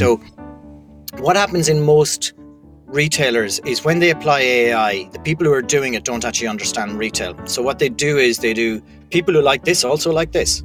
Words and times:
Mm-hmm. 0.00 0.32
So, 1.16 1.22
what 1.22 1.36
happens 1.36 1.68
in 1.68 1.82
most 1.82 2.32
retailers 2.86 3.60
is 3.60 3.84
when 3.84 3.98
they 3.98 4.10
apply 4.10 4.40
AI, 4.40 5.08
the 5.12 5.18
people 5.20 5.46
who 5.46 5.52
are 5.52 5.62
doing 5.62 5.94
it 5.94 6.04
don't 6.04 6.24
actually 6.24 6.48
understand 6.48 6.98
retail. 6.98 7.34
So, 7.46 7.62
what 7.62 7.78
they 7.78 7.88
do 7.88 8.18
is 8.18 8.38
they 8.38 8.54
do 8.54 8.82
people 9.10 9.34
who 9.34 9.40
like 9.40 9.64
this 9.64 9.84
also 9.84 10.12
like 10.12 10.32
this. 10.32 10.62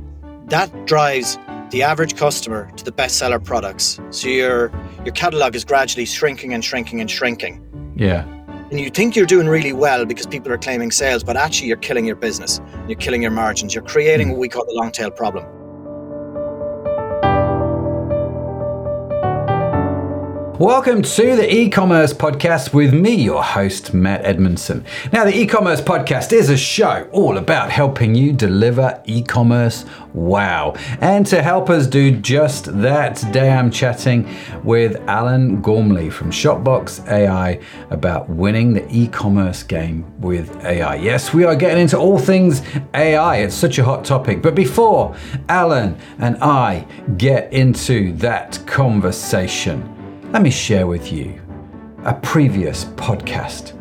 That 0.47 0.87
drives 0.87 1.37
the 1.71 1.83
average 1.83 2.15
customer 2.15 2.71
to 2.75 2.83
the 2.83 2.91
bestseller 2.91 3.43
products. 3.43 3.99
So 4.09 4.27
your 4.27 4.71
your 5.05 5.13
catalog 5.13 5.55
is 5.55 5.63
gradually 5.63 6.05
shrinking 6.05 6.53
and 6.53 6.65
shrinking 6.65 6.99
and 6.99 7.09
shrinking. 7.09 7.63
Yeah. 7.95 8.23
And 8.71 8.79
you 8.79 8.89
think 8.89 9.15
you're 9.15 9.25
doing 9.25 9.47
really 9.47 9.73
well 9.73 10.05
because 10.05 10.27
people 10.27 10.51
are 10.51 10.57
claiming 10.57 10.91
sales, 10.91 11.23
but 11.23 11.35
actually 11.35 11.67
you're 11.67 11.77
killing 11.77 12.05
your 12.05 12.15
business. 12.15 12.61
You're 12.87 12.97
killing 12.97 13.21
your 13.21 13.31
margins. 13.31 13.73
You're 13.73 13.83
creating 13.83 14.27
hmm. 14.27 14.33
what 14.33 14.39
we 14.39 14.49
call 14.49 14.65
the 14.65 14.73
long 14.73 14.91
tail 14.91 15.11
problem. 15.11 15.45
Welcome 20.59 21.03
to 21.03 21.37
the 21.37 21.55
e 21.55 21.69
commerce 21.69 22.13
podcast 22.13 22.73
with 22.73 22.93
me, 22.93 23.15
your 23.15 23.41
host, 23.41 23.93
Matt 23.93 24.25
Edmondson. 24.25 24.83
Now, 25.13 25.23
the 25.23 25.33
e 25.33 25.47
commerce 25.47 25.79
podcast 25.79 26.33
is 26.33 26.49
a 26.49 26.57
show 26.57 27.07
all 27.13 27.37
about 27.37 27.71
helping 27.71 28.13
you 28.13 28.33
deliver 28.33 29.01
e 29.05 29.23
commerce 29.23 29.85
wow. 30.13 30.73
And 30.99 31.25
to 31.27 31.41
help 31.41 31.69
us 31.69 31.87
do 31.87 32.11
just 32.11 32.65
that, 32.81 33.15
today 33.15 33.51
I'm 33.51 33.71
chatting 33.71 34.27
with 34.65 34.97
Alan 35.07 35.61
Gormley 35.61 36.09
from 36.09 36.29
Shopbox 36.29 37.07
AI 37.07 37.61
about 37.89 38.27
winning 38.27 38.73
the 38.73 38.85
e 38.93 39.07
commerce 39.07 39.63
game 39.63 40.19
with 40.19 40.65
AI. 40.65 40.95
Yes, 40.95 41.33
we 41.33 41.45
are 41.45 41.55
getting 41.55 41.83
into 41.83 41.97
all 41.97 42.19
things 42.19 42.63
AI, 42.93 43.37
it's 43.37 43.55
such 43.55 43.77
a 43.77 43.85
hot 43.85 44.03
topic. 44.03 44.41
But 44.41 44.55
before 44.55 45.15
Alan 45.47 45.97
and 46.17 46.35
I 46.43 46.85
get 47.15 47.53
into 47.53 48.11
that 48.17 48.59
conversation, 48.67 49.95
let 50.31 50.43
me 50.43 50.51
share 50.51 50.85
with 50.85 51.11
you 51.11 51.41
a 52.05 52.13
previous 52.13 52.85
podcast 52.85 53.73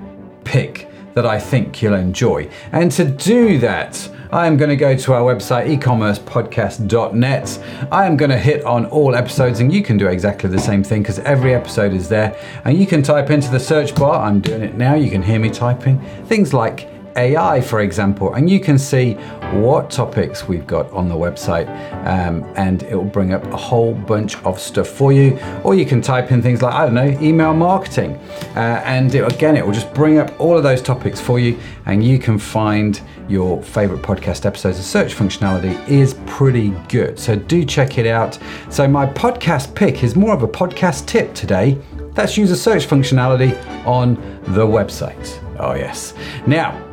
pick 0.44 0.88
that 1.12 1.26
I 1.26 1.38
think 1.38 1.82
you'll 1.82 1.94
enjoy. 1.94 2.48
And 2.72 2.90
to 2.92 3.04
do 3.04 3.58
that, 3.58 4.08
I 4.32 4.46
am 4.46 4.56
going 4.56 4.70
to 4.70 4.76
go 4.76 4.96
to 4.96 5.12
our 5.12 5.34
website, 5.34 5.78
ecommercepodcast.net. 5.78 7.88
I 7.92 8.06
am 8.06 8.16
going 8.16 8.30
to 8.30 8.38
hit 8.38 8.64
on 8.64 8.86
all 8.86 9.14
episodes, 9.14 9.60
and 9.60 9.72
you 9.72 9.82
can 9.82 9.98
do 9.98 10.06
exactly 10.06 10.48
the 10.48 10.58
same 10.58 10.82
thing 10.82 11.02
because 11.02 11.18
every 11.20 11.54
episode 11.54 11.92
is 11.92 12.08
there. 12.08 12.34
And 12.64 12.78
you 12.78 12.86
can 12.86 13.02
type 13.02 13.30
into 13.30 13.50
the 13.50 13.60
search 13.60 13.94
bar, 13.94 14.24
I'm 14.24 14.40
doing 14.40 14.62
it 14.62 14.74
now, 14.74 14.94
you 14.94 15.10
can 15.10 15.22
hear 15.22 15.38
me 15.38 15.50
typing, 15.50 16.00
things 16.26 16.54
like 16.54 16.88
AI, 17.18 17.60
for 17.60 17.80
example, 17.80 18.34
and 18.34 18.48
you 18.48 18.60
can 18.60 18.78
see 18.78 19.14
what 19.62 19.90
topics 19.90 20.46
we've 20.46 20.66
got 20.68 20.90
on 20.92 21.08
the 21.08 21.14
website, 21.14 21.68
um, 22.06 22.44
and 22.56 22.84
it 22.84 22.94
will 22.94 23.04
bring 23.04 23.32
up 23.32 23.44
a 23.46 23.56
whole 23.56 23.92
bunch 23.92 24.36
of 24.44 24.60
stuff 24.60 24.86
for 24.86 25.12
you. 25.12 25.36
Or 25.64 25.74
you 25.74 25.84
can 25.84 26.00
type 26.00 26.30
in 26.30 26.40
things 26.40 26.62
like, 26.62 26.72
I 26.72 26.84
don't 26.84 26.94
know, 26.94 27.18
email 27.20 27.52
marketing, 27.52 28.14
uh, 28.54 28.82
and 28.84 29.12
it, 29.12 29.30
again, 29.32 29.56
it 29.56 29.66
will 29.66 29.72
just 29.72 29.92
bring 29.94 30.18
up 30.18 30.40
all 30.40 30.56
of 30.56 30.62
those 30.62 30.80
topics 30.80 31.20
for 31.20 31.40
you, 31.40 31.58
and 31.86 32.04
you 32.04 32.20
can 32.20 32.38
find 32.38 33.00
your 33.28 33.60
favorite 33.64 34.00
podcast 34.00 34.46
episodes. 34.46 34.76
The 34.76 34.84
search 34.84 35.14
functionality 35.14 35.76
is 35.88 36.14
pretty 36.26 36.70
good, 36.88 37.18
so 37.18 37.34
do 37.34 37.64
check 37.64 37.98
it 37.98 38.06
out. 38.06 38.38
So, 38.70 38.86
my 38.86 39.06
podcast 39.06 39.74
pick 39.74 40.04
is 40.04 40.14
more 40.14 40.32
of 40.32 40.44
a 40.44 40.48
podcast 40.48 41.06
tip 41.06 41.34
today. 41.34 41.76
Let's 42.16 42.36
use 42.36 42.50
the 42.50 42.56
search 42.56 42.86
functionality 42.86 43.56
on 43.86 44.14
the 44.54 44.66
website. 44.66 45.40
Oh, 45.60 45.74
yes. 45.74 46.14
Now, 46.46 46.87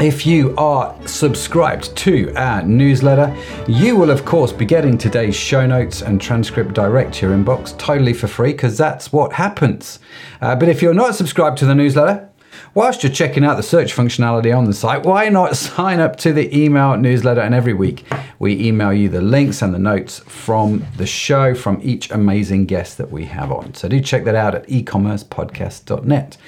if 0.00 0.24
you 0.24 0.54
are 0.56 0.96
subscribed 1.06 1.94
to 1.94 2.32
our 2.34 2.62
newsletter, 2.62 3.36
you 3.68 3.96
will, 3.96 4.10
of 4.10 4.24
course, 4.24 4.50
be 4.50 4.64
getting 4.64 4.96
today's 4.96 5.36
show 5.36 5.66
notes 5.66 6.00
and 6.00 6.18
transcript 6.18 6.72
direct 6.72 7.14
to 7.14 7.26
your 7.26 7.36
inbox 7.36 7.76
totally 7.76 8.14
for 8.14 8.26
free 8.26 8.52
because 8.52 8.78
that's 8.78 9.12
what 9.12 9.34
happens. 9.34 9.98
Uh, 10.40 10.56
but 10.56 10.70
if 10.70 10.80
you're 10.80 10.94
not 10.94 11.14
subscribed 11.14 11.58
to 11.58 11.66
the 11.66 11.74
newsletter, 11.74 12.30
whilst 12.72 13.02
you're 13.02 13.12
checking 13.12 13.44
out 13.44 13.56
the 13.58 13.62
search 13.62 13.94
functionality 13.94 14.56
on 14.56 14.64
the 14.64 14.72
site, 14.72 15.04
why 15.04 15.28
not 15.28 15.54
sign 15.56 16.00
up 16.00 16.16
to 16.16 16.32
the 16.32 16.56
email 16.56 16.96
newsletter? 16.96 17.42
And 17.42 17.54
every 17.54 17.74
week 17.74 18.06
we 18.38 18.58
email 18.58 18.94
you 18.94 19.10
the 19.10 19.20
links 19.20 19.60
and 19.60 19.74
the 19.74 19.78
notes 19.78 20.20
from 20.20 20.82
the 20.96 21.06
show 21.06 21.54
from 21.54 21.78
each 21.82 22.10
amazing 22.10 22.64
guest 22.64 22.96
that 22.96 23.10
we 23.10 23.26
have 23.26 23.52
on. 23.52 23.74
So 23.74 23.86
do 23.86 24.00
check 24.00 24.24
that 24.24 24.34
out 24.34 24.54
at 24.54 24.66
ecommercepodcast.net. 24.66 26.38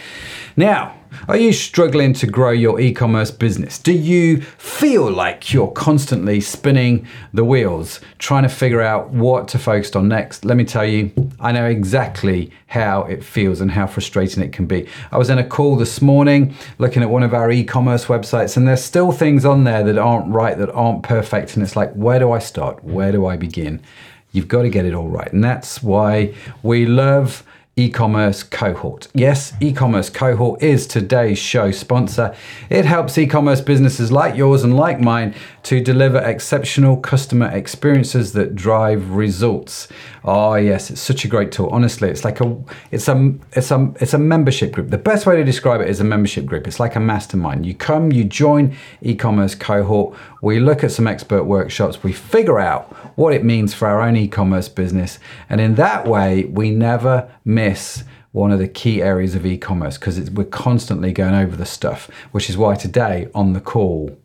Now, 0.57 0.95
are 1.29 1.37
you 1.37 1.53
struggling 1.53 2.13
to 2.15 2.27
grow 2.27 2.51
your 2.51 2.81
e 2.81 2.93
commerce 2.93 3.31
business? 3.31 3.79
Do 3.79 3.93
you 3.93 4.41
feel 4.41 5.11
like 5.11 5.53
you're 5.53 5.71
constantly 5.71 6.41
spinning 6.41 7.07
the 7.33 7.45
wheels, 7.45 8.01
trying 8.19 8.43
to 8.43 8.49
figure 8.49 8.81
out 8.81 9.11
what 9.11 9.47
to 9.49 9.59
focus 9.59 9.95
on 9.95 10.09
next? 10.09 10.45
Let 10.45 10.57
me 10.57 10.65
tell 10.65 10.85
you, 10.85 11.13
I 11.39 11.53
know 11.53 11.67
exactly 11.67 12.51
how 12.67 13.05
it 13.05 13.23
feels 13.23 13.61
and 13.61 13.71
how 13.71 13.87
frustrating 13.87 14.43
it 14.43 14.53
can 14.53 14.67
be. 14.67 14.89
I 15.13 15.19
was 15.19 15.31
in 15.31 15.39
a 15.39 15.47
call 15.47 15.77
this 15.77 16.03
morning 16.03 16.55
looking 16.79 17.03
at 17.03 17.11
one 17.11 17.23
of 17.23 17.35
our 17.35 17.51
e 17.53 17.63
commerce 17.63 18.07
websites, 18.07 18.57
and 18.57 18.67
there's 18.67 18.83
still 18.83 19.13
things 19.13 19.45
on 19.45 19.65
there 19.65 19.85
that 19.85 19.99
aren't 19.99 20.29
right, 20.33 20.59
that 20.59 20.71
aren't 20.71 21.05
perfect. 21.05 21.55
And 21.55 21.63
it's 21.63 21.77
like, 21.77 21.93
where 21.93 22.19
do 22.19 22.33
I 22.33 22.41
start? 22.41 22.83
Where 22.83 23.13
do 23.13 23.27
I 23.27 23.37
begin? 23.37 23.81
You've 24.33 24.49
got 24.49 24.63
to 24.63 24.71
get 24.71 24.87
it 24.87 24.95
all 24.95 25.09
right. 25.09 25.33
And 25.33 25.45
that's 25.45 25.83
why 25.83 26.35
we 26.63 26.87
love 26.87 27.45
e-commerce 27.75 28.43
cohort. 28.43 29.09
Yes, 29.15 29.55
e-commerce 29.61 30.11
cohort 30.11 30.63
is 30.63 30.87
today's 30.87 31.39
show 31.39 31.71
sponsor. 31.71 32.35
It 32.69 32.85
helps 32.85 33.17
e-commerce 33.17 33.63
businesses 33.63 34.13
like 34.13 34.37
yours 34.37 34.63
and 34.63 34.77
like 34.77 35.01
mine 35.01 35.35
to 35.63 35.83
deliver 35.83 36.19
exceptional 36.19 36.99
customer 36.99 37.47
experiences 37.51 38.35
that 38.35 38.55
drive 38.55 39.13
results. 39.13 39.89
Oh 40.25 40.55
yes, 40.55 40.91
it's 40.91 41.01
such 41.01 41.25
a 41.25 41.29
great 41.29 41.51
tool. 41.51 41.69
Honestly, 41.71 42.09
it's 42.09 42.25
like 42.25 42.41
a 42.41 42.57
it's 42.93 43.09
a 43.09 43.35
it's 43.53 43.71
a 43.73 43.93
it's 44.01 44.15
a 44.15 44.19
membership 44.19 44.71
group. 44.73 44.91
The 44.91 44.99
best 44.99 45.27
way 45.27 45.37
to 45.37 45.45
describe 45.45 45.81
it 45.81 45.89
is 45.89 45.99
a 45.99 46.05
membership 46.05 46.47
group. 46.47 46.69
It's 46.69 46.79
like 46.79 46.95
a 46.95 47.01
mastermind. 47.01 47.67
You 47.67 47.75
come, 47.75 48.13
you 48.13 48.23
join 48.23 48.77
e-commerce 49.01 49.57
cohort. 49.57 50.17
We 50.41 50.61
look 50.61 50.85
at 50.85 50.93
some 50.93 51.09
expert 51.09 51.45
workshops. 51.45 52.05
We 52.05 52.13
figure 52.13 52.61
out 52.61 52.93
what 53.17 53.35
it 53.35 53.45
means 53.45 53.75
for 53.75 53.89
our 53.89 54.01
own 54.01 54.17
e-commerce 54.17 54.69
business, 54.69 55.19
and 55.49 55.61
in 55.61 55.75
that 55.75 56.07
way, 56.07 56.45
we 56.45 56.71
never 56.71 57.29
miss 57.45 58.05
one 58.31 58.51
of 58.51 58.59
the 58.59 58.69
key 58.69 59.03
areas 59.03 59.35
of 59.35 59.45
e-commerce 59.45 59.99
because 59.99 60.31
we're 60.31 60.45
constantly 60.45 61.13
going 61.13 61.35
over 61.35 61.57
the 61.57 61.67
stuff. 61.67 62.09
Which 62.31 62.49
is 62.49 62.57
why 62.57 62.77
today 62.77 63.29
on 63.35 63.55
the 63.55 63.61
call 63.61 64.17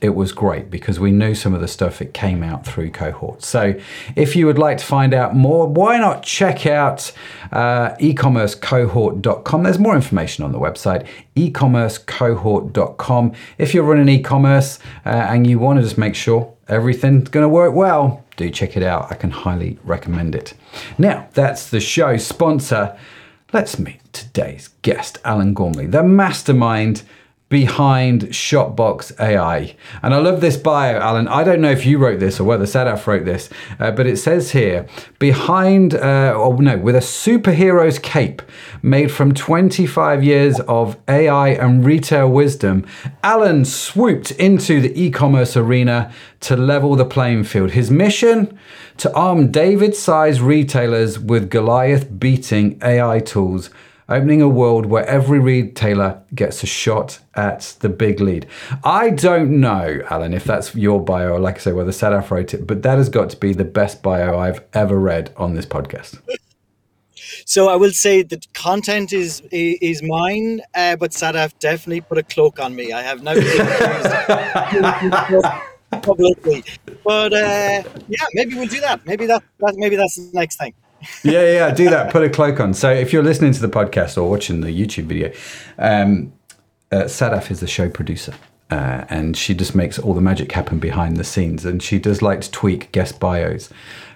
it 0.00 0.14
was 0.14 0.32
great 0.32 0.70
because 0.70 0.98
we 0.98 1.10
knew 1.10 1.34
some 1.34 1.52
of 1.54 1.60
the 1.60 1.68
stuff 1.68 1.98
that 1.98 2.14
came 2.14 2.42
out 2.42 2.66
through 2.66 2.90
cohorts. 2.90 3.46
So, 3.46 3.74
if 4.16 4.34
you 4.34 4.46
would 4.46 4.58
like 4.58 4.78
to 4.78 4.84
find 4.84 5.12
out 5.12 5.36
more, 5.36 5.66
why 5.66 5.98
not 5.98 6.22
check 6.22 6.66
out 6.66 7.12
uh, 7.52 7.90
ecommercecohort.com? 7.96 9.62
There's 9.62 9.78
more 9.78 9.94
information 9.94 10.44
on 10.44 10.52
the 10.52 10.58
website, 10.58 11.06
ecommercecohort.com. 11.36 13.32
If 13.58 13.74
you're 13.74 13.84
running 13.84 14.08
e 14.08 14.22
commerce 14.22 14.78
uh, 15.04 15.08
and 15.08 15.46
you 15.46 15.58
want 15.58 15.78
to 15.78 15.82
just 15.82 15.98
make 15.98 16.14
sure 16.14 16.54
everything's 16.68 17.28
going 17.28 17.44
to 17.44 17.48
work 17.48 17.74
well, 17.74 18.24
do 18.36 18.48
check 18.48 18.76
it 18.76 18.82
out. 18.82 19.10
I 19.10 19.16
can 19.16 19.30
highly 19.30 19.78
recommend 19.84 20.34
it. 20.34 20.54
Now, 20.96 21.28
that's 21.34 21.68
the 21.68 21.80
show 21.80 22.16
sponsor. 22.16 22.96
Let's 23.52 23.78
meet 23.78 24.00
today's 24.12 24.68
guest, 24.82 25.18
Alan 25.24 25.54
Gormley, 25.54 25.86
the 25.86 26.02
mastermind 26.04 27.02
behind 27.50 28.22
Shopbox 28.28 29.12
AI. 29.20 29.74
And 30.02 30.14
I 30.14 30.18
love 30.18 30.40
this 30.40 30.56
bio, 30.56 30.98
Alan. 30.98 31.26
I 31.26 31.42
don't 31.42 31.60
know 31.60 31.70
if 31.70 31.84
you 31.84 31.98
wrote 31.98 32.20
this 32.20 32.38
or 32.38 32.44
whether 32.44 32.64
Sadaf 32.64 33.06
wrote 33.08 33.24
this, 33.24 33.50
uh, 33.80 33.90
but 33.90 34.06
it 34.06 34.18
says 34.18 34.52
here 34.52 34.86
behind, 35.18 35.94
uh, 35.94 36.32
oh 36.36 36.56
no, 36.56 36.78
with 36.78 36.94
a 36.94 37.00
superhero's 37.00 37.98
cape 37.98 38.40
made 38.82 39.10
from 39.10 39.34
25 39.34 40.22
years 40.22 40.60
of 40.60 40.96
AI 41.08 41.48
and 41.48 41.84
retail 41.84 42.30
wisdom, 42.30 42.86
Alan 43.24 43.64
swooped 43.64 44.30
into 44.32 44.80
the 44.80 44.98
e 44.98 45.10
commerce 45.10 45.56
arena 45.56 46.12
to 46.38 46.56
level 46.56 46.94
the 46.94 47.04
playing 47.04 47.42
field. 47.44 47.72
His 47.72 47.90
mission? 47.90 48.56
To 48.98 49.12
arm 49.14 49.50
David 49.50 49.96
sized 49.96 50.40
retailers 50.40 51.18
with 51.18 51.50
Goliath 51.50 52.20
beating 52.20 52.78
AI 52.82 53.18
tools 53.18 53.70
opening 54.10 54.42
a 54.42 54.48
world 54.48 54.86
where 54.86 55.06
every 55.06 55.38
Reed 55.38 55.66
retailer 55.66 56.22
gets 56.34 56.62
a 56.62 56.66
shot 56.66 57.20
at 57.34 57.76
the 57.80 57.88
big 57.88 58.20
lead. 58.20 58.46
I 58.84 59.10
don't 59.10 59.60
know, 59.60 60.02
Alan, 60.10 60.34
if 60.34 60.44
that's 60.44 60.74
your 60.74 61.02
bio, 61.02 61.38
like 61.38 61.56
I 61.56 61.58
say, 61.58 61.72
whether 61.72 61.92
Sadaf 61.92 62.30
wrote 62.30 62.52
it, 62.52 62.66
but 62.66 62.82
that 62.82 62.98
has 62.98 63.08
got 63.08 63.30
to 63.30 63.36
be 63.36 63.52
the 63.52 63.64
best 63.64 64.02
bio 64.02 64.38
I've 64.38 64.62
ever 64.74 64.98
read 64.98 65.32
on 65.36 65.54
this 65.54 65.66
podcast. 65.66 66.20
So 67.46 67.68
I 67.68 67.76
will 67.76 67.92
say 67.92 68.22
that 68.22 68.52
content 68.52 69.12
is 69.12 69.42
is 69.50 70.02
mine, 70.02 70.60
uh, 70.74 70.96
but 70.96 71.12
Sadaf 71.12 71.58
definitely 71.58 72.00
put 72.00 72.18
a 72.18 72.22
cloak 72.22 72.58
on 72.58 72.74
me. 72.74 72.92
I 72.92 73.02
have 73.02 73.22
no 73.22 73.34
publicly, 76.02 76.64
but 77.04 77.32
uh, 77.32 77.82
yeah, 78.08 78.26
maybe 78.34 78.54
we'll 78.54 78.68
do 78.68 78.80
that. 78.80 79.04
Maybe 79.06 79.26
that, 79.26 79.42
that 79.60 79.74
maybe 79.76 79.96
that's 79.96 80.16
the 80.16 80.30
next 80.32 80.56
thing 80.56 80.74
yeah, 81.22 81.42
yeah, 81.42 81.74
do 81.74 81.88
that. 81.90 82.12
Put 82.12 82.22
a 82.22 82.30
cloak 82.30 82.60
on. 82.60 82.74
So 82.74 82.90
if 82.90 83.12
you're 83.12 83.22
listening 83.22 83.52
to 83.52 83.60
the 83.60 83.68
podcast 83.68 84.16
or 84.16 84.28
watching 84.28 84.60
the 84.60 84.68
YouTube 84.68 85.04
video, 85.04 85.32
um, 85.78 86.32
uh, 86.92 87.04
Sadaf 87.04 87.50
is 87.50 87.60
the 87.60 87.66
show 87.66 87.88
producer. 87.88 88.34
Uh, 88.70 89.04
and 89.08 89.36
she 89.36 89.52
just 89.52 89.74
makes 89.74 89.98
all 89.98 90.14
the 90.14 90.20
magic 90.20 90.52
happen 90.52 90.78
behind 90.78 91.16
the 91.16 91.24
scenes. 91.24 91.64
And 91.64 91.82
she 91.82 91.98
does 91.98 92.22
like 92.22 92.42
to 92.42 92.50
tweak 92.50 92.92
guest 92.92 93.18
bios 93.18 93.70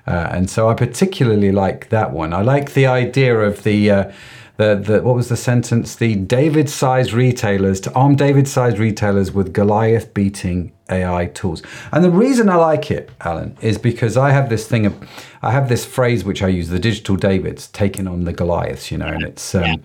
Uh, 0.07 0.29
and 0.31 0.49
so 0.49 0.69
I 0.69 0.75
particularly 0.75 1.51
like 1.51 1.89
that 1.89 2.13
one. 2.13 2.33
I 2.33 2.43
like 2.43 2.75
the 2.75 2.87
idea 2.87 3.37
of 3.41 3.63
the. 3.63 4.13
The, 4.57 4.77
the, 4.77 5.03
what 5.03 5.17
was 5.17 5.29
the 5.29 5.37
sentence? 5.37 5.97
The 5.97 6.15
David 6.15 6.71
sized 6.71 7.13
retailers 7.13 7.81
to 7.81 7.93
arm 7.95 8.15
David 8.15 8.47
sized 8.47 8.79
retailers 8.79 9.33
with 9.33 9.53
Goliath 9.53 10.15
beating 10.15 10.73
AI 10.89 11.27
tools. 11.27 11.61
And 11.91 12.05
the 12.05 12.11
reason 12.11 12.49
I 12.49 12.55
like 12.57 12.91
it, 12.91 13.11
Alan, 13.21 13.57
is 13.61 13.79
because 13.79 14.17
I 14.17 14.31
have 14.31 14.49
this 14.51 14.69
thing 14.69 14.87
of, 14.87 15.09
I 15.43 15.51
have 15.51 15.69
this 15.69 15.85
phrase 15.85 16.25
which 16.25 16.41
I 16.41 16.49
use, 16.49 16.69
the 16.69 16.79
digital 16.79 17.17
Davids 17.17 17.67
taking 17.69 18.07
on 18.07 18.25
the 18.25 18.33
Goliaths, 18.33 18.93
you 18.93 18.99
know, 18.99 19.07
and 19.07 19.25
it's, 19.25 19.57
um, 19.57 19.83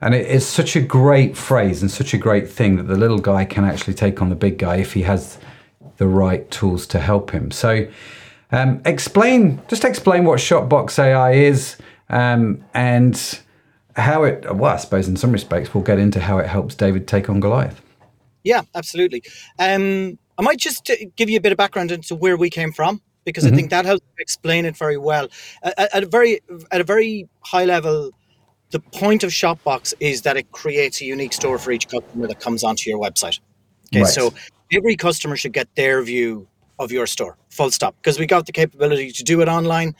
and 0.00 0.14
it 0.14 0.26
is 0.26 0.46
such 0.46 0.76
a 0.76 0.80
great 0.80 1.36
phrase 1.36 1.82
and 1.82 1.90
such 1.90 2.14
a 2.14 2.18
great 2.18 2.48
thing 2.48 2.76
that 2.76 2.84
the 2.84 2.96
little 2.96 3.18
guy 3.18 3.44
can 3.44 3.64
actually 3.64 3.94
take 3.94 4.22
on 4.22 4.28
the 4.28 4.36
big 4.36 4.58
guy 4.58 4.76
if 4.76 4.92
he 4.92 5.02
has 5.02 5.38
the 5.96 6.06
right 6.06 6.48
tools 6.50 6.86
to 6.88 7.00
help 7.00 7.30
him. 7.30 7.50
So, 7.50 7.88
um, 8.52 8.80
explain, 8.84 9.60
just 9.66 9.84
explain 9.84 10.24
what 10.24 10.38
Shopbox 10.38 10.98
AI 10.98 11.32
is 11.32 11.76
um, 12.10 12.64
and 12.74 13.40
how 13.96 14.24
it, 14.24 14.54
well, 14.54 14.74
I 14.74 14.76
suppose 14.76 15.08
in 15.08 15.16
some 15.16 15.32
respects, 15.32 15.74
we'll 15.74 15.84
get 15.84 15.98
into 15.98 16.20
how 16.20 16.38
it 16.38 16.46
helps 16.46 16.74
David 16.74 17.06
take 17.06 17.28
on 17.28 17.40
Goliath. 17.40 17.80
Yeah, 18.42 18.62
absolutely. 18.74 19.22
Um, 19.58 20.18
I 20.36 20.42
might 20.42 20.58
just 20.58 20.90
uh, 20.90 20.94
give 21.16 21.30
you 21.30 21.38
a 21.38 21.40
bit 21.40 21.52
of 21.52 21.58
background 21.58 21.90
into 21.90 22.14
where 22.14 22.36
we 22.36 22.50
came 22.50 22.72
from 22.72 23.00
because 23.24 23.44
mm-hmm. 23.44 23.54
I 23.54 23.56
think 23.56 23.70
that 23.70 23.84
helps 23.84 24.06
explain 24.18 24.64
it 24.64 24.76
very 24.76 24.98
well. 24.98 25.28
At, 25.62 25.94
at, 25.94 26.02
a 26.02 26.06
very 26.06 26.40
at 26.70 26.80
a 26.80 26.84
very 26.84 27.28
high 27.40 27.64
level, 27.64 28.10
the 28.70 28.80
point 28.80 29.22
of 29.22 29.30
Shopbox 29.30 29.94
is 30.00 30.22
that 30.22 30.36
it 30.36 30.50
creates 30.52 31.00
a 31.00 31.04
unique 31.04 31.32
store 31.32 31.58
for 31.58 31.72
each 31.72 31.88
customer 31.88 32.26
that 32.26 32.40
comes 32.40 32.64
onto 32.64 32.90
your 32.90 32.98
website. 32.98 33.40
Okay, 33.92 34.02
right. 34.02 34.12
so 34.12 34.34
every 34.72 34.96
customer 34.96 35.36
should 35.36 35.52
get 35.52 35.68
their 35.76 36.02
view 36.02 36.46
of 36.78 36.90
your 36.90 37.06
store, 37.06 37.38
full 37.50 37.70
stop, 37.70 37.94
because 37.96 38.18
we 38.18 38.26
got 38.26 38.46
the 38.46 38.52
capability 38.52 39.12
to 39.12 39.22
do 39.22 39.40
it 39.40 39.48
online, 39.48 39.94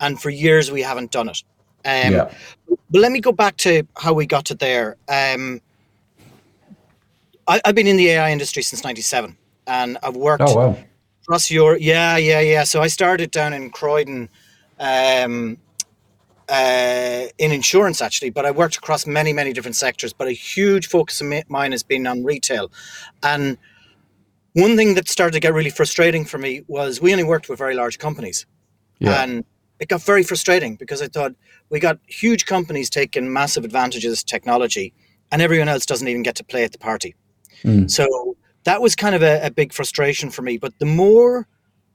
and 0.00 0.20
for 0.20 0.30
years 0.30 0.70
we 0.70 0.82
haven't 0.82 1.10
done 1.10 1.28
it. 1.28 1.42
Um, 1.88 2.12
yeah. 2.12 2.30
But 2.90 3.00
let 3.00 3.12
me 3.12 3.20
go 3.20 3.32
back 3.32 3.56
to 3.58 3.82
how 3.96 4.12
we 4.12 4.26
got 4.26 4.44
to 4.46 4.54
there. 4.54 4.96
Um, 5.08 5.60
I, 7.46 7.60
have 7.64 7.74
been 7.74 7.86
in 7.86 7.96
the 7.96 8.08
AI 8.08 8.30
industry 8.30 8.62
since 8.62 8.84
'97, 8.84 9.36
and 9.66 9.96
I've 10.02 10.16
worked 10.16 10.42
oh, 10.46 10.54
wow. 10.54 10.78
across 11.22 11.50
Europe. 11.50 11.78
Yeah, 11.80 12.18
yeah, 12.18 12.40
yeah. 12.40 12.64
So 12.64 12.82
I 12.82 12.88
started 12.88 13.30
down 13.30 13.54
in 13.54 13.70
Croydon. 13.70 14.28
Um, 14.78 15.58
uh, 16.50 17.26
in 17.36 17.52
insurance 17.52 18.00
actually, 18.00 18.30
but 18.30 18.46
I 18.46 18.50
worked 18.50 18.76
across 18.76 19.06
many, 19.06 19.34
many 19.34 19.52
different 19.52 19.76
sectors. 19.76 20.14
But 20.14 20.28
a 20.28 20.32
huge 20.32 20.86
focus 20.86 21.20
of 21.20 21.30
mine 21.48 21.72
has 21.72 21.82
been 21.82 22.06
on 22.06 22.24
retail. 22.24 22.72
And 23.22 23.58
one 24.54 24.76
thing 24.76 24.94
that 24.94 25.08
started 25.08 25.32
to 25.32 25.40
get 25.40 25.52
really 25.52 25.68
frustrating 25.68 26.24
for 26.24 26.38
me 26.38 26.64
was 26.66 27.02
we 27.02 27.12
only 27.12 27.24
worked 27.24 27.50
with 27.50 27.58
very 27.58 27.74
large 27.74 27.98
companies. 27.98 28.46
Yeah. 28.98 29.22
And 29.22 29.44
it 29.80 29.88
got 29.88 30.02
very 30.02 30.22
frustrating 30.22 30.76
because 30.76 31.00
I 31.00 31.08
thought 31.08 31.32
we 31.70 31.80
got 31.80 31.98
huge 32.06 32.46
companies 32.46 32.90
taking 32.90 33.32
massive 33.32 33.64
advantage 33.64 34.04
of 34.04 34.10
this 34.10 34.24
technology 34.24 34.92
and 35.30 35.42
everyone 35.42 35.68
else 35.68 35.86
doesn't 35.86 36.08
even 36.08 36.22
get 36.22 36.36
to 36.36 36.44
play 36.44 36.64
at 36.64 36.72
the 36.72 36.78
party. 36.78 37.14
Mm. 37.62 37.90
So 37.90 38.36
that 38.64 38.80
was 38.80 38.96
kind 38.96 39.14
of 39.14 39.22
a, 39.22 39.46
a 39.46 39.50
big 39.50 39.72
frustration 39.72 40.30
for 40.30 40.42
me. 40.42 40.58
But 40.58 40.78
the 40.78 40.86
more 40.86 41.46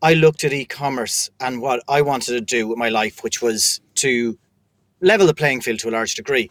I 0.02 0.14
looked 0.14 0.44
at 0.44 0.54
e-commerce 0.54 1.30
and 1.40 1.62
what 1.62 1.84
I 1.88 2.02
wanted 2.02 2.34
to 2.34 2.42
do 2.42 2.68
with 2.68 2.78
my 2.78 2.90
life, 2.90 3.24
which 3.24 3.42
was 3.42 3.82
to 3.96 4.38
level 5.02 5.28
the 5.28 5.34
playing 5.34 5.62
field 5.62 5.80
to 5.80 5.90
a 5.90 5.92
large 5.92 6.16
degree, 6.16 6.50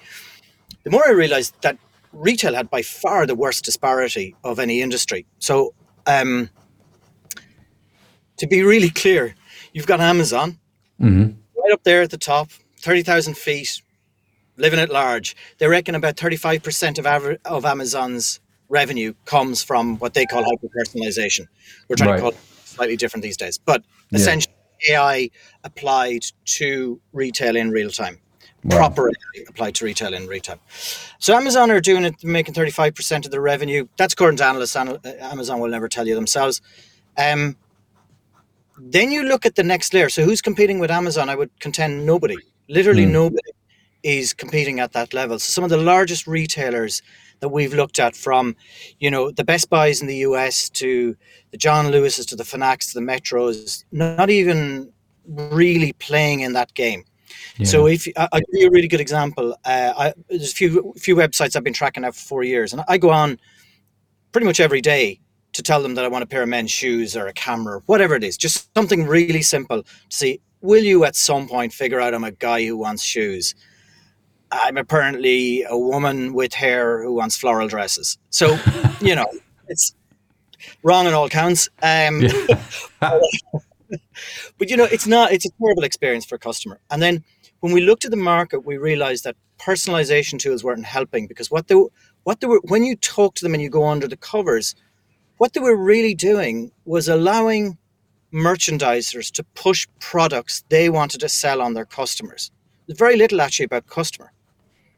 the 0.84 0.90
more 0.90 1.06
I 1.06 1.12
realized 1.12 1.54
that 1.62 1.78
retail 2.12 2.54
had 2.54 2.68
by 2.68 2.82
far 2.82 3.26
the 3.26 3.34
worst 3.34 3.64
disparity 3.64 4.34
of 4.44 4.58
any 4.58 4.82
industry. 4.82 5.26
So, 5.38 5.74
um, 6.06 6.50
to 8.38 8.46
be 8.46 8.62
really 8.62 8.90
clear, 9.02 9.34
you've 9.72 9.86
got 9.86 10.00
Amazon 10.00 10.58
mm-hmm. 11.02 11.60
right 11.60 11.72
up 11.72 11.82
there 11.84 12.02
at 12.02 12.10
the 12.10 12.18
top, 12.18 12.50
30,000 12.78 13.36
feet, 13.36 13.82
living 14.56 14.78
at 14.78 14.90
large. 14.90 15.36
They 15.58 15.66
reckon 15.66 15.94
about 15.94 16.16
35% 16.16 16.98
of, 16.98 17.06
aver- 17.06 17.38
of 17.44 17.64
Amazon's 17.64 18.40
revenue 18.68 19.14
comes 19.26 19.62
from 19.62 19.98
what 19.98 20.14
they 20.14 20.26
call 20.26 20.44
hyper 20.44 20.68
personalization. 20.68 21.46
We're 21.88 21.96
trying 21.96 22.10
right. 22.10 22.16
to 22.16 22.22
call 22.22 22.30
it 22.30 22.38
slightly 22.64 22.96
different 22.96 23.22
these 23.22 23.36
days, 23.36 23.58
but 23.58 23.84
yeah. 24.10 24.18
essentially 24.18 24.54
AI 24.90 25.30
applied 25.64 26.24
to 26.44 27.00
retail 27.12 27.56
in 27.56 27.70
real 27.70 27.90
time. 27.90 28.18
Wow. 28.64 28.76
Proper 28.76 29.08
AI 29.08 29.44
applied 29.48 29.74
to 29.76 29.84
retail 29.84 30.14
in 30.14 30.26
retail. 30.26 30.58
So 31.18 31.34
Amazon 31.34 31.70
are 31.70 31.80
doing 31.80 32.04
it, 32.04 32.22
making 32.22 32.54
35% 32.54 33.24
of 33.24 33.30
their 33.30 33.40
revenue. 33.40 33.88
That's 33.96 34.14
according 34.14 34.38
to 34.38 34.44
analysts. 34.44 34.76
Amazon 34.76 35.60
will 35.60 35.68
never 35.68 35.88
tell 35.88 36.06
you 36.06 36.14
themselves. 36.14 36.60
Um, 37.16 37.56
then 38.90 39.10
you 39.10 39.22
look 39.22 39.46
at 39.46 39.54
the 39.54 39.62
next 39.62 39.94
layer. 39.94 40.08
So 40.08 40.24
who's 40.24 40.42
competing 40.42 40.78
with 40.78 40.90
Amazon? 40.90 41.28
I 41.28 41.34
would 41.34 41.50
contend 41.60 42.04
nobody. 42.04 42.36
Literally 42.68 43.06
mm. 43.06 43.12
nobody 43.12 43.52
is 44.02 44.32
competing 44.32 44.80
at 44.80 44.92
that 44.92 45.14
level. 45.14 45.38
So 45.38 45.50
some 45.50 45.64
of 45.64 45.70
the 45.70 45.76
largest 45.76 46.26
retailers 46.26 47.02
that 47.40 47.48
we've 47.48 47.74
looked 47.74 48.00
at 48.00 48.16
from, 48.16 48.56
you 48.98 49.10
know, 49.10 49.30
the 49.30 49.44
Best 49.44 49.70
Buys 49.70 50.00
in 50.00 50.08
the 50.08 50.16
US 50.16 50.68
to 50.70 51.16
the 51.50 51.56
John 51.56 51.90
Lewis's 51.90 52.26
to 52.26 52.36
the 52.36 52.44
Fnacs 52.44 52.92
to 52.92 53.00
the 53.00 53.06
Metros, 53.06 53.84
not 53.92 54.30
even 54.30 54.92
really 55.26 55.92
playing 55.94 56.40
in 56.40 56.52
that 56.54 56.74
game. 56.74 57.04
Yeah. 57.56 57.66
So 57.66 57.86
if 57.86 58.08
I, 58.16 58.28
will 58.32 58.40
give 58.40 58.62
you 58.62 58.68
a 58.68 58.70
really 58.70 58.88
good 58.88 59.00
example, 59.00 59.56
uh, 59.64 59.92
I, 59.96 60.14
there's 60.28 60.52
a 60.52 60.54
few 60.54 60.94
few 60.98 61.16
websites 61.16 61.56
I've 61.56 61.64
been 61.64 61.72
tracking 61.72 62.02
now 62.02 62.10
for 62.10 62.20
four 62.20 62.42
years, 62.42 62.72
and 62.72 62.82
I 62.88 62.98
go 62.98 63.10
on 63.10 63.38
pretty 64.32 64.46
much 64.46 64.60
every 64.60 64.80
day 64.80 65.20
to 65.52 65.62
tell 65.62 65.82
them 65.82 65.94
that 65.94 66.04
I 66.04 66.08
want 66.08 66.24
a 66.24 66.26
pair 66.26 66.42
of 66.42 66.48
men's 66.48 66.70
shoes 66.70 67.16
or 67.16 67.26
a 67.26 67.32
camera, 67.32 67.80
whatever 67.86 68.14
it 68.14 68.24
is, 68.24 68.36
just 68.36 68.72
something 68.74 69.06
really 69.06 69.42
simple 69.42 69.82
to 69.82 69.90
see. 70.08 70.40
Will 70.60 70.82
you 70.82 71.04
at 71.04 71.16
some 71.16 71.48
point 71.48 71.72
figure 71.72 72.00
out 72.00 72.14
I'm 72.14 72.24
a 72.24 72.30
guy 72.30 72.64
who 72.64 72.76
wants 72.76 73.02
shoes? 73.02 73.54
I'm 74.50 74.76
apparently 74.76 75.62
a 75.62 75.76
woman 75.76 76.34
with 76.34 76.52
hair 76.52 77.02
who 77.02 77.14
wants 77.14 77.36
floral 77.36 77.68
dresses. 77.68 78.18
So, 78.30 78.58
you 79.00 79.14
know, 79.16 79.26
it's 79.68 79.94
wrong 80.82 81.06
on 81.06 81.14
all 81.14 81.28
counts. 81.28 81.68
Um, 81.82 82.20
but 83.00 84.70
you 84.70 84.76
know, 84.76 84.84
it's 84.84 85.06
not. 85.06 85.32
It's 85.32 85.46
a 85.46 85.50
terrible 85.60 85.84
experience 85.84 86.24
for 86.24 86.36
a 86.36 86.38
customer. 86.38 86.80
And 86.90 87.02
then 87.02 87.24
when 87.60 87.72
we 87.72 87.80
looked 87.80 88.04
at 88.04 88.10
the 88.10 88.16
market, 88.16 88.60
we 88.60 88.76
realized 88.76 89.24
that 89.24 89.36
personalization 89.58 90.38
tools 90.38 90.64
weren't 90.64 90.84
helping 90.84 91.26
because 91.26 91.50
what 91.50 91.68
they 91.68 91.76
what 92.24 92.40
they 92.40 92.46
were 92.46 92.60
when 92.64 92.84
you 92.84 92.96
talk 92.96 93.34
to 93.36 93.44
them 93.44 93.54
and 93.54 93.62
you 93.62 93.70
go 93.70 93.86
under 93.86 94.08
the 94.08 94.16
covers, 94.16 94.74
what 95.42 95.54
they 95.54 95.60
were 95.60 95.76
really 95.76 96.14
doing 96.14 96.70
was 96.84 97.08
allowing 97.08 97.76
merchandisers 98.32 99.28
to 99.32 99.42
push 99.54 99.88
products 99.98 100.62
they 100.68 100.88
wanted 100.88 101.18
to 101.18 101.28
sell 101.28 101.60
on 101.60 101.74
their 101.74 101.84
customers. 101.84 102.52
There's 102.86 102.96
very 102.96 103.16
little 103.16 103.40
actually 103.40 103.64
about 103.64 103.88
customer. 103.88 104.32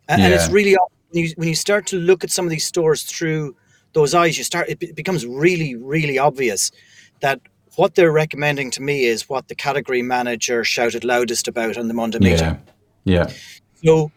And, 0.06 0.20
yeah. 0.20 0.26
and 0.26 0.34
it's 0.34 0.50
really 0.50 0.76
when 1.08 1.24
you, 1.24 1.32
when 1.36 1.48
you 1.48 1.54
start 1.54 1.86
to 1.86 1.96
look 1.96 2.24
at 2.24 2.30
some 2.30 2.44
of 2.44 2.50
these 2.50 2.66
stores 2.66 3.04
through 3.04 3.56
those 3.94 4.12
eyes, 4.12 4.36
you 4.36 4.44
start 4.44 4.68
it 4.68 4.94
becomes 4.94 5.24
really 5.24 5.76
really 5.76 6.18
obvious 6.18 6.70
that 7.20 7.40
what 7.76 7.94
they're 7.94 8.12
recommending 8.12 8.70
to 8.72 8.82
me 8.82 9.06
is 9.06 9.30
what 9.30 9.48
the 9.48 9.54
category 9.54 10.02
manager 10.02 10.62
shouted 10.62 11.04
loudest 11.04 11.48
about 11.48 11.78
on 11.78 11.88
the 11.88 11.94
Monday 11.94 12.18
meeting. 12.18 12.60
Yeah. 13.04 13.28
yeah. 13.28 13.32
So 13.82 14.12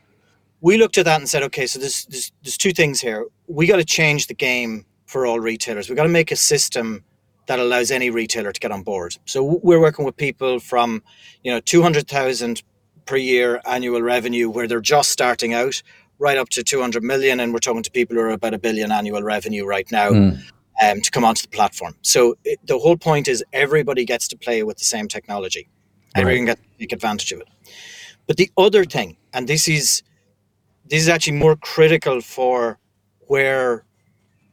we 0.60 0.78
looked 0.78 0.98
at 0.98 1.06
that 1.06 1.22
and 1.22 1.30
said, 1.30 1.44
okay, 1.44 1.68
so 1.68 1.80
there's, 1.80 2.04
there's, 2.08 2.34
there's 2.44 2.58
two 2.58 2.74
things 2.74 3.00
here. 3.00 3.26
We 3.48 3.66
got 3.66 3.78
to 3.78 3.86
change 3.86 4.28
the 4.28 4.34
game 4.34 4.86
for 5.08 5.26
all 5.26 5.40
retailers. 5.40 5.90
We've 5.90 5.96
got 5.96 6.04
to 6.04 6.10
make 6.10 6.32
a 6.32 6.36
system 6.36 7.04
that 7.48 7.60
allows 7.60 7.92
any 7.92 8.10
retailer 8.10 8.52
to 8.52 8.60
get 8.60 8.72
on 8.72 8.84
board. 8.84 9.16
So 9.26 9.60
we're 9.64 9.80
working 9.80 10.06
with 10.06 10.18
people 10.18 10.60
from, 10.60 11.02
you 11.44 11.52
know, 11.52 11.60
200,000 11.62 12.62
per 13.06 13.16
year 13.16 13.62
annual 13.66 14.02
revenue 14.02 14.50
where 14.50 14.68
they're 14.68 14.82
just 14.82 15.10
starting 15.10 15.54
out 15.54 15.82
right 16.20 16.38
up 16.38 16.50
to 16.50 16.64
200 16.64 17.04
million 17.04 17.40
and 17.40 17.54
we're 17.54 17.60
talking 17.60 17.84
to 17.84 17.92
people 17.92 18.16
who 18.16 18.22
are 18.22 18.30
about 18.32 18.54
a 18.54 18.60
billion 18.60 18.92
annual 18.92 19.24
revenue 19.24 19.66
right 19.66 19.90
now 19.92 20.10
mm. 20.10 20.40
um, 20.84 21.02
to 21.02 21.10
come 21.10 21.24
onto 21.24 21.42
the 21.44 21.48
platform 21.48 21.96
so 22.02 22.36
it, 22.44 22.60
the 22.66 22.78
whole 22.78 22.98
point 22.98 23.28
is 23.28 23.44
everybody 23.54 24.04
gets 24.04 24.28
to 24.28 24.38
play 24.38 24.62
with 24.64 24.78
the 24.78 24.84
same 24.84 25.08
technology 25.08 25.70
right. 26.16 26.22
everyone 26.22 26.46
gets 26.46 26.62
to 26.62 26.68
take 26.80 26.92
advantage 26.92 27.32
of 27.32 27.40
it 27.40 27.48
but 28.28 28.38
the 28.38 28.52
other 28.58 28.84
thing 28.84 29.16
and 29.34 29.48
this 29.48 29.68
is 29.68 30.04
this 30.86 31.02
is 31.02 31.08
actually 31.08 31.38
more 31.38 31.56
critical 31.56 32.20
for 32.20 32.80
where 33.28 33.86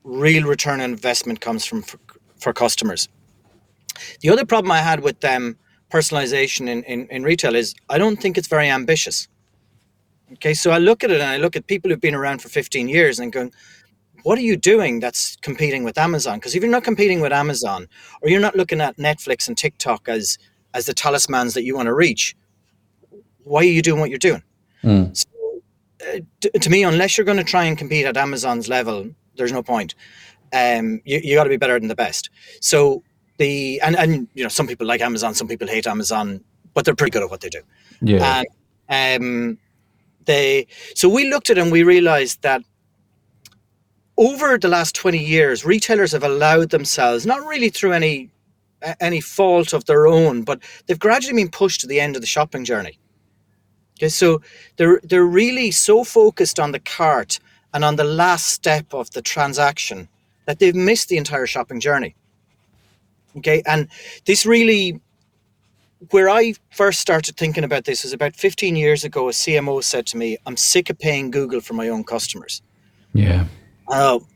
real 0.05 0.45
return 0.45 0.81
on 0.81 0.91
investment 0.91 1.41
comes 1.41 1.65
from 1.65 1.83
for, 1.83 1.99
for 2.37 2.53
customers 2.53 3.09
the 4.21 4.29
other 4.31 4.45
problem 4.45 4.71
i 4.71 4.79
had 4.79 5.01
with 5.01 5.21
them 5.21 5.59
personalization 5.95 6.69
in, 6.69 6.83
in, 6.85 7.07
in 7.09 7.23
retail 7.23 7.55
is 7.55 7.75
I 7.89 7.99
don't 7.99 8.21
think 8.21 8.37
it's 8.37 8.49
very 8.49 8.69
ambitious. 8.69 9.29
Okay, 10.33 10.55
so 10.55 10.73
I 10.73 10.79
look 10.79 11.05
at 11.05 11.11
it 11.11 11.21
and 11.21 11.31
I 11.31 11.37
look 11.37 11.55
at 11.55 11.69
people 11.69 11.91
who've 11.91 12.01
been 12.01 12.17
around 12.17 12.43
for 12.43 12.49
15 12.49 12.89
years 12.89 13.21
and 13.21 13.33
going, 13.33 13.53
what 14.25 14.37
are 14.37 14.43
you 14.43 14.57
doing 14.57 14.99
that's 14.99 15.37
competing 15.37 15.85
with 15.85 15.97
Amazon? 15.97 16.39
Because 16.39 16.55
if 16.57 16.63
you're 16.63 16.73
not 16.73 16.83
competing 16.83 17.21
with 17.21 17.33
Amazon 17.33 17.87
or 18.23 18.29
you're 18.29 18.41
not 18.41 18.57
looking 18.57 18.81
at 18.81 18.97
Netflix 18.97 19.47
and 19.47 19.57
TikTok 19.57 20.09
as 20.09 20.39
as 20.73 20.87
the 20.87 20.95
talismans 20.95 21.55
that 21.55 21.63
you 21.63 21.77
want 21.77 21.87
to 21.87 21.95
reach, 21.95 22.35
why 23.45 23.61
are 23.61 23.75
you 23.79 23.83
doing 23.83 24.01
what 24.01 24.11
you're 24.11 24.19
doing? 24.19 24.43
Mm. 24.83 25.17
So, 25.17 25.29
uh, 26.09 26.19
to, 26.41 26.51
to, 26.59 26.69
me, 26.69 26.83
unless 26.83 27.17
you're 27.17 27.25
going 27.25 27.39
to 27.39 27.45
try 27.45 27.65
and 27.65 27.79
compete 27.79 28.07
at 28.07 28.17
Amazon's 28.17 28.69
level, 28.69 29.09
there's 29.37 29.53
no 29.53 29.62
point. 29.62 29.95
Um, 30.53 31.00
you, 31.05 31.21
you 31.23 31.35
got 31.35 31.45
to 31.45 31.50
be 31.50 31.57
better 31.57 31.79
than 31.79 31.88
the 31.88 31.95
best. 31.95 32.31
So 32.61 33.03
the 33.38 33.81
and 33.83 33.97
and 33.97 34.29
you 34.35 34.43
know 34.43 34.49
some 34.49 34.67
people 34.67 34.87
like 34.87 35.00
Amazon, 35.00 35.35
some 35.35 35.49
people 35.49 35.67
hate 35.67 35.87
Amazon. 35.87 36.45
but 36.75 36.85
they're 36.85 36.95
pretty 36.95 37.11
good 37.11 37.23
at 37.23 37.31
what 37.31 37.41
they 37.41 37.49
do. 37.49 37.62
Yeah. 38.00 38.43
And 38.88 39.23
um, 39.23 39.59
they 40.26 40.67
so 40.95 41.09
we 41.09 41.31
looked 41.31 41.50
at 41.50 41.59
it 41.59 41.62
and 41.62 41.73
we 41.73 41.83
realized 41.83 42.43
that 42.43 42.62
over 44.17 44.59
the 44.59 44.69
last 44.69 44.95
20 44.95 45.19
years, 45.19 45.64
retailers 45.64 46.12
have 46.12 46.23
allowed 46.23 46.71
themselves, 46.71 47.26
not 47.26 47.45
really 47.47 47.69
through 47.69 47.93
any 47.93 48.31
any 49.00 49.21
fault 49.21 49.73
of 49.73 49.87
their 49.87 50.07
own, 50.07 50.43
but 50.43 50.61
they've 50.87 50.99
gradually 50.99 51.43
been 51.43 51.50
pushed 51.50 51.81
to 51.81 51.87
the 51.87 52.00
end 52.00 52.17
of 52.17 52.23
the 52.23 52.26
shopping 52.26 52.64
journey. 52.64 52.99
Okay, 53.99 54.09
so 54.09 54.43
they're 54.76 55.00
they're 55.05 55.25
really 55.25 55.71
so 55.71 56.05
focused 56.05 56.61
on 56.61 56.73
the 56.73 56.81
cart 56.81 57.38
and 57.75 57.85
on 57.85 57.97
the 57.97 58.04
last 58.04 58.47
step 58.47 58.95
of 58.95 59.11
the 59.11 59.21
transaction 59.21 60.09
that 60.47 60.61
they've 60.61 60.75
missed 60.75 61.09
the 61.09 61.19
entire 61.19 61.47
shopping 61.47 61.81
journey. 61.81 62.14
Okay, 63.37 63.62
and 63.66 63.88
this 64.25 64.47
really 64.47 65.00
where 66.11 66.28
I 66.28 66.54
first 66.71 67.00
started 67.00 67.37
thinking 67.37 67.64
about 67.64 67.85
this 67.85 68.04
was 68.04 68.12
about 68.12 68.37
15 68.37 68.76
years 68.76 69.04
ago. 69.04 69.28
A 69.28 69.33
CMO 69.33 69.83
said 69.83 70.07
to 70.07 70.16
me, 70.16 70.37
I'm 70.47 70.57
sick 70.57 70.90
of 70.90 70.99
paying 70.99 71.31
Google 71.31 71.61
for 71.61 71.75
my 71.75 71.88
own 71.88 72.04
customers. 72.04 72.62
Yeah. 73.12 73.47
Oh, 73.88 74.26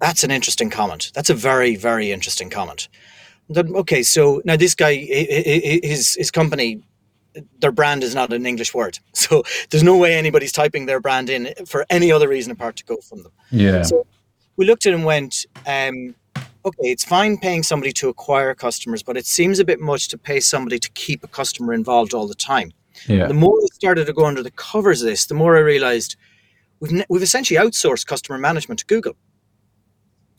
that's 0.00 0.24
an 0.24 0.30
interesting 0.30 0.70
comment. 0.70 1.12
That's 1.14 1.30
a 1.30 1.34
very, 1.34 1.76
very 1.76 2.10
interesting 2.10 2.50
comment. 2.50 2.88
Okay, 3.56 4.02
so 4.02 4.42
now 4.44 4.56
this 4.56 4.74
guy, 4.74 4.94
his 4.94 6.14
his 6.14 6.30
company, 6.30 6.82
their 7.58 7.72
brand 7.72 8.02
is 8.02 8.14
not 8.14 8.32
an 8.32 8.46
English 8.46 8.74
word, 8.74 8.98
so 9.12 9.42
there's 9.70 9.82
no 9.82 9.96
way 9.96 10.14
anybody's 10.14 10.52
typing 10.52 10.86
their 10.86 11.00
brand 11.00 11.30
in 11.30 11.52
for 11.66 11.86
any 11.90 12.12
other 12.12 12.28
reason 12.28 12.52
apart 12.52 12.76
to 12.76 12.84
go 12.84 12.96
from 12.98 13.22
them. 13.22 13.32
Yeah. 13.50 13.82
So 13.82 14.06
we 14.56 14.66
looked 14.66 14.86
at 14.86 14.92
it 14.92 14.96
and 14.96 15.04
went, 15.04 15.46
um, 15.66 16.14
okay, 16.64 16.88
it's 16.88 17.04
fine 17.04 17.38
paying 17.38 17.62
somebody 17.62 17.92
to 17.92 18.08
acquire 18.08 18.54
customers, 18.54 19.02
but 19.02 19.16
it 19.16 19.26
seems 19.26 19.58
a 19.58 19.64
bit 19.64 19.80
much 19.80 20.08
to 20.08 20.18
pay 20.18 20.40
somebody 20.40 20.78
to 20.78 20.90
keep 20.92 21.24
a 21.24 21.28
customer 21.28 21.72
involved 21.72 22.14
all 22.14 22.26
the 22.26 22.34
time. 22.34 22.72
Yeah. 23.06 23.26
The 23.26 23.34
more 23.34 23.56
I 23.56 23.66
started 23.74 24.06
to 24.06 24.12
go 24.12 24.26
under 24.26 24.42
the 24.42 24.50
covers 24.50 25.02
of 25.02 25.08
this, 25.08 25.26
the 25.26 25.34
more 25.34 25.56
I 25.56 25.60
realized 25.60 26.16
we've 26.80 26.92
ne- 26.92 27.06
we've 27.08 27.22
essentially 27.22 27.58
outsourced 27.58 28.06
customer 28.06 28.38
management 28.38 28.80
to 28.80 28.86
Google. 28.86 29.16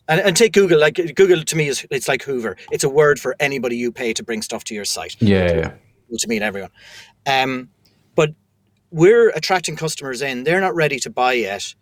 And, 0.08 0.20
and 0.20 0.36
take 0.36 0.52
Google 0.52 0.78
like 0.78 0.94
Google 1.14 1.42
to 1.42 1.56
me 1.56 1.68
is 1.68 1.86
it's 1.90 2.08
like 2.08 2.22
Hoover. 2.22 2.56
It's 2.70 2.84
a 2.84 2.88
word 2.88 3.18
for 3.18 3.34
anybody 3.40 3.76
you 3.76 3.90
pay 3.90 4.12
to 4.12 4.22
bring 4.22 4.42
stuff 4.42 4.62
to 4.64 4.74
your 4.74 4.84
site. 4.84 5.16
Yeah. 5.20 5.72
Yeah. 6.14 6.22
To 6.22 6.28
meet 6.28 6.42
everyone. 6.42 6.70
Um, 7.26 7.68
but 8.14 8.30
we're 8.90 9.30
attracting 9.30 9.76
customers 9.76 10.22
in. 10.22 10.44
They're 10.44 10.60
not 10.60 10.74
ready 10.74 10.98
to 11.00 11.10
buy 11.10 11.34
yet, 11.34 11.74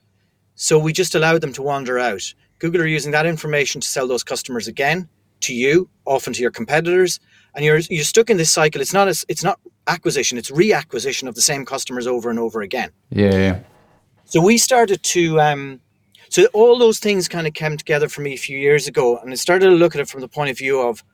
so 0.55 0.79
we 0.79 0.93
just 0.93 1.15
allow 1.15 1.39
them 1.39 1.53
to 1.55 1.63
wander 1.63 1.99
out. 1.99 2.35
Google 2.59 2.83
are 2.83 2.87
using 2.87 3.13
that 3.13 3.27
information 3.27 3.81
to 3.81 3.87
sell 3.87 4.07
those 4.07 4.23
customers 4.23 4.69
again 4.69 5.09
to 5.41 5.55
you, 5.55 5.89
often 6.05 6.33
to 6.33 6.41
your 6.41 6.51
competitors, 6.51 7.21
and 7.55 7.65
you're 7.65 7.79
you're 7.91 8.05
stuck 8.05 8.31
in 8.31 8.37
this 8.37 8.51
cycle. 8.51 8.81
It's 8.81 8.93
not 8.93 9.09
as 9.09 9.25
it's 9.29 9.45
not 9.45 9.61
acquisition; 9.87 10.39
it's 10.39 10.51
reacquisition 10.51 11.29
of 11.29 11.35
the 11.35 11.43
same 11.43 11.65
customers 11.65 12.07
over 12.07 12.31
and 12.31 12.39
over 12.39 12.63
again. 12.63 12.91
Yeah. 13.11 13.37
yeah. 13.37 13.61
So 14.25 14.41
we 14.41 14.57
started 14.57 15.03
to, 15.03 15.39
um, 15.41 15.81
so 16.31 16.47
all 16.55 16.79
those 16.79 16.99
things 16.99 17.29
kind 17.29 17.47
of 17.47 17.53
came 17.53 17.77
together 17.77 18.09
for 18.09 18.23
me 18.23 18.33
a 18.33 18.39
few 18.39 18.57
years 18.57 18.89
ago, 18.89 19.19
and 19.19 19.31
I 19.31 19.35
started 19.35 19.67
to 19.67 19.73
look 19.73 19.95
at 19.95 20.01
it 20.01 20.09
from 20.09 20.23
the 20.23 20.29
point 20.29 20.49
of 20.51 20.57
view 20.57 20.81
of 20.81 21.05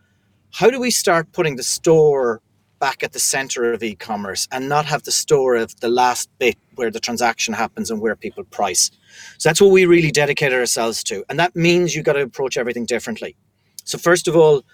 how 0.52 0.70
do 0.70 0.78
we 0.78 0.92
start 0.92 1.32
putting 1.32 1.56
the 1.56 1.64
store 1.64 2.40
back 2.78 3.02
at 3.02 3.12
the 3.12 3.18
center 3.18 3.72
of 3.72 3.82
e-commerce 3.82 4.46
and 4.52 4.68
not 4.68 4.84
have 4.86 5.02
the 5.02 5.10
store 5.12 5.56
of 5.56 5.78
the 5.80 5.88
last 5.88 6.30
bit 6.38 6.56
where 6.76 6.90
the 6.90 7.00
transaction 7.00 7.54
happens 7.54 7.90
and 7.90 8.00
where 8.00 8.14
people 8.16 8.44
price. 8.44 8.90
So 9.38 9.48
that's 9.48 9.60
what 9.60 9.70
we 9.70 9.84
really 9.86 10.10
dedicated 10.10 10.58
ourselves 10.58 11.02
to, 11.04 11.24
and 11.28 11.38
that 11.38 11.54
means 11.56 11.94
you've 11.94 12.04
got 12.04 12.14
to 12.14 12.22
approach 12.22 12.56
everything 12.56 12.86
differently. 12.86 13.36
So 13.84 13.98
first 13.98 14.28
of 14.28 14.36
all, 14.36 14.64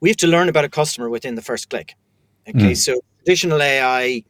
we 0.00 0.08
have 0.08 0.16
to 0.18 0.26
learn 0.26 0.48
about 0.48 0.64
a 0.64 0.68
customer 0.68 1.10
within 1.10 1.34
the 1.34 1.42
first 1.42 1.68
click. 1.70 1.94
Okay, 2.48 2.72
Mm. 2.72 2.76
so 2.76 3.00
traditional 3.18 3.60
AI 3.62 4.22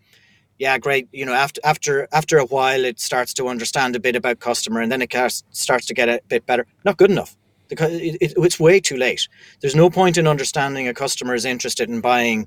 yeah, 0.61 0.77
great. 0.77 1.09
You 1.11 1.25
know, 1.25 1.33
after 1.33 1.59
after 1.65 2.07
after 2.13 2.37
a 2.37 2.45
while, 2.45 2.85
it 2.85 3.01
starts 3.01 3.33
to 3.35 3.49
understand 3.49 3.97
a 3.97 4.01
bit 4.01 4.15
about 4.15 4.41
customer, 4.41 4.83
and 4.83 4.93
then 4.93 5.01
it 5.01 5.11
starts 5.53 5.87
to 5.87 5.95
get 5.95 6.09
a 6.11 6.21
bit 6.29 6.45
better. 6.45 6.67
Not 6.85 6.99
good 6.99 7.11
enough 7.11 7.35
because 7.69 7.93
it, 7.95 8.17
it, 8.21 8.35
it's 8.37 8.61
way 8.61 8.79
too 8.79 8.99
late. 8.99 9.27
There's 9.61 9.75
no 9.75 9.89
point 9.89 10.19
in 10.19 10.27
understanding 10.27 10.87
a 10.87 10.93
customer 10.93 11.35
is 11.35 11.47
interested 11.47 11.89
in 11.89 12.03
buying 12.03 12.47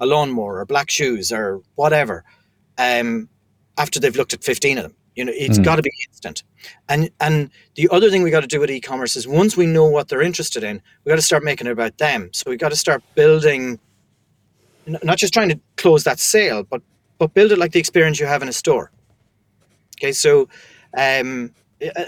a 0.00 0.06
lawnmower 0.06 0.58
or 0.58 0.64
black 0.64 0.90
shoes 0.90 1.30
or 1.32 1.62
whatever 1.74 2.24
um, 2.78 3.28
after 3.78 4.00
they've 4.00 4.16
looked 4.16 4.32
at 4.32 4.42
15 4.42 4.78
of 4.78 4.84
them. 4.84 4.94
You 5.16 5.24
know, 5.24 5.32
it's 5.34 5.58
Mm. 5.58 5.64
got 5.64 5.76
to 5.76 5.82
be 5.82 5.90
instant. 6.08 6.44
And 6.88 7.10
and 7.20 7.50
the 7.74 7.88
other 7.90 8.10
thing 8.10 8.22
we 8.22 8.30
got 8.30 8.40
to 8.40 8.46
do 8.46 8.60
with 8.60 8.70
e-commerce 8.70 9.16
is 9.16 9.26
once 9.26 9.56
we 9.56 9.66
know 9.66 9.84
what 9.86 10.08
they're 10.08 10.22
interested 10.22 10.62
in, 10.62 10.80
we 11.04 11.10
got 11.10 11.16
to 11.16 11.22
start 11.22 11.42
making 11.42 11.66
it 11.66 11.72
about 11.72 11.98
them. 11.98 12.30
So 12.32 12.48
we 12.48 12.56
got 12.56 12.70
to 12.70 12.76
start 12.76 13.02
building, 13.14 13.78
not 14.86 15.18
just 15.18 15.32
trying 15.34 15.48
to 15.50 15.60
close 15.76 16.04
that 16.04 16.20
sale, 16.20 16.62
but 16.62 16.80
but 17.18 17.34
build 17.34 17.52
it 17.52 17.58
like 17.58 17.72
the 17.72 17.80
experience 17.80 18.18
you 18.20 18.26
have 18.26 18.42
in 18.42 18.48
a 18.48 18.52
store. 18.52 18.90
Okay, 19.98 20.12
so 20.12 20.48
um, 20.96 21.52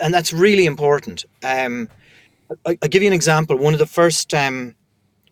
and 0.01 0.15
that's 0.15 0.33
really 0.33 0.65
important. 0.67 1.25
Um, 1.43 1.89
I, 2.67 2.79
I'll 2.83 2.89
give 2.89 3.03
you 3.03 3.09
an 3.09 3.15
example. 3.15 3.57
One 3.57 3.75
of 3.75 3.79
the 3.79 3.87
first 3.87 4.33
um, 4.33 4.75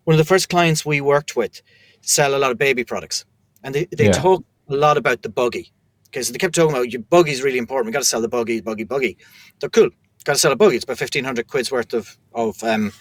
one 0.04 0.14
of 0.14 0.18
the 0.18 0.24
first 0.24 0.48
clients 0.48 0.84
we 0.84 1.00
worked 1.00 1.36
with 1.36 1.62
sell 2.00 2.34
a 2.34 2.38
lot 2.38 2.50
of 2.50 2.58
baby 2.58 2.84
products, 2.84 3.24
and 3.64 3.74
they 3.74 3.86
they 3.96 4.06
Yeah. 4.06 4.12
talk 4.12 4.44
a 4.68 4.74
lot 4.74 4.96
about 4.96 5.22
the 5.22 5.28
buggy. 5.28 5.72
Okay, 6.08 6.22
so 6.22 6.32
they 6.32 6.38
kept 6.38 6.54
talking 6.54 6.74
about 6.74 6.90
your 6.92 7.02
buggy 7.02 7.30
is 7.30 7.42
really 7.42 7.58
important. 7.58 7.86
We 7.86 7.92
got 7.92 8.00
to 8.00 8.04
sell 8.08 8.20
the 8.20 8.28
buggy, 8.28 8.60
buggy, 8.60 8.84
buggy. 8.84 9.16
They're 9.60 9.70
cool. 9.70 9.90
Got 10.24 10.34
to 10.34 10.38
sell 10.38 10.52
a 10.52 10.56
buggy. 10.56 10.76
It's 10.76 10.84
about 10.84 10.98
fifteen 10.98 11.24
hundred 11.24 11.46
quid's 11.48 11.70
worth 11.70 11.92
of 11.94 12.16
of 12.34 12.62
um 12.64 12.92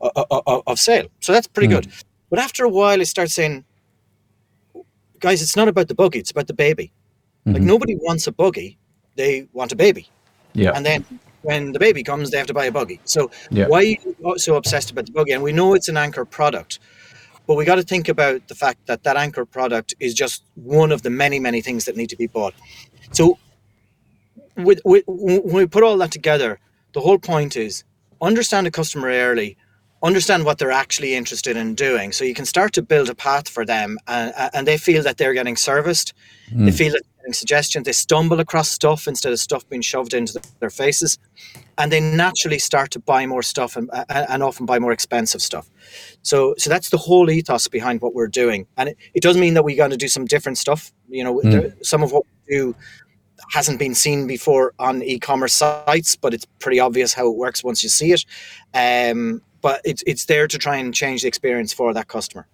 of, 0.00 0.62
of, 0.66 0.78
sale. 0.78 1.06
So 1.20 1.32
that's 1.32 1.46
pretty 1.46 1.68
Mm. 1.68 1.76
good. 1.76 1.92
But 2.28 2.38
after 2.38 2.64
a 2.64 2.68
while, 2.68 3.00
it 3.00 3.06
starts 3.06 3.34
saying, 3.34 3.64
guys, 5.20 5.40
it's 5.42 5.56
not 5.56 5.68
about 5.68 5.88
the 5.88 5.94
buggy. 5.94 6.18
It's 6.18 6.30
about 6.30 6.46
the 6.48 6.54
baby. 6.54 6.92
Like 7.46 7.62
Mhm. 7.62 7.66
nobody 7.66 7.94
wants 7.96 8.26
a 8.26 8.32
buggy. 8.32 8.78
They 9.14 9.48
want 9.52 9.72
a 9.72 9.76
baby. 9.76 10.10
Yeah. 10.54 10.72
And 10.74 10.84
then 10.84 11.04
when 11.42 11.72
the 11.72 11.78
baby 11.78 12.02
comes, 12.02 12.30
they 12.30 12.36
have 12.38 12.46
to 12.48 12.54
buy 12.54 12.66
a 12.66 12.72
buggy. 12.72 13.00
So 13.04 13.30
Yeah. 13.50 13.68
why 13.68 13.78
are 13.78 13.82
you 13.84 13.98
so 14.36 14.56
obsessed 14.56 14.90
about 14.90 15.06
the 15.06 15.12
buggy? 15.12 15.32
And 15.32 15.42
we 15.42 15.52
know 15.52 15.74
it's 15.74 15.88
an 15.88 15.96
anchor 15.96 16.24
product, 16.24 16.78
but 17.46 17.54
we 17.56 17.64
got 17.64 17.76
to 17.76 17.82
think 17.82 18.08
about 18.08 18.48
the 18.48 18.54
fact 18.54 18.86
that 18.86 19.02
that 19.04 19.16
anchor 19.16 19.44
product 19.44 19.94
is 20.00 20.14
just 20.14 20.42
one 20.54 20.92
of 20.92 21.02
the 21.02 21.10
many, 21.10 21.38
many 21.38 21.60
things 21.62 21.84
that 21.84 21.96
need 21.96 22.10
to 22.10 22.16
be 22.16 22.26
bought. 22.26 22.54
So 23.12 23.38
with, 24.56 24.80
with, 24.84 25.04
when 25.06 25.42
we 25.42 25.66
put 25.66 25.82
all 25.82 25.96
that 25.98 26.10
together, 26.10 26.58
the 26.92 27.00
whole 27.00 27.18
point 27.18 27.56
is 27.56 27.84
understand 28.20 28.66
the 28.66 28.70
customer 28.70 29.08
early, 29.08 29.56
understand 30.02 30.44
what 30.44 30.58
they're 30.58 30.70
actually 30.72 31.14
interested 31.14 31.56
in 31.56 31.74
doing, 31.74 32.12
so 32.12 32.24
you 32.24 32.34
can 32.34 32.44
start 32.46 32.72
to 32.74 32.82
build 32.82 33.08
a 33.08 33.14
path 33.14 33.48
for 33.48 33.64
them, 33.64 33.98
and, 34.06 34.32
and 34.54 34.66
they 34.66 34.78
feel 34.78 35.02
that 35.02 35.16
they're 35.18 35.34
getting 35.34 35.56
serviced. 35.56 36.14
They 36.50 36.70
Mm. 36.70 36.78
feel 36.78 36.92
that 36.92 37.02
suggestions. 37.32 37.84
They 37.84 37.92
stumble 37.92 38.40
across 38.40 38.68
stuff 38.70 39.06
instead 39.08 39.32
of 39.32 39.38
stuff 39.38 39.68
being 39.68 39.82
shoved 39.82 40.14
into 40.14 40.40
their 40.60 40.70
faces, 40.70 41.18
and 41.78 41.90
they 41.90 42.00
naturally 42.00 42.58
start 42.58 42.90
to 42.92 42.98
buy 42.98 43.26
more 43.26 43.42
stuff 43.42 43.76
and, 43.76 43.90
and 44.08 44.42
often 44.42 44.66
buy 44.66 44.78
more 44.78 44.92
expensive 44.92 45.42
stuff. 45.42 45.68
So, 46.22 46.54
so 46.58 46.70
that's 46.70 46.90
the 46.90 46.98
whole 46.98 47.30
ethos 47.30 47.68
behind 47.68 48.00
what 48.00 48.14
we're 48.14 48.28
doing, 48.28 48.66
and 48.76 48.90
it, 48.90 48.96
it 49.14 49.22
does 49.22 49.36
mean 49.36 49.54
that 49.54 49.64
we 49.64 49.74
got 49.74 49.90
to 49.90 49.96
do 49.96 50.08
some 50.08 50.24
different 50.24 50.58
stuff. 50.58 50.92
You 51.08 51.24
know, 51.24 51.40
Mm. 51.40 51.50
there, 51.50 51.74
some 51.82 52.02
of 52.02 52.12
what 52.12 52.24
we 52.48 52.56
do 52.56 52.74
hasn't 53.52 53.78
been 53.78 53.94
seen 53.94 54.26
before 54.26 54.72
on 54.78 55.02
e-commerce 55.02 55.52
sites, 55.52 56.16
but 56.16 56.32
it's 56.32 56.46
pretty 56.58 56.80
obvious 56.80 57.12
how 57.12 57.26
it 57.30 57.36
works 57.36 57.62
once 57.62 57.82
you 57.82 57.88
see 57.88 58.12
it. 58.12 58.24
Um, 58.72 59.42
but 59.60 59.80
it's 59.84 60.02
it's 60.06 60.26
there 60.26 60.46
to 60.46 60.58
try 60.58 60.76
and 60.76 60.94
change 60.94 61.22
the 61.22 61.28
experience 61.28 61.72
for 61.72 61.92
that 61.92 62.08
customer. 62.08 62.46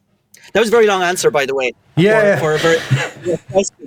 That 0.53 0.61
was 0.61 0.69
a 0.69 0.73
very 0.73 0.87
long 0.87 1.03
answer, 1.03 1.31
by 1.31 1.47
the 1.47 1.55
way. 1.55 1.73
Yeah. 1.97 2.37
For, 2.37 2.59
for 2.59 2.75
a 2.75 2.77
very 2.77 3.37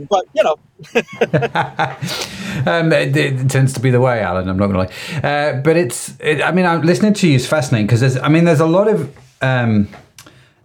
but 0.10 0.26
you 0.34 0.44
know, 0.44 0.56
um, 2.72 2.92
it, 2.92 3.16
it 3.16 3.50
tends 3.50 3.74
to 3.74 3.80
be 3.80 3.90
the 3.90 4.00
way, 4.00 4.22
Alan. 4.22 4.48
I'm 4.48 4.58
not 4.58 4.68
going 4.68 4.88
to 4.88 4.94
lie, 4.94 5.30
uh, 5.30 5.62
but 5.62 5.78
it's. 5.78 6.20
It, 6.20 6.42
I 6.42 6.52
mean, 6.52 6.66
I'm 6.66 6.82
listening 6.82 7.14
to 7.16 7.28
you 7.28 7.36
is 7.36 7.48
fascinating 7.48 7.88
because 7.88 8.02
there's. 8.02 8.18
I 8.18 8.30
mean, 8.30 8.46
there's 8.46 8.60
a 8.60 8.66
lot 8.66 8.88
of 8.88 9.16
um, 9.42 9.90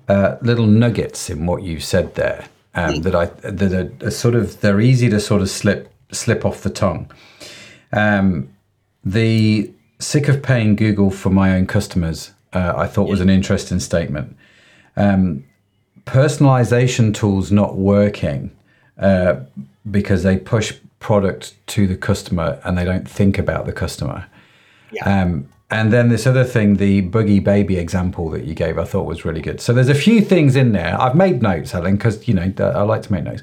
uh, 0.08 0.36
little 0.42 0.66
nuggets 0.66 1.30
in 1.30 1.46
what 1.46 1.62
you 1.62 1.80
said 1.80 2.14
there 2.14 2.46
um, 2.74 3.02
that 3.02 3.14
I 3.14 3.26
that 3.26 3.72
are, 3.72 4.06
are 4.06 4.10
sort 4.10 4.34
of 4.34 4.60
they're 4.60 4.80
easy 4.80 5.08
to 5.10 5.20
sort 5.20 5.42
of 5.42 5.50
slip 5.50 5.92
slip 6.12 6.44
off 6.44 6.62
the 6.62 6.70
tongue. 6.70 7.10
Um, 7.92 8.54
the 9.04 9.72
sick 9.98 10.28
of 10.28 10.42
paying 10.42 10.76
Google 10.76 11.10
for 11.10 11.30
my 11.30 11.54
own 11.54 11.66
customers, 11.66 12.32
uh, 12.52 12.74
I 12.76 12.86
thought 12.86 13.08
was 13.08 13.20
an 13.20 13.30
interesting 13.30 13.80
statement. 13.80 14.36
Um, 14.96 15.44
personalization 16.06 17.14
tools 17.14 17.50
not 17.50 17.76
working 17.76 18.50
uh, 18.98 19.36
because 19.90 20.22
they 20.22 20.36
push 20.36 20.74
product 20.98 21.54
to 21.66 21.86
the 21.86 21.96
customer 21.96 22.60
and 22.64 22.76
they 22.76 22.84
don't 22.84 23.08
think 23.08 23.38
about 23.38 23.66
the 23.66 23.72
customer. 23.72 24.26
Yeah. 24.92 25.22
Um, 25.22 25.48
and 25.70 25.92
then 25.92 26.08
this 26.08 26.26
other 26.26 26.44
thing, 26.44 26.76
the 26.76 27.02
boogie 27.02 27.42
baby 27.42 27.76
example 27.76 28.28
that 28.30 28.44
you 28.44 28.54
gave, 28.54 28.76
I 28.76 28.84
thought 28.84 29.06
was 29.06 29.24
really 29.24 29.40
good. 29.40 29.60
So 29.60 29.72
there's 29.72 29.88
a 29.88 29.94
few 29.94 30.20
things 30.20 30.56
in 30.56 30.72
there. 30.72 31.00
I've 31.00 31.14
made 31.14 31.42
notes, 31.42 31.74
Alan, 31.74 31.96
because 31.96 32.26
you 32.26 32.34
know 32.34 32.52
I 32.58 32.82
like 32.82 33.02
to 33.02 33.12
make 33.12 33.22
notes, 33.22 33.42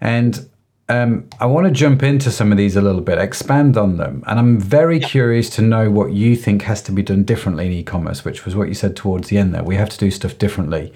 and 0.00 0.48
um, 0.88 1.28
I 1.40 1.46
want 1.46 1.66
to 1.66 1.70
jump 1.70 2.02
into 2.02 2.30
some 2.30 2.52
of 2.52 2.58
these 2.58 2.74
a 2.74 2.80
little 2.80 3.02
bit, 3.02 3.18
expand 3.18 3.76
on 3.76 3.98
them, 3.98 4.24
and 4.26 4.38
I'm 4.38 4.58
very 4.58 4.98
curious 4.98 5.50
to 5.50 5.62
know 5.62 5.90
what 5.90 6.12
you 6.12 6.36
think 6.36 6.62
has 6.62 6.82
to 6.82 6.92
be 6.92 7.02
done 7.02 7.22
differently 7.22 7.66
in 7.66 7.72
e-commerce, 7.72 8.24
which 8.24 8.46
was 8.46 8.56
what 8.56 8.68
you 8.68 8.74
said 8.74 8.96
towards 8.96 9.28
the 9.28 9.36
end. 9.36 9.54
There, 9.54 9.62
we 9.62 9.76
have 9.76 9.90
to 9.90 9.98
do 9.98 10.10
stuff 10.10 10.38
differently. 10.38 10.92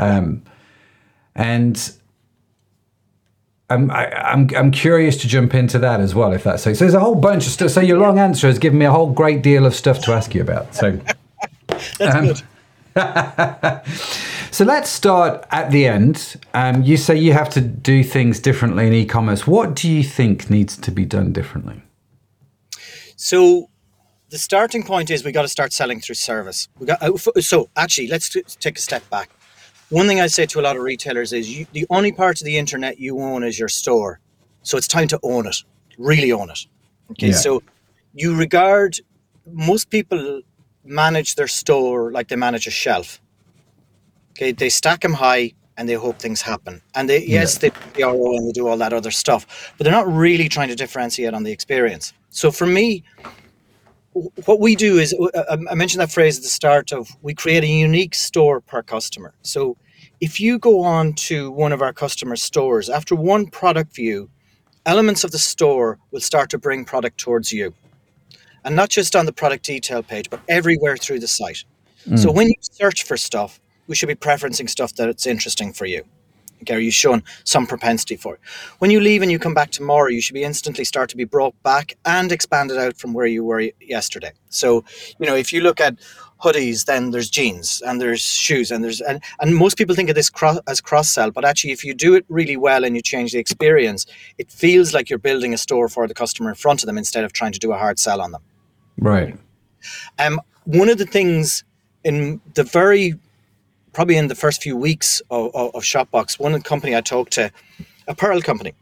Um, 0.00 0.44
and 1.36 1.92
I'm, 3.70 3.90
I, 3.90 4.12
I'm, 4.32 4.50
I'm 4.56 4.70
curious 4.72 5.16
to 5.18 5.28
jump 5.28 5.54
into 5.54 5.78
that 5.80 6.00
as 6.00 6.14
well, 6.14 6.32
if 6.32 6.44
that's 6.44 6.64
so. 6.64 6.72
So 6.74 6.84
there's 6.84 6.94
a 6.94 7.00
whole 7.00 7.14
bunch 7.16 7.46
of 7.46 7.52
stuff. 7.52 7.70
So 7.72 7.80
your 7.80 7.98
long 7.98 8.18
answer 8.18 8.48
has 8.48 8.58
given 8.58 8.78
me 8.80 8.86
a 8.86 8.92
whole 8.92 9.12
great 9.12 9.42
deal 9.42 9.66
of 9.66 9.74
stuff 9.74 10.00
to 10.04 10.12
ask 10.12 10.34
you 10.34 10.42
about. 10.42 10.74
So 10.74 11.00
That's 11.98 12.16
Um, 12.16 12.26
good. 12.26 12.42
So 14.52 14.64
let's 14.64 14.90
start 14.90 15.46
at 15.50 15.70
the 15.70 15.86
end. 15.86 16.36
Um, 16.54 16.82
you 16.82 16.96
say 16.96 17.16
you 17.16 17.32
have 17.34 17.50
to 17.50 17.60
do 17.60 18.04
things 18.04 18.40
differently 18.40 18.86
in 18.88 18.92
e-commerce. 18.92 19.46
What 19.46 19.74
do 19.76 19.88
you 19.90 20.02
think 20.02 20.50
needs 20.50 20.76
to 20.78 20.90
be 20.90 21.04
done 21.06 21.32
differently? 21.32 21.82
So 23.16 23.70
the 24.30 24.38
starting 24.38 24.82
point 24.84 25.10
is 25.10 25.24
we 25.24 25.32
got 25.32 25.42
to 25.42 25.48
start 25.48 25.72
selling 25.72 26.00
through 26.00 26.16
service. 26.16 26.68
We 26.78 26.86
got 26.86 27.02
uh, 27.02 27.16
so 27.40 27.70
actually 27.76 28.08
let's 28.08 28.28
take 28.60 28.78
a 28.78 28.80
step 28.80 29.08
back. 29.10 29.30
One 29.90 30.06
thing 30.06 30.20
I 30.20 30.28
say 30.28 30.46
to 30.46 30.60
a 30.60 30.62
lot 30.62 30.76
of 30.76 30.82
retailers 30.82 31.32
is 31.32 31.50
you, 31.50 31.66
the 31.72 31.86
only 31.90 32.12
part 32.12 32.40
of 32.40 32.44
the 32.44 32.56
internet 32.56 32.98
you 32.98 33.18
own 33.20 33.42
is 33.42 33.58
your 33.58 33.68
store. 33.68 34.20
So 34.62 34.76
it's 34.78 34.86
time 34.88 35.08
to 35.08 35.18
own 35.22 35.46
it, 35.46 35.56
really 35.98 36.32
own 36.32 36.50
it. 36.50 36.60
Okay, 37.12 37.28
Yeah. 37.28 37.34
so 37.36 37.62
you 38.14 38.36
regard 38.36 38.98
most 39.52 39.90
people 39.90 40.42
manage 40.84 41.34
their 41.34 41.48
store 41.48 42.12
like 42.12 42.28
they 42.28 42.36
manage 42.36 42.66
a 42.66 42.70
shelf. 42.70 43.20
Okay, 44.30 44.52
they 44.52 44.68
stack 44.68 45.00
them 45.00 45.12
high 45.14 45.52
and 45.76 45.88
they 45.88 45.94
hope 45.94 46.18
things 46.20 46.40
happen. 46.40 46.80
And 46.94 47.08
they 47.08 47.24
yes, 47.26 47.58
they 47.58 47.70
do 47.70 47.76
PRO 47.94 48.36
and 48.36 48.46
they 48.48 48.52
do 48.52 48.68
all 48.68 48.76
that 48.76 48.92
other 48.92 49.10
stuff, 49.10 49.72
but 49.76 49.84
they're 49.84 49.92
not 49.92 50.06
really 50.12 50.48
trying 50.48 50.68
to 50.68 50.76
differentiate 50.76 51.34
on 51.34 51.42
the 51.42 51.50
experience. 51.50 52.12
So 52.30 52.52
for 52.52 52.66
me, 52.66 53.02
what 54.12 54.60
we 54.60 54.74
do 54.74 54.98
is 54.98 55.14
uh, 55.14 55.26
uh 55.34 55.44
um, 55.50 55.68
I 55.70 55.74
mentioned 55.74 56.00
that 56.00 56.10
phrase 56.10 56.36
at 56.36 56.42
the 56.42 56.48
start 56.48 56.92
of 56.92 57.08
we 57.22 57.34
create 57.34 57.64
a 57.64 57.68
unique 57.68 58.14
store 58.14 58.60
per 58.60 58.82
customer. 58.82 59.34
So 59.42 59.76
if 60.20 60.40
you 60.40 60.58
go 60.58 60.82
on 60.82 61.14
to 61.14 61.50
one 61.50 61.72
of 61.72 61.82
our 61.82 61.92
customer 61.92 62.36
stores 62.36 62.88
after 62.88 63.14
one 63.14 63.46
product 63.46 63.94
view, 63.94 64.28
elements 64.86 65.24
of 65.24 65.30
the 65.30 65.38
store 65.38 65.98
will 66.10 66.20
start 66.20 66.50
to 66.50 66.58
bring 66.58 66.84
product 66.84 67.18
towards 67.18 67.52
you. 67.52 67.74
And 68.64 68.76
not 68.76 68.90
just 68.90 69.16
on 69.16 69.24
the 69.24 69.32
product 69.32 69.64
detail 69.64 70.02
page, 70.02 70.28
but 70.28 70.40
everywhere 70.48 70.96
through 70.96 71.20
the 71.20 71.28
site. 71.28 71.64
Hmm. 72.04 72.16
So 72.16 72.30
when 72.30 72.48
you 72.48 72.56
search 72.60 73.04
for 73.04 73.16
stuff, 73.16 73.60
we 73.86 73.94
should 73.94 74.08
be 74.08 74.14
preferencing 74.14 74.68
stuff 74.68 74.94
that's 74.94 75.26
interesting 75.26 75.72
for 75.72 75.86
you. 75.86 76.04
Okay, 76.62 76.80
you've 76.80 76.94
shown 76.94 77.22
some 77.44 77.66
propensity 77.66 78.16
for 78.16 78.34
it? 78.34 78.40
When 78.78 78.90
you 78.90 79.00
leave 79.00 79.22
and 79.22 79.30
you 79.30 79.38
come 79.38 79.54
back 79.54 79.70
tomorrow, 79.70 80.08
you 80.08 80.20
should 80.20 80.34
be 80.34 80.44
instantly 80.44 80.84
start 80.84 81.08
to 81.10 81.16
be 81.16 81.24
brought 81.24 81.60
back 81.62 81.96
and 82.04 82.30
expanded 82.30 82.78
out 82.78 82.96
from 82.96 83.14
where 83.14 83.26
you 83.26 83.44
were 83.44 83.70
yesterday. 83.80 84.32
So, 84.50 84.84
you 85.18 85.26
know, 85.26 85.36
if 85.36 85.52
you 85.52 85.60
look 85.60 85.80
at 85.80 85.96
hoodies, 86.42 86.86
then 86.86 87.10
there's 87.10 87.30
jeans 87.30 87.82
and 87.86 88.00
there's 88.00 88.20
shoes 88.20 88.70
and 88.70 88.82
there's 88.82 89.00
and, 89.00 89.22
and 89.40 89.54
most 89.54 89.76
people 89.76 89.94
think 89.94 90.08
of 90.08 90.14
this 90.14 90.30
cross, 90.30 90.58
as 90.66 90.80
cross 90.80 91.10
sell, 91.10 91.30
but 91.30 91.44
actually, 91.44 91.72
if 91.72 91.84
you 91.84 91.94
do 91.94 92.14
it 92.14 92.24
really 92.28 92.56
well 92.56 92.84
and 92.84 92.96
you 92.96 93.02
change 93.02 93.32
the 93.32 93.38
experience, 93.38 94.06
it 94.38 94.50
feels 94.50 94.92
like 94.94 95.10
you're 95.10 95.18
building 95.18 95.54
a 95.54 95.58
store 95.58 95.88
for 95.88 96.06
the 96.06 96.14
customer 96.14 96.50
in 96.50 96.56
front 96.56 96.82
of 96.82 96.86
them 96.86 96.98
instead 96.98 97.24
of 97.24 97.32
trying 97.32 97.52
to 97.52 97.58
do 97.58 97.72
a 97.72 97.78
hard 97.78 97.98
sell 97.98 98.20
on 98.20 98.32
them. 98.32 98.42
Right. 98.98 99.36
Um, 100.18 100.40
one 100.64 100.88
of 100.88 100.98
the 100.98 101.06
things 101.06 101.64
in 102.04 102.40
the 102.54 102.64
very 102.64 103.14
probably 103.92 104.16
in 104.16 104.28
the 104.28 104.34
first 104.34 104.62
few 104.62 104.76
weeks 104.76 105.20
of, 105.30 105.54
of, 105.54 105.74
of 105.74 105.82
Shopbox, 105.82 106.38
one 106.38 106.60
company 106.62 106.94
I 106.96 107.00
talked 107.00 107.32
to, 107.34 107.50
a 108.06 108.14
pearl 108.14 108.40
company, 108.40 108.74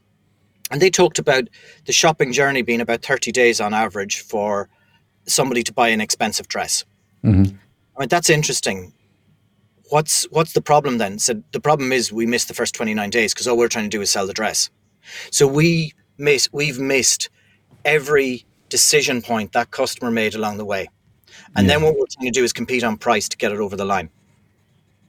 and 0.70 0.80
they 0.80 0.90
talked 0.90 1.18
about 1.18 1.48
the 1.86 1.92
shopping 1.92 2.32
journey 2.32 2.62
being 2.62 2.80
about 2.80 3.02
30 3.02 3.32
days 3.32 3.60
on 3.60 3.72
average 3.72 4.20
for 4.20 4.68
somebody 5.26 5.62
to 5.62 5.72
buy 5.72 5.88
an 5.88 6.00
expensive 6.00 6.48
dress. 6.48 6.84
Mm-hmm. 7.24 7.56
I 7.96 8.00
mean, 8.00 8.08
that's 8.08 8.30
interesting. 8.30 8.92
What's 9.90 10.24
what's 10.30 10.52
the 10.52 10.60
problem 10.60 10.98
then? 10.98 11.18
So 11.18 11.42
the 11.52 11.60
problem 11.60 11.92
is 11.92 12.12
we 12.12 12.26
missed 12.26 12.48
the 12.48 12.54
first 12.54 12.74
29 12.74 13.08
days 13.10 13.32
because 13.32 13.48
all 13.48 13.56
we're 13.56 13.68
trying 13.68 13.86
to 13.86 13.96
do 13.96 14.02
is 14.02 14.10
sell 14.10 14.26
the 14.26 14.34
dress. 14.34 14.70
So 15.30 15.46
we 15.46 15.94
miss 16.18 16.48
we've 16.52 16.78
missed 16.78 17.30
every 17.84 18.44
decision 18.68 19.22
point 19.22 19.52
that 19.52 19.70
customer 19.70 20.10
made 20.10 20.34
along 20.34 20.58
the 20.58 20.64
way. 20.64 20.88
And 21.56 21.68
then 21.68 21.82
what 21.82 21.94
we're 21.94 22.06
trying 22.10 22.30
to 22.30 22.38
do 22.38 22.44
is 22.44 22.52
compete 22.52 22.84
on 22.84 22.98
price 22.98 23.28
to 23.30 23.36
get 23.36 23.50
it 23.52 23.58
over 23.58 23.76
the 23.76 23.84
line. 23.84 24.10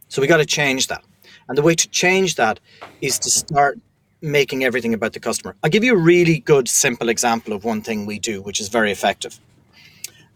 So 0.09 0.21
we 0.21 0.27
got 0.27 0.37
to 0.37 0.45
change 0.45 0.87
that. 0.87 1.03
And 1.47 1.57
the 1.57 1.61
way 1.61 1.75
to 1.75 1.89
change 1.89 2.35
that 2.35 2.59
is 3.01 3.17
to 3.19 3.29
start 3.29 3.79
making 4.21 4.63
everything 4.63 4.93
about 4.93 5.13
the 5.13 5.19
customer. 5.19 5.55
I'll 5.63 5.69
give 5.69 5.83
you 5.83 5.93
a 5.93 5.97
really 5.97 6.39
good, 6.39 6.67
simple 6.67 7.09
example 7.09 7.53
of 7.53 7.63
one 7.63 7.81
thing 7.81 8.05
we 8.05 8.19
do, 8.19 8.41
which 8.41 8.59
is 8.59 8.67
very 8.67 8.91
effective. 8.91 9.39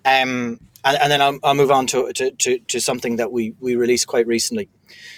Um, 0.06 0.60
and, 0.86 0.98
and 1.02 1.12
then 1.12 1.22
I'll, 1.22 1.40
I'll 1.44 1.54
move 1.54 1.72
on 1.72 1.88
to, 1.88 2.12
to, 2.14 2.32
to, 2.32 2.60
to 2.60 2.80
something 2.80 3.18
that 3.18 3.32
we, 3.32 3.54
we 3.60 3.76
released 3.76 4.08
quite 4.08 4.28
recently. 4.28 4.70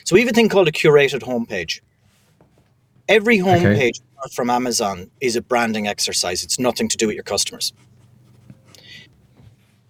So 0.04 0.15
we 0.15 0.22
have 0.22 0.30
a 0.30 0.34
thing 0.34 0.50
called 0.50 0.68
a 0.68 0.72
curated 0.72 1.22
homepage. 1.22 1.82
Every 3.08 3.38
homepage 3.38 4.02
apart 4.13 4.34
from 4.34 4.50
Amazon 4.50 5.12
is 5.22 5.36
a 5.36 5.41
branding 5.41 5.88
exercise. 5.88 6.44
It's 6.44 6.58
nothing 6.58 6.88
to 6.89 6.98
do 6.98 7.08
with 7.08 7.15
your 7.15 7.24
customers. 7.24 7.72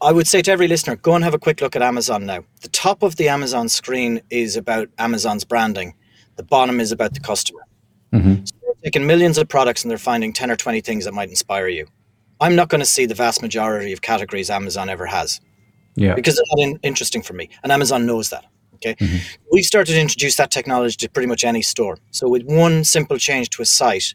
I 0.06 0.12
would 0.12 0.28
say 0.28 0.44
to 0.44 0.52
every 0.52 0.68
listener, 0.68 0.96
go 0.98 1.16
and 1.16 1.24
have 1.24 1.34
a 1.34 1.40
quick 1.40 1.62
look 1.62 1.76
at 1.76 1.82
Amazon 1.82 2.28
now. 2.28 2.44
The 2.62 2.68
top 2.68 3.02
of 3.02 3.16
the 3.16 3.28
Amazon 3.28 3.68
screen 3.68 4.22
is 4.30 4.56
about 4.56 4.88
Amazon's 5.00 5.44
branding. 5.44 5.96
The 6.36 6.44
bottom 6.44 6.80
is 6.80 6.92
about 6.92 7.16
the 7.16 7.20
customer. 7.20 7.62
Mm-hmm. 8.14 8.46
So 8.46 8.52
they're 8.62 8.76
taking 8.84 9.08
millions 9.08 9.40
of 9.40 9.48
products 9.48 9.84
and 9.84 9.90
they're 9.90 9.98
finding 9.98 10.32
10 10.32 10.52
or 10.52 10.56
20 10.56 10.82
things 10.82 11.06
that 11.06 11.16
might 11.16 11.30
inspire 11.30 11.68
you. 11.70 11.88
I'm 12.40 12.56
not 12.56 12.70
going 12.70 12.82
to 12.82 12.86
see 12.86 13.08
the 13.08 13.16
vast 13.16 13.42
majority 13.42 13.94
of 13.94 14.04
categories 14.04 14.52
Amazon 14.52 14.90
ever 14.90 15.08
has 15.08 15.42
Yeah. 15.96 16.14
because 16.14 16.38
it's 16.38 16.52
not 16.56 16.62
in- 16.62 16.80
interesting 16.84 17.24
for 17.24 17.34
me. 17.34 17.50
And 17.64 17.72
Amazon 17.72 18.06
knows 18.06 18.30
that. 18.30 18.46
Okay. 18.76 18.94
Mm-hmm. 18.94 19.18
We've 19.52 19.66
started 19.66 19.94
to 19.94 20.00
introduce 20.00 20.36
that 20.36 20.52
technology 20.52 20.98
to 20.98 21.10
pretty 21.10 21.28
much 21.28 21.44
any 21.44 21.64
store. 21.64 21.98
So 22.12 22.30
with 22.30 22.44
one 22.44 22.84
simple 22.84 23.18
change 23.18 23.50
to 23.52 23.64
a 23.64 23.66
site, 23.66 24.14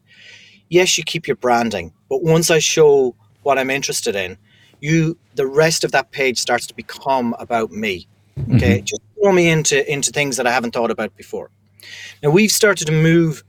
yes, 0.68 0.96
you 0.96 1.03
keep 1.03 1.26
your 1.26 1.37
branding, 1.37 1.92
but 2.09 2.22
once 2.22 2.48
I 2.48 2.61
show 2.61 3.16
what 3.42 3.59
I'm 3.59 3.70
interested 3.70 4.14
in, 4.14 4.38
you 4.81 5.16
the 5.35 5.47
rest 5.47 5.85
of 5.85 5.93
that 5.93 6.11
page 6.11 6.38
starts 6.38 6.66
to 6.66 6.75
become 6.75 7.35
about 7.38 7.71
me. 7.71 8.07
Mm-hmm. 8.38 8.57
Okay. 8.57 8.81
Just 8.81 9.03
throw 9.21 9.33
me 9.33 9.49
into 9.49 9.90
into 9.90 10.11
things 10.11 10.37
that 10.37 10.47
I 10.47 10.53
haven't 10.53 10.73
thought 10.73 10.90
about 10.90 11.16
before. 11.16 11.51
Now 12.23 12.31
we've 12.31 12.53
started 12.53 12.87
to 12.87 12.93
move 12.93 13.45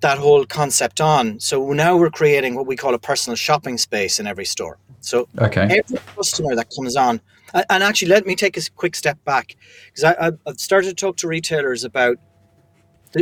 that 0.00 0.18
whole 0.18 0.44
concept 0.46 1.00
on. 1.00 1.40
So 1.40 1.72
now 1.72 1.96
we're 1.96 2.10
creating 2.10 2.54
what 2.54 2.66
we 2.66 2.76
call 2.76 2.94
a 2.94 2.98
personal 2.98 3.36
shopping 3.36 3.78
space 3.78 4.20
in 4.20 4.26
every 4.26 4.44
store. 4.44 4.78
So 5.00 5.28
Okay. 5.38 5.62
every 5.62 5.98
customer 6.16 6.54
that 6.54 6.68
comes 6.74 6.96
on, 6.96 7.20
and 7.54 7.82
actually, 7.82 8.08
let 8.08 8.26
me 8.26 8.34
take 8.34 8.56
a 8.56 8.62
quick 8.76 8.94
step 8.94 9.22
back 9.24 9.56
because 9.86 10.04
I've 10.04 10.38
I've 10.46 10.60
started 10.60 10.88
to 10.90 10.94
talk 10.94 11.16
to 11.18 11.28
retailers 11.28 11.84
about. 11.84 12.18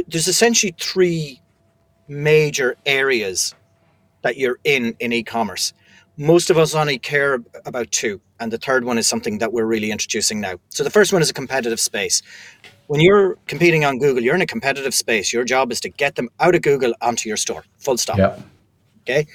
There's 0.09 0.27
essentially 0.27 0.75
three 0.81 1.41
major 2.09 2.77
areas 2.85 3.55
that 4.23 4.37
you're 4.37 4.59
in 4.65 4.97
in 4.99 5.13
e-commerce. 5.13 5.73
Most 6.19 6.49
of 6.49 6.57
us 6.57 6.75
only 6.75 6.99
care 6.99 7.41
about 7.67 7.91
two, 7.91 8.21
and 8.41 8.51
the 8.51 8.57
third 8.59 8.85
one 8.85 8.97
is 8.97 9.07
something 9.07 9.39
that 9.39 9.53
we're 9.53 9.67
really 9.67 9.91
introducing 9.91 10.41
now. 10.41 10.55
So 10.71 10.83
the 10.83 10.91
first 10.91 11.13
one 11.13 11.21
is 11.21 11.29
a 11.29 11.35
competitive 11.35 11.79
space. 11.79 12.23
When 12.87 13.01
you're 13.01 13.37
competing 13.47 13.85
on 13.85 13.99
Google, 13.99 14.23
you're 14.23 14.35
in 14.35 14.41
a 14.41 14.47
competitive 14.47 14.95
space. 14.95 15.33
Your 15.33 15.45
job 15.45 15.71
is 15.73 15.81
to 15.81 15.91
get 15.91 16.15
them 16.15 16.31
out 16.41 16.55
of 16.55 16.63
Google 16.63 16.95
onto 17.03 17.29
your 17.29 17.37
store. 17.37 17.65
Full 17.79 17.99
stop. 17.99 18.17
Yeah. 18.17 18.39
Okay. 19.03 19.27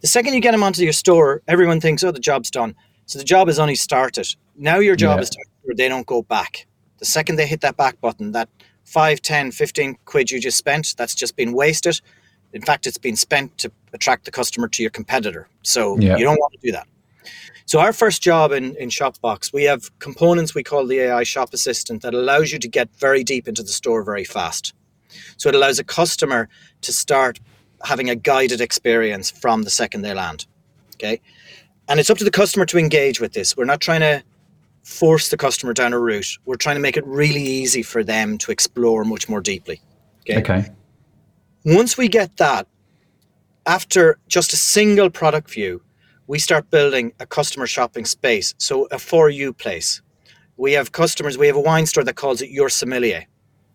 The 0.00 0.08
second 0.08 0.34
you 0.34 0.40
get 0.40 0.52
them 0.52 0.62
onto 0.62 0.82
your 0.82 0.92
store, 0.92 1.42
everyone 1.48 1.80
thinks, 1.80 2.02
oh, 2.04 2.10
the 2.10 2.18
job's 2.20 2.50
done. 2.50 2.74
So 3.06 3.18
the 3.18 3.24
job 3.24 3.48
is 3.48 3.58
only 3.58 3.74
started. 3.74 4.26
Now 4.56 4.78
your 4.78 4.96
job 4.96 5.18
Yeah. 5.18 5.22
is 5.22 5.30
to 5.30 5.38
ensure 5.38 5.74
they 5.76 5.88
don't 5.88 6.06
go 6.06 6.22
back. 6.22 6.66
The 6.98 7.04
second 7.06 7.36
they 7.36 7.46
hit 7.46 7.60
that 7.62 7.76
back 7.76 8.00
button, 8.00 8.32
that 8.32 8.48
5, 8.84 9.22
10, 9.22 9.52
15 9.52 9.96
quid 10.04 10.30
you 10.30 10.40
just 10.40 10.58
spent, 10.58 10.94
that's 10.98 11.14
just 11.14 11.36
been 11.36 11.52
wasted. 11.52 12.00
In 12.52 12.62
fact, 12.62 12.86
it's 12.86 12.98
been 12.98 13.16
spent 13.16 13.56
to 13.58 13.70
attract 13.92 14.24
the 14.24 14.30
customer 14.30 14.68
to 14.68 14.82
your 14.82 14.90
competitor. 14.90 15.48
So 15.62 15.98
Yeah. 15.98 16.16
you 16.16 16.24
don't 16.24 16.38
want 16.38 16.52
to 16.54 16.58
do 16.60 16.72
that. 16.72 16.86
So 17.66 17.78
our 17.78 17.92
first 17.92 18.20
job 18.22 18.50
in, 18.50 18.74
in 18.76 18.88
Shopbox, 18.88 19.52
we 19.52 19.62
have 19.64 19.96
components 20.00 20.54
we 20.54 20.64
call 20.64 20.86
the 20.86 20.98
AI 20.98 21.22
Shop 21.22 21.54
Assistant 21.54 22.02
that 22.02 22.14
allows 22.14 22.50
you 22.50 22.58
to 22.58 22.68
get 22.68 22.88
very 22.98 23.22
deep 23.22 23.46
into 23.46 23.62
the 23.62 23.68
store 23.68 24.02
very 24.02 24.24
fast. 24.24 24.74
So 25.36 25.48
it 25.48 25.54
allows 25.54 25.78
a 25.78 25.84
customer 25.84 26.48
to 26.80 26.92
start 26.92 27.38
having 27.84 28.10
a 28.10 28.16
guided 28.16 28.60
experience 28.60 29.30
from 29.30 29.62
the 29.62 29.70
second 29.70 30.02
they 30.02 30.14
land. 30.14 30.46
Okay. 30.96 31.20
And 31.88 32.00
it's 32.00 32.10
up 32.10 32.18
to 32.18 32.24
the 32.24 32.30
customer 32.30 32.66
to 32.66 32.78
engage 32.78 33.20
with 33.20 33.32
this. 33.32 33.56
We're 33.56 33.64
not 33.64 33.80
trying 33.80 34.00
to 34.00 34.22
force 34.82 35.28
the 35.28 35.36
customer 35.36 35.72
down 35.72 35.92
a 35.92 35.98
route. 35.98 36.38
We're 36.46 36.56
trying 36.56 36.76
to 36.76 36.80
make 36.80 36.96
it 36.96 37.06
really 37.06 37.42
easy 37.42 37.82
for 37.82 38.02
them 38.02 38.36
to 38.38 38.50
explore 38.50 39.04
much 39.04 39.28
more 39.28 39.40
deeply. 39.40 39.80
Okay. 40.22 40.38
Okay. 40.40 40.70
Once 41.64 41.98
we 41.98 42.08
get 42.08 42.36
that, 42.38 42.66
after 43.66 44.18
just 44.28 44.52
a 44.52 44.56
single 44.56 45.10
product 45.10 45.50
view, 45.50 45.82
we 46.26 46.38
start 46.38 46.70
building 46.70 47.12
a 47.20 47.26
customer 47.26 47.66
shopping 47.66 48.04
space. 48.04 48.54
So 48.58 48.86
a 48.90 48.98
for 48.98 49.28
you 49.28 49.52
place. 49.52 50.00
We 50.56 50.72
have 50.72 50.92
customers, 50.92 51.36
we 51.36 51.46
have 51.46 51.56
a 51.56 51.60
wine 51.60 51.86
store 51.86 52.04
that 52.04 52.16
calls 52.16 52.40
it 52.42 52.50
your 52.50 52.68
sommelier. 52.68 53.26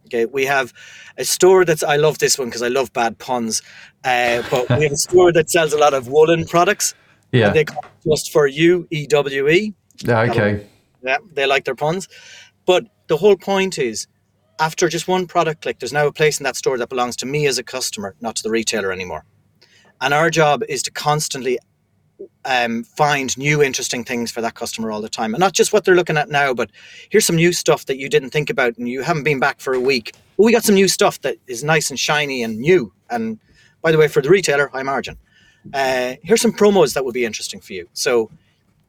Okay, 0.06 0.26
we 0.26 0.45
have 0.45 0.71
a 1.17 1.26
store 1.26 1.65
that's 1.65 1.84
I 1.84 1.95
love 1.98 2.19
this 2.19 2.38
one 2.38 2.48
because 2.48 2.62
I 2.62 2.67
love 2.67 2.93
bad 2.93 3.17
puns. 3.17 3.62
Uh, 4.04 4.43
but 4.52 4.69
we 4.69 4.84
have 4.84 4.91
a 4.91 4.98
store 5.08 5.32
that 5.34 5.50
sells 5.50 5.74
a 5.74 5.78
lot 5.78 5.93
of 5.93 6.08
woolen 6.08 6.45
products. 6.45 6.93
Yeah. 7.32 7.48
And 7.48 7.56
they 7.56 7.65
call 7.65 7.84
it 7.84 8.10
just 8.10 8.32
for 8.32 8.48
you, 8.48 8.88
E 8.91 9.08
W 9.08 9.50
E. 9.50 9.74
Yeah, 10.04 10.21
okay. 10.21 10.67
Yeah, 11.04 11.17
they 11.34 11.48
like 11.48 11.65
their 11.65 11.76
puns. 11.76 12.08
But 12.65 12.86
the 13.08 13.17
whole 13.17 13.36
point 13.36 13.78
is 13.78 14.08
after 14.60 14.88
just 14.89 15.08
one 15.08 15.28
product 15.28 15.62
click, 15.62 15.80
there's 15.80 15.94
now 15.94 16.08
a 16.08 16.12
place 16.12 16.39
in 16.39 16.44
that 16.44 16.56
store 16.56 16.78
that 16.78 16.89
belongs 16.89 17.15
to 17.18 17.26
me 17.26 17.48
as 17.48 17.58
a 17.58 17.63
customer, 17.63 18.15
not 18.22 18.36
to 18.38 18.44
the 18.44 18.50
retailer 18.50 18.91
anymore. 18.91 19.26
And 20.02 20.13
our 20.13 20.30
job 20.30 20.63
is 20.68 20.84
to 20.84 20.91
constantly 20.91 21.58
um, 22.46 22.84
find 22.84 23.38
new 23.38 23.62
interesting 23.62 24.04
things 24.04 24.32
for 24.32 24.41
that 24.41 24.56
customer 24.56 24.91
all 24.91 25.02
the 25.02 25.10
time, 25.10 25.34
and 25.34 25.39
not 25.39 25.54
just 25.54 25.74
what 25.74 25.84
they're 25.84 25.96
looking 25.96 26.18
at 26.18 26.30
now, 26.30 26.54
but 26.54 26.70
here's 27.10 27.26
some 27.26 27.36
new 27.36 27.52
stuff 27.52 27.86
that 27.86 27.98
you 27.98 28.08
didn't 28.10 28.30
think 28.30 28.50
about 28.50 28.78
and 28.78 28.88
you 28.88 29.02
haven't 29.02 29.24
been 29.24 29.39
back 29.39 29.60
for 29.60 29.74
a 29.74 29.80
week. 29.80 30.13
Well, 30.38 30.46
we 30.46 30.52
got 30.52 30.63
some 30.63 30.76
new 30.76 30.88
stuff 30.88 31.20
that 31.22 31.38
is 31.48 31.63
nice 31.63 31.89
and 31.89 32.00
shiny 32.00 32.44
and 32.44 32.60
new. 32.60 32.94
And 33.10 33.39
by 33.82 33.91
the 33.91 33.98
way, 33.98 34.08
for 34.08 34.22
the 34.22 34.30
retailer, 34.30 34.68
high 34.68 34.84
margin. 34.84 35.18
Uh, 35.74 36.15
here's 36.24 36.41
some 36.41 36.54
promos 36.54 36.94
that 36.94 37.04
would 37.04 37.13
be 37.13 37.26
interesting 37.26 37.60
for 37.60 37.74
you. 37.74 37.88
So, 37.94 38.30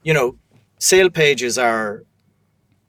you 0.03 0.13
know, 0.13 0.37
sale 0.79 1.11
pages 1.11 1.59
are 1.59 2.05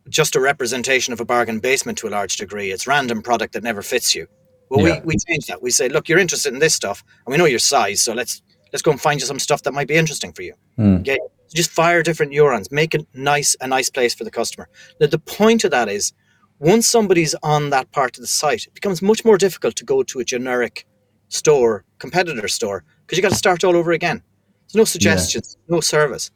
just 0.09 0.35
a 0.35 0.39
representation 0.39 1.13
of 1.13 1.19
a 1.19 1.25
bargain 1.25 1.59
basement 1.59 1.97
to 1.99 2.07
a 2.07 2.09
large 2.09 2.37
degree. 2.37 2.71
It's 2.71 2.87
random 2.87 3.21
product 3.21 3.53
that 3.53 3.63
never 3.63 3.81
fits 3.81 4.15
you. 4.15 4.27
Well, 4.69 4.85
Yeah. 4.85 4.99
we, 5.01 5.05
we 5.05 5.15
change 5.27 5.47
that. 5.47 5.61
We 5.61 5.71
say, 5.71 5.89
look, 5.89 6.09
you're 6.09 6.19
interested 6.19 6.53
in 6.53 6.59
this 6.59 6.73
stuff, 6.75 7.03
and 7.25 7.31
we 7.31 7.37
know 7.37 7.45
your 7.45 7.59
size, 7.59 8.01
so 8.01 8.13
let's 8.13 8.41
let's 8.73 8.81
go 8.81 8.91
and 8.91 8.99
find 8.99 9.19
you 9.19 9.25
some 9.25 9.39
stuff 9.39 9.63
that 9.63 9.73
might 9.73 9.87
be 9.87 9.95
interesting 9.95 10.33
for 10.33 10.41
you. 10.41 10.53
Mm. 10.77 10.99
Okay, 11.01 11.17
so 11.47 11.55
just 11.55 11.71
fire 11.71 12.03
different 12.03 12.31
neurons, 12.33 12.71
make 12.71 12.93
it 12.93 13.07
nice 13.13 13.55
a 13.61 13.67
nice 13.67 13.89
place 13.89 14.13
for 14.13 14.23
the 14.25 14.31
customer. 14.31 14.67
Now, 14.99 15.07
the 15.07 15.19
point 15.19 15.63
of 15.63 15.71
that 15.71 15.87
is, 15.87 16.13
once 16.59 16.87
somebody's 16.87 17.33
on 17.43 17.69
that 17.69 17.91
part 17.91 18.17
of 18.17 18.21
the 18.21 18.27
site, 18.27 18.65
it 18.65 18.73
becomes 18.73 19.01
much 19.01 19.23
more 19.23 19.37
difficult 19.37 19.75
to 19.77 19.85
go 19.85 20.03
to 20.03 20.19
a 20.19 20.25
generic 20.25 20.85
store, 21.29 21.85
competitor 21.99 22.47
store, 22.47 22.83
because 23.05 23.17
you 23.17 23.21
got 23.21 23.31
to 23.31 23.35
start 23.35 23.63
all 23.63 23.75
over 23.75 23.91
again. 23.93 24.21
There's 24.67 24.75
no 24.75 24.83
suggestions, 24.85 25.57
no 25.69 25.79
service, 25.79 26.29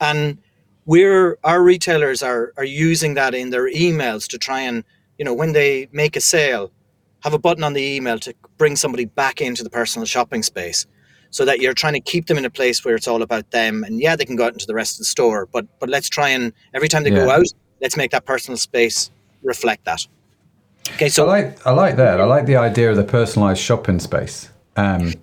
and 0.00 0.38
we're 0.86 1.36
our 1.44 1.62
retailers 1.62 2.22
are 2.22 2.52
are 2.56 2.64
using 2.64 3.14
that 3.14 3.34
in 3.34 3.50
their 3.50 3.70
emails 3.70 4.26
to 4.28 4.38
try 4.38 4.60
and 4.60 4.84
you 5.18 5.24
know 5.24 5.34
when 5.34 5.52
they 5.52 5.88
make 5.92 6.16
a 6.16 6.20
sale 6.20 6.72
have 7.20 7.34
a 7.34 7.38
button 7.38 7.64
on 7.64 7.72
the 7.72 7.82
email 7.82 8.18
to 8.18 8.32
bring 8.56 8.76
somebody 8.76 9.04
back 9.04 9.40
into 9.40 9.62
the 9.62 9.70
personal 9.70 10.06
shopping 10.06 10.42
space 10.42 10.86
so 11.30 11.44
that 11.44 11.60
you're 11.60 11.74
trying 11.74 11.92
to 11.92 12.00
keep 12.00 12.26
them 12.26 12.38
in 12.38 12.44
a 12.44 12.50
place 12.50 12.84
where 12.84 12.94
it's 12.94 13.08
all 13.08 13.20
about 13.20 13.50
them 13.50 13.84
and 13.84 14.00
yeah 14.00 14.16
they 14.16 14.24
can 14.24 14.36
go 14.36 14.44
out 14.44 14.52
into 14.52 14.66
the 14.66 14.74
rest 14.74 14.94
of 14.94 14.98
the 14.98 15.04
store 15.04 15.46
but 15.46 15.66
but 15.80 15.88
let's 15.88 16.08
try 16.08 16.28
and 16.28 16.52
every 16.72 16.88
time 16.88 17.02
they 17.02 17.10
go 17.10 17.28
out 17.28 17.46
let's 17.82 17.96
make 17.96 18.12
that 18.12 18.24
personal 18.24 18.56
space 18.56 19.10
reflect 19.42 19.84
that 19.84 20.06
okay 20.94 21.08
so 21.08 21.24
I 21.24 21.28
like 21.28 21.66
I 21.66 21.72
like 21.72 21.96
that. 21.96 22.20
I 22.20 22.24
like 22.24 22.46
the 22.46 22.56
idea 22.56 22.90
of 22.90 22.96
the 22.96 23.04
personalized 23.04 23.60
shopping 23.60 23.98
space. 23.98 24.50
Um, 24.76 25.14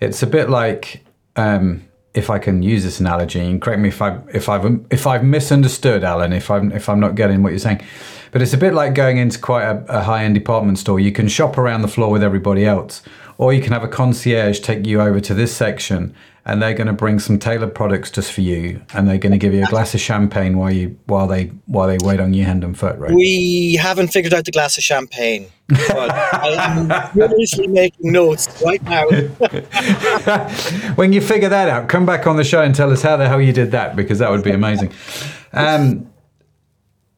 it's 0.00 0.22
a 0.22 0.26
bit 0.26 0.48
like 0.48 1.04
um, 1.36 1.84
if 2.14 2.28
I 2.28 2.38
can 2.38 2.62
use 2.62 2.84
this 2.84 3.00
analogy, 3.00 3.40
and 3.40 3.60
correct 3.60 3.80
me 3.80 3.88
if 3.88 4.02
I 4.02 4.18
if 4.32 4.48
I've 4.48 4.84
if 4.90 5.06
I've 5.06 5.24
misunderstood, 5.24 6.04
Alan, 6.04 6.32
if 6.32 6.50
I'm 6.50 6.72
if 6.72 6.88
I'm 6.88 7.00
not 7.00 7.14
getting 7.14 7.42
what 7.42 7.50
you're 7.50 7.58
saying, 7.58 7.82
but 8.32 8.42
it's 8.42 8.52
a 8.52 8.58
bit 8.58 8.74
like 8.74 8.94
going 8.94 9.16
into 9.16 9.38
quite 9.38 9.64
a, 9.64 9.84
a 9.88 10.02
high 10.02 10.24
end 10.24 10.34
department 10.34 10.78
store. 10.78 11.00
You 11.00 11.12
can 11.12 11.28
shop 11.28 11.56
around 11.56 11.82
the 11.82 11.88
floor 11.88 12.10
with 12.10 12.22
everybody 12.22 12.66
else, 12.66 13.02
or 13.38 13.52
you 13.52 13.62
can 13.62 13.72
have 13.72 13.82
a 13.82 13.88
concierge 13.88 14.60
take 14.60 14.86
you 14.86 15.00
over 15.00 15.20
to 15.20 15.32
this 15.32 15.56
section, 15.56 16.14
and 16.44 16.60
they're 16.60 16.74
going 16.74 16.86
to 16.86 16.92
bring 16.92 17.18
some 17.18 17.38
tailored 17.38 17.74
products 17.74 18.10
just 18.10 18.30
for 18.30 18.42
you, 18.42 18.82
and 18.92 19.08
they're 19.08 19.16
going 19.16 19.32
to 19.32 19.38
give 19.38 19.54
you 19.54 19.62
a 19.64 19.68
glass 19.68 19.94
of 19.94 20.00
champagne 20.00 20.58
while 20.58 20.70
you 20.70 20.98
while 21.06 21.26
they 21.26 21.46
while 21.66 21.88
they 21.88 21.98
wait 22.02 22.20
on 22.20 22.34
you 22.34 22.44
hand 22.44 22.62
and 22.62 22.78
foot, 22.78 22.98
right? 22.98 23.12
we 23.12 23.78
haven't 23.80 24.08
figured 24.08 24.34
out 24.34 24.44
the 24.44 24.52
glass 24.52 24.76
of 24.76 24.84
champagne 24.84 25.50
but 25.88 26.10
i'm 26.34 27.10
furiously 27.12 27.66
making 27.66 28.12
notes 28.12 28.62
right 28.64 28.82
now 28.82 29.06
when 30.96 31.12
you 31.12 31.20
figure 31.20 31.48
that 31.48 31.68
out, 31.68 31.88
come 31.88 32.06
back 32.06 32.26
on 32.26 32.36
the 32.36 32.44
show 32.44 32.62
and 32.62 32.74
tell 32.74 32.90
us 32.90 33.02
how 33.02 33.16
the 33.16 33.28
hell 33.28 33.40
you 33.40 33.52
did 33.52 33.70
that 33.72 33.96
because 33.96 34.18
that 34.18 34.30
would 34.30 34.44
be 34.44 34.50
amazing. 34.50 34.92
Um, 35.52 36.10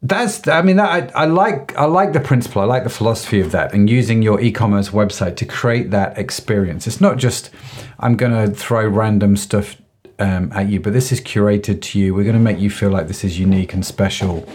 that's, 0.03 0.47
I 0.49 0.61
mean, 0.63 0.79
I, 0.79 1.09
I 1.15 1.25
like, 1.25 1.75
I 1.77 1.87
like 1.87 2.13
the 2.13 2.21
principle, 2.21 2.61
I 2.61 2.67
like 2.67 2.85
the 2.85 2.91
philosophy 2.91 3.41
of 3.41 3.53
that, 3.53 3.73
and 3.73 3.89
using 3.89 4.21
your 4.21 4.41
e-commerce 4.41 4.91
website 4.91 5.37
to 5.37 5.47
create 5.47 5.91
that 5.93 6.19
experience. 6.19 6.87
It's 6.87 7.01
not 7.01 7.17
just 7.17 7.51
I'm 7.99 8.17
going 8.17 8.33
to 8.33 8.55
throw 8.55 8.87
random 8.87 9.37
stuff 9.37 9.77
um, 10.19 10.53
at 10.53 10.69
you, 10.69 10.81
but 10.81 10.93
this 10.93 11.11
is 11.11 11.21
curated 11.21 11.81
to 11.81 11.99
you. 11.99 12.15
We're 12.15 12.25
going 12.25 12.35
to 12.35 12.41
make 12.41 12.59
you 12.59 12.71
feel 12.71 12.91
like 12.91 13.09
this 13.09 13.25
is 13.25 13.39
unique 13.39 13.73
and 13.73 13.85
special. 13.85 14.47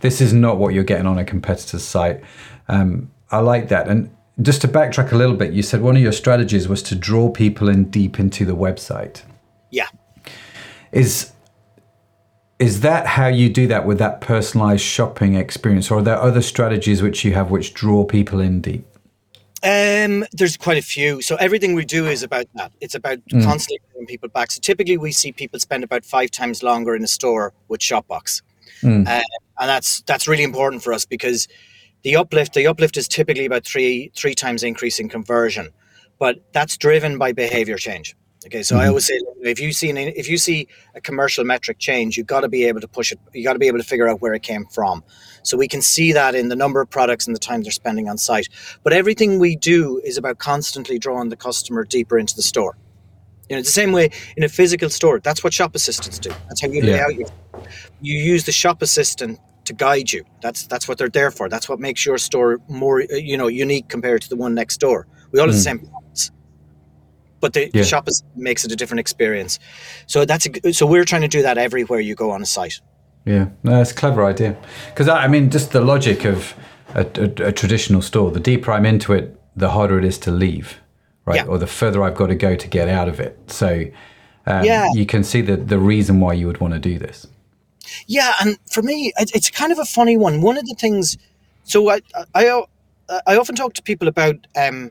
This 0.00 0.20
is 0.20 0.32
not 0.32 0.58
what 0.58 0.74
you're 0.74 0.84
getting 0.84 1.06
on 1.06 1.18
a 1.18 1.24
competitor's 1.24 1.84
site. 1.84 2.22
Um, 2.68 3.10
I 3.30 3.38
like 3.38 3.68
that. 3.68 3.88
And 3.88 4.14
just 4.42 4.60
to 4.62 4.68
backtrack 4.68 5.12
a 5.12 5.16
little 5.16 5.36
bit, 5.36 5.52
you 5.52 5.62
said 5.62 5.80
one 5.80 5.96
of 5.96 6.02
your 6.02 6.12
strategies 6.12 6.68
was 6.68 6.82
to 6.84 6.94
draw 6.94 7.30
people 7.30 7.68
in 7.68 7.90
deep 7.90 8.18
into 8.20 8.44
the 8.44 8.54
website. 8.56 9.22
yeah 9.70 9.88
Is 10.92 11.32
is 12.58 12.80
that 12.80 13.06
how 13.06 13.26
you 13.26 13.50
do 13.50 13.66
that 13.66 13.84
with 13.84 13.98
that 13.98 14.20
personalized 14.22 14.82
shopping 14.82 15.34
experience, 15.34 15.90
or 15.90 15.98
are 15.98 16.02
there 16.02 16.18
other 16.18 16.40
strategies 16.40 17.02
which 17.02 17.22
you 17.24 17.34
have 17.34 17.50
which 17.50 17.74
draw 17.74 18.04
people 18.04 18.40
in 18.40 18.62
deep? 18.62 18.86
Um, 19.62 20.24
there's 20.32 20.56
quite 20.56 20.78
a 20.78 20.82
few. 20.82 21.20
So 21.20 21.36
everything 21.36 21.74
we 21.74 21.84
do 21.84 22.06
is 22.06 22.22
about 22.22 22.46
that. 22.54 22.72
It's 22.80 22.94
about 22.94 23.18
constantly 23.42 23.80
bringing 23.92 24.06
people 24.06 24.28
back. 24.28 24.50
So 24.52 24.60
typically, 24.60 24.96
we 24.96 25.12
see 25.12 25.32
people 25.32 25.58
spend 25.60 25.84
about 25.84 26.04
five 26.06 26.30
times 26.30 26.62
longer 26.62 26.94
in 26.96 27.02
a 27.04 27.08
store 27.08 27.52
with 27.68 27.80
Shopbox, 27.80 28.42
Mm. 28.82 29.06
uh, 29.06 29.22
and 29.60 29.68
that's 29.68 30.02
that's 30.02 30.26
really 30.28 30.44
important 30.44 30.82
for 30.82 30.92
us 30.94 31.04
because 31.04 31.48
the 32.06 32.14
uplift 32.14 32.54
the 32.54 32.68
uplift 32.68 32.96
is 32.96 33.08
typically 33.08 33.46
about 33.46 33.64
three 33.64 34.12
three 34.14 34.36
times 34.36 34.62
increase 34.62 35.00
in 35.00 35.08
conversion, 35.08 35.70
but 36.20 36.36
that's 36.52 36.76
driven 36.76 37.18
by 37.18 37.32
behavior 37.32 37.76
change. 37.76 38.14
Okay, 38.46 38.62
so 38.62 38.76
I 38.76 38.82
mm-hmm. 38.82 38.88
always 38.90 39.06
say 39.06 39.18
if 39.42 39.58
you 39.58 39.72
see 39.72 39.90
an, 39.90 39.96
if 39.96 40.28
you 40.28 40.38
see 40.38 40.68
a 40.94 41.00
commercial 41.00 41.42
metric 41.42 41.80
change, 41.80 42.16
you've 42.16 42.28
got 42.28 42.42
to 42.42 42.48
be 42.48 42.64
able 42.66 42.80
to 42.80 42.86
push 42.86 43.10
it. 43.10 43.18
You 43.34 43.42
got 43.42 43.54
to 43.54 43.58
be 43.58 43.66
able 43.66 43.78
to 43.78 43.84
figure 43.84 44.08
out 44.08 44.22
where 44.22 44.34
it 44.34 44.44
came 44.44 44.66
from. 44.66 45.02
So 45.42 45.56
we 45.56 45.66
can 45.66 45.82
see 45.82 46.12
that 46.12 46.36
in 46.36 46.48
the 46.48 46.54
number 46.54 46.80
of 46.80 46.88
products 46.88 47.26
and 47.26 47.34
the 47.34 47.40
time 47.40 47.64
they're 47.64 47.72
spending 47.72 48.08
on 48.08 48.18
site. 48.18 48.46
But 48.84 48.92
everything 48.92 49.40
we 49.40 49.56
do 49.56 50.00
is 50.04 50.16
about 50.16 50.38
constantly 50.38 51.00
drawing 51.00 51.30
the 51.30 51.36
customer 51.36 51.84
deeper 51.84 52.20
into 52.20 52.36
the 52.36 52.42
store. 52.42 52.78
You 53.50 53.56
know, 53.56 53.62
the 53.62 53.68
same 53.68 53.90
way 53.90 54.10
in 54.36 54.44
a 54.44 54.48
physical 54.48 54.90
store, 54.90 55.18
that's 55.18 55.42
what 55.42 55.52
shop 55.52 55.74
assistants 55.74 56.20
do. 56.20 56.30
That's 56.46 56.60
how 56.60 56.68
you 56.68 56.82
lay 56.82 56.98
Yeah. 56.98 57.06
out 57.06 57.16
your. 57.16 57.28
You 58.00 58.16
use 58.16 58.44
the 58.44 58.52
shop 58.52 58.80
assistant 58.80 59.40
to 59.66 59.72
guide 59.74 60.12
you. 60.12 60.24
That's 60.42 60.66
that's 60.66 60.88
what 60.88 60.98
they're 60.98 61.08
there 61.08 61.30
for. 61.30 61.48
That's 61.48 61.68
what 61.68 61.78
makes 61.80 62.04
your 62.06 62.18
store 62.18 62.58
more, 62.68 63.02
you 63.02 63.36
know, 63.36 63.46
unique 63.48 63.88
compared 63.88 64.22
to 64.22 64.28
the 64.28 64.36
one 64.36 64.54
next 64.54 64.78
door. 64.78 65.06
We 65.32 65.40
all 65.40 65.46
have 65.46 65.54
the 65.54 65.60
same 65.60 65.78
products, 65.80 66.30
but 67.40 67.52
the, 67.52 67.66
Mm. 67.66 67.74
Yeah. 67.74 67.82
shop 67.82 68.06
assistant 68.08 68.36
makes 68.36 68.64
it 68.64 68.72
a 68.72 68.76
different 68.76 69.00
experience. 69.00 69.58
So 70.06 70.24
that's 70.24 70.46
a, 70.46 70.72
so 70.72 70.86
we're 70.86 71.04
trying 71.04 71.22
to 71.22 71.28
do 71.28 71.42
that 71.42 71.58
everywhere 71.58 72.00
you 72.00 72.14
go 72.14 72.30
on 72.30 72.42
a 72.42 72.46
site. 72.46 72.80
Yeah, 73.24 73.48
no, 73.64 73.80
it's 73.80 73.90
a 73.90 73.94
clever 73.94 74.24
idea. 74.24 74.56
Because 74.90 75.08
I 75.08 75.24
I 75.24 75.28
mean, 75.28 75.50
just 75.50 75.72
the 75.72 75.80
logic 75.80 76.24
of 76.24 76.54
a, 76.94 77.00
a, 77.14 77.48
a 77.48 77.52
traditional 77.52 78.02
store. 78.02 78.30
The 78.30 78.40
deeper 78.40 78.72
I'm 78.72 78.86
into 78.86 79.12
it, 79.12 79.38
the 79.56 79.70
harder 79.70 79.98
it 79.98 80.04
is 80.04 80.18
to 80.18 80.30
leave, 80.30 80.78
right? 81.26 81.36
Yeah. 81.36 81.46
Or 81.50 81.58
the 81.58 81.66
further 81.66 82.02
I've 82.04 82.14
got 82.14 82.28
to 82.28 82.34
go 82.36 82.54
to 82.56 82.68
get 82.68 82.88
out 82.88 83.08
of 83.08 83.18
it. 83.20 83.36
So 83.50 83.84
um, 84.46 84.64
Yeah. 84.64 84.88
you 84.94 85.04
can 85.06 85.24
see 85.24 85.40
the 85.42 85.56
the 85.56 85.78
reason 85.78 86.20
why 86.20 86.34
you 86.34 86.46
would 86.46 86.60
want 86.60 86.74
to 86.74 86.80
do 86.80 86.98
this. 86.98 87.26
Yeah, 88.06 88.32
and 88.40 88.58
for 88.70 88.82
me, 88.82 89.12
it, 89.18 89.30
it's 89.34 89.50
kind 89.50 89.72
of 89.72 89.78
a 89.78 89.84
funny 89.84 90.16
one. 90.16 90.40
One 90.42 90.58
of 90.58 90.66
the 90.66 90.74
things, 90.78 91.16
so 91.64 91.90
I, 91.90 92.00
I, 92.34 92.62
I 93.26 93.36
often 93.36 93.54
talk 93.54 93.74
to 93.74 93.82
people 93.82 94.08
about 94.08 94.36
um, 94.56 94.90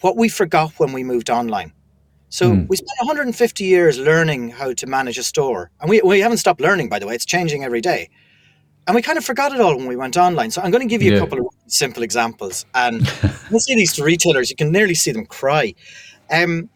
what 0.00 0.16
we 0.16 0.28
forgot 0.28 0.72
when 0.78 0.92
we 0.92 1.04
moved 1.04 1.30
online. 1.30 1.72
So 2.28 2.54
Hmm. 2.54 2.66
we 2.68 2.76
spent 2.76 2.98
150 2.98 3.64
years 3.64 3.98
learning 3.98 4.50
how 4.50 4.72
to 4.74 4.86
manage 4.86 5.16
a 5.18 5.22
store, 5.22 5.70
and 5.80 5.88
we, 5.88 6.00
we 6.02 6.20
haven't 6.20 6.38
stopped 6.38 6.60
learning. 6.60 6.88
By 6.88 6.98
the 6.98 7.06
way, 7.06 7.14
it's 7.14 7.24
changing 7.26 7.62
every 7.64 7.80
day, 7.80 8.10
and 8.86 8.94
we 8.96 9.02
kind 9.02 9.16
of 9.16 9.24
forgot 9.24 9.52
it 9.52 9.60
all 9.60 9.76
when 9.76 9.86
we 9.86 9.96
went 9.96 10.16
online. 10.16 10.50
So 10.50 10.60
I'm 10.60 10.70
going 10.70 10.86
to 10.86 10.92
give 10.92 11.02
you 11.02 11.12
Yeah. 11.12 11.18
a 11.18 11.20
couple 11.20 11.38
of 11.38 11.46
simple 11.68 12.02
examples, 12.02 12.66
and 12.74 13.00
I 13.22 13.58
see 13.58 13.76
these 13.76 13.92
to 13.94 14.04
retailers, 14.04 14.50
you 14.50 14.56
can 14.56 14.72
nearly 14.72 14.94
see 14.94 15.12
them 15.12 15.24
cry. 15.26 15.74
Um, 16.30 16.68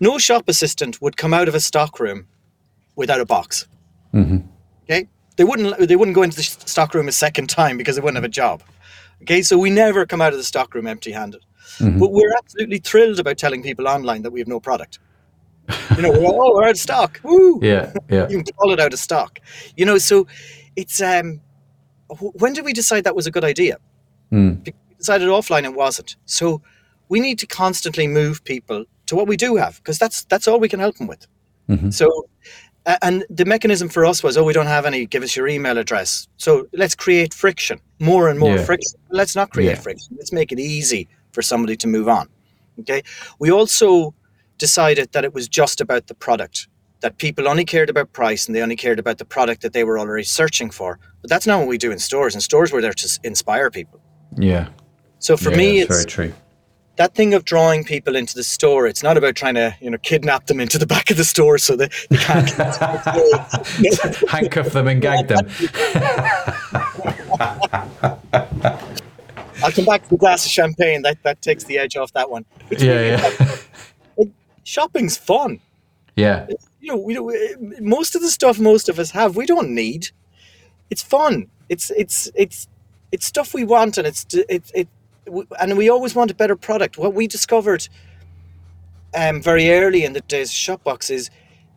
no 0.00 0.18
shop 0.18 0.48
assistant 0.48 1.00
would 1.02 1.16
come 1.16 1.32
out 1.34 1.48
of 1.48 1.54
a 1.54 1.60
stock 1.60 2.00
room 2.00 2.26
without 2.96 3.20
a 3.20 3.26
box. 3.26 3.66
Okay, 4.84 5.08
they 5.36 5.44
wouldn't 5.44 5.88
they 5.88 5.96
wouldn't 5.96 6.14
go 6.14 6.22
into 6.22 6.36
the 6.36 6.42
stock 6.42 6.94
room 6.94 7.08
a 7.08 7.12
second 7.12 7.48
time 7.48 7.76
because 7.76 7.96
they 7.96 8.02
wouldn't 8.02 8.16
have 8.16 8.24
a 8.24 8.28
job. 8.28 8.62
Okay, 9.22 9.42
so 9.42 9.58
we 9.58 9.70
never 9.70 10.06
come 10.06 10.20
out 10.20 10.32
of 10.32 10.38
the 10.38 10.44
stock 10.44 10.74
room 10.74 10.86
empty-handed. 10.86 11.44
But 11.98 12.12
we're 12.12 12.32
absolutely 12.36 12.78
thrilled 12.78 13.18
about 13.18 13.38
telling 13.38 13.62
people 13.62 13.88
online 13.88 14.22
that 14.22 14.30
we 14.30 14.40
have 14.40 14.48
no 14.48 14.60
product. 14.60 14.98
You 15.96 16.02
know, 16.02 16.10
we're 16.12 16.24
all, 16.24 16.40
oh, 16.40 16.54
we're 16.54 16.64
out 16.64 16.70
of 16.70 16.78
stock. 16.78 17.20
Woo! 17.24 17.58
Yeah, 17.62 17.92
yeah. 18.08 18.28
You 18.28 18.42
can 18.42 18.54
call 18.54 18.72
it 18.72 18.78
out 18.80 18.92
of 18.92 18.98
stock. 18.98 19.40
You 19.76 19.84
know, 19.84 19.98
so 19.98 20.26
it's 20.76 21.00
um, 21.02 21.40
when 22.08 22.52
did 22.52 22.64
we 22.64 22.72
decide 22.72 23.04
that 23.04 23.16
was 23.16 23.26
a 23.26 23.30
good 23.30 23.44
idea? 23.44 23.78
Mm. 24.32 24.64
We 24.64 24.74
decided 24.96 25.28
offline 25.28 25.64
it 25.64 25.74
wasn't. 25.74 26.16
So 26.26 26.62
we 27.08 27.18
need 27.20 27.38
to 27.40 27.46
constantly 27.46 28.06
move 28.06 28.44
people 28.44 28.84
to 29.06 29.16
what 29.16 29.26
we 29.26 29.36
do 29.36 29.56
have 29.56 29.76
because 29.78 29.98
that's 29.98 30.24
that's 30.26 30.46
all 30.46 30.60
we 30.60 30.68
can 30.68 30.80
help 30.80 30.96
them 30.98 31.06
with. 31.08 31.26
So, 31.90 32.06
a- 32.06 32.22
and 33.02 33.24
the 33.28 33.44
mechanism 33.44 33.88
for 33.88 34.04
us 34.04 34.22
was, 34.22 34.36
oh, 34.36 34.44
we 34.44 34.52
don't 34.52 34.66
have 34.66 34.86
any. 34.86 35.06
Give 35.06 35.22
us 35.22 35.34
your 35.36 35.48
email 35.48 35.76
address. 35.78 36.28
So 36.36 36.68
let's 36.72 36.94
create 36.94 37.34
friction, 37.34 37.80
more 37.98 38.28
and 38.28 38.38
more 38.38 38.56
Yeah. 38.56 38.64
friction. 38.64 38.98
Let's 39.10 39.34
not 39.34 39.50
create 39.50 39.70
Yeah. 39.70 39.80
friction. 39.80 40.16
Let's 40.16 40.32
make 40.32 40.52
it 40.52 40.60
easy 40.60 41.08
for 41.32 41.42
somebody 41.42 41.76
to 41.76 41.88
move 41.88 42.08
on. 42.08 42.28
Okay. 42.80 43.02
We 43.38 43.50
also 43.50 44.14
decided 44.58 45.12
that 45.12 45.24
it 45.24 45.34
was 45.34 45.48
just 45.48 45.80
about 45.80 46.06
the 46.06 46.14
product. 46.14 46.68
That 47.00 47.18
people 47.18 47.48
only 47.48 47.64
cared 47.64 47.90
about 47.90 48.12
price 48.12 48.46
and 48.46 48.54
they 48.56 48.62
only 48.62 48.76
cared 48.76 48.98
about 48.98 49.18
the 49.18 49.24
product 49.24 49.62
that 49.62 49.72
they 49.72 49.84
were 49.84 49.98
already 49.98 50.24
searching 50.24 50.70
for. 50.70 50.98
But 51.20 51.28
that's 51.28 51.46
not 51.46 51.58
what 51.58 51.68
we 51.68 51.78
do 51.78 51.90
in 51.90 51.98
stores. 51.98 52.34
In 52.34 52.40
stores, 52.40 52.72
we're 52.72 52.80
there 52.80 52.94
to 52.94 53.18
inspire 53.24 53.70
people. 53.70 54.00
Yeah. 54.36 54.68
So 55.18 55.36
for 55.36 55.50
yeah, 55.50 55.56
me, 55.56 55.80
it's 55.80 55.88
very 55.88 56.04
true. 56.04 56.32
That 56.96 57.14
thing 57.14 57.34
of 57.34 57.44
drawing 57.44 57.84
people 57.84 58.16
into 58.16 58.34
the 58.34 58.42
store. 58.42 58.86
It's 58.86 59.02
not 59.02 59.16
about 59.16 59.36
trying 59.36 59.54
to, 59.54 59.76
you 59.80 59.90
know, 59.90 59.98
kidnap 59.98 60.46
them 60.46 60.60
into 60.60 60.78
the 60.78 60.86
back 60.86 61.10
of 61.10 61.16
the 61.16 61.24
store 61.24 61.58
so 61.58 61.76
that 61.76 61.92
they 62.10 62.16
can't. 62.16 62.50
Handcuff 64.30 64.70
them 64.70 64.88
and 64.88 65.00
gag 65.00 65.28
them. 65.28 65.46
I'll 69.62 69.72
come 69.72 69.84
back 69.84 70.02
to 70.04 70.10
the 70.10 70.16
glass 70.18 70.44
of 70.44 70.50
champagne. 70.50 71.02
That 71.02 71.22
that 71.22 71.42
takes 71.42 71.64
the 71.64 71.78
edge 71.78 71.96
off 71.96 72.12
that 72.12 72.30
one. 72.30 72.44
Yeah, 72.70 73.20
yeah. 74.18 74.26
Shopping's 74.64 75.16
fun. 75.16 75.60
Yeah. 76.16 76.46
You 76.80 76.92
know, 76.92 76.96
we, 76.96 77.18
we, 77.18 77.56
most 77.80 78.14
of 78.14 78.22
the 78.22 78.30
stuff 78.30 78.58
most 78.58 78.88
of 78.88 78.98
us 78.98 79.10
have, 79.10 79.36
we 79.36 79.46
don't 79.46 79.70
need. 79.70 80.08
It's 80.90 81.02
fun. 81.02 81.48
It's 81.68 81.90
it's 81.90 82.30
it's 82.34 82.68
it's 83.12 83.26
stuff 83.26 83.54
we 83.54 83.64
want, 83.64 83.98
and 83.98 84.06
it's 84.06 84.26
it 84.32 84.70
it, 84.74 84.88
and 85.60 85.76
we 85.76 85.88
always 85.88 86.14
want 86.14 86.30
a 86.30 86.34
better 86.34 86.56
product. 86.56 86.98
What 86.98 87.14
we 87.14 87.26
discovered 87.26 87.88
um, 89.14 89.42
very 89.42 89.70
early 89.70 90.04
in 90.04 90.12
the 90.12 90.20
days 90.22 90.50
of 90.50 90.54
Shopbox 90.54 91.10
is 91.10 91.30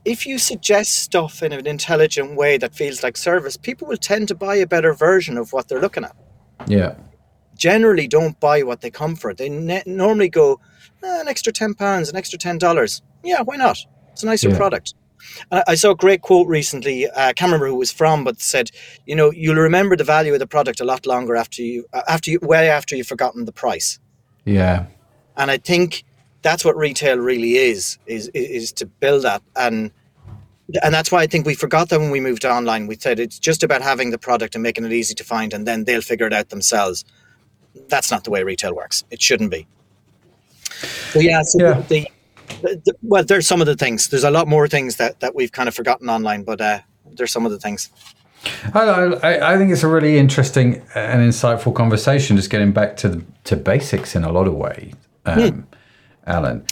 if 0.05 0.25
you 0.25 0.37
suggest 0.37 0.95
stuff 0.95 1.43
in 1.43 1.51
an 1.51 1.67
intelligent 1.67 2.35
way 2.35 2.57
that 2.57 2.73
feels 2.75 3.03
like 3.03 3.17
service, 3.17 3.57
people 3.57 3.87
will 3.87 3.97
tend 3.97 4.27
to 4.29 4.35
buy 4.35 4.55
a 4.55 4.65
better 4.67 4.93
version 4.93 5.37
of 5.37 5.51
what 5.53 5.67
they're 5.67 5.81
looking 5.81 6.03
at. 6.03 6.15
Yeah. 6.67 6.95
Generally, 7.57 8.07
don't 8.07 8.39
buy 8.39 8.63
what 8.63 8.81
they 8.81 8.89
come 8.89 9.15
for. 9.15 9.33
They 9.33 9.49
ne- 9.49 9.83
normally 9.85 10.29
go 10.29 10.59
"Ah, 11.03 11.19
an 11.21 11.27
extra 11.27 11.51
ten 11.51 11.73
pounds, 11.73 12.09
an 12.09 12.15
extra 12.15 12.39
ten 12.39 12.57
dollars. 12.57 13.01
Yeah, 13.23 13.41
why 13.41 13.57
not? 13.57 13.77
It's 14.13 14.23
a 14.23 14.25
nicer 14.25 14.49
Yeah. 14.49 14.57
product. 14.57 14.93
I 15.51 15.75
saw 15.75 15.91
a 15.91 15.95
great 15.95 16.21
quote 16.21 16.47
recently. 16.47 17.07
uh, 17.07 17.11
I 17.29 17.33
can't 17.33 17.49
remember 17.49 17.67
who 17.67 17.75
it 17.75 17.79
was 17.79 17.91
from, 17.91 18.23
but 18.23 18.39
said, 18.41 18.71
"You 19.05 19.15
know, 19.15 19.31
you'll 19.31 19.55
remember 19.55 19.95
the 19.95 20.03
value 20.03 20.33
of 20.33 20.39
the 20.39 20.47
product 20.47 20.79
a 20.79 20.85
lot 20.85 21.05
longer 21.05 21.35
after 21.35 21.61
you, 21.61 21.85
uh, 21.93 22.01
after 22.07 22.31
you, 22.31 22.39
way 22.41 22.69
after 22.69 22.95
you've 22.95 23.07
forgotten 23.07 23.45
the 23.45 23.51
price." 23.51 23.99
Yeah. 24.45 24.85
and 25.37 25.49
I 25.51 25.57
think 25.57 26.03
that's 26.41 26.63
what 26.65 26.75
retail 26.77 27.17
really 27.17 27.55
is 27.55 27.97
is 28.07 28.29
is 28.33 28.71
to 28.73 28.85
build 28.85 29.23
that 29.23 29.41
and 29.55 29.91
and 30.83 30.93
that's 30.93 31.11
why 31.11 31.21
I 31.21 31.27
think 31.27 31.45
we 31.45 31.55
forgot 31.55 31.89
that 31.89 31.99
when 31.99 32.11
we 32.11 32.19
moved 32.19 32.45
online. 32.45 32.87
We 32.87 32.95
said 32.95 33.19
it's 33.19 33.39
just 33.39 33.63
about 33.63 33.81
having 33.81 34.11
the 34.11 34.17
product 34.19 34.53
and 34.55 34.61
making 34.61 34.85
it 34.85 34.91
easy 34.93 35.15
to 35.15 35.23
find, 35.23 35.53
and 35.53 35.65
then 35.65 35.85
they'll 35.85 36.01
figure 36.01 36.27
it 36.27 36.33
out 36.33 36.49
themselves. 36.49 37.03
That's 37.87 38.11
not 38.11 38.23
the 38.23 38.29
way 38.31 38.43
retail 38.43 38.75
works. 38.75 39.03
It 39.09 39.21
shouldn't 39.21 39.49
be. 39.51 39.65
So 41.11 41.19
yeah, 41.19 41.41
so 41.41 41.57
Yeah. 41.59 41.81
The- 41.87 42.07
well, 43.01 43.23
there's 43.23 43.47
some 43.47 43.61
of 43.61 43.67
the 43.67 43.75
things. 43.75 44.07
There's 44.09 44.23
a 44.23 44.31
lot 44.31 44.47
more 44.47 44.67
things 44.67 44.95
that 44.97 45.19
that 45.19 45.35
we've 45.35 45.51
kind 45.51 45.67
of 45.69 45.75
forgotten 45.75 46.09
online, 46.09 46.43
but 46.43 46.61
uh, 46.61 46.79
there's 47.13 47.31
some 47.31 47.45
of 47.45 47.51
the 47.51 47.59
things. 47.59 47.89
I, 48.73 48.79
I, 48.79 49.53
I 49.53 49.57
think 49.57 49.71
it's 49.71 49.83
a 49.83 49.87
really 49.87 50.17
interesting 50.17 50.81
and 50.95 51.21
insightful 51.21 51.75
conversation. 51.75 52.37
Just 52.37 52.49
getting 52.49 52.71
back 52.71 52.95
to 52.97 53.09
the, 53.09 53.23
to 53.45 53.55
basics 53.57 54.15
in 54.15 54.23
a 54.23 54.31
lot 54.31 54.47
of 54.47 54.53
ways, 54.53 54.93
um, 55.25 55.67
Alan. 56.25 56.65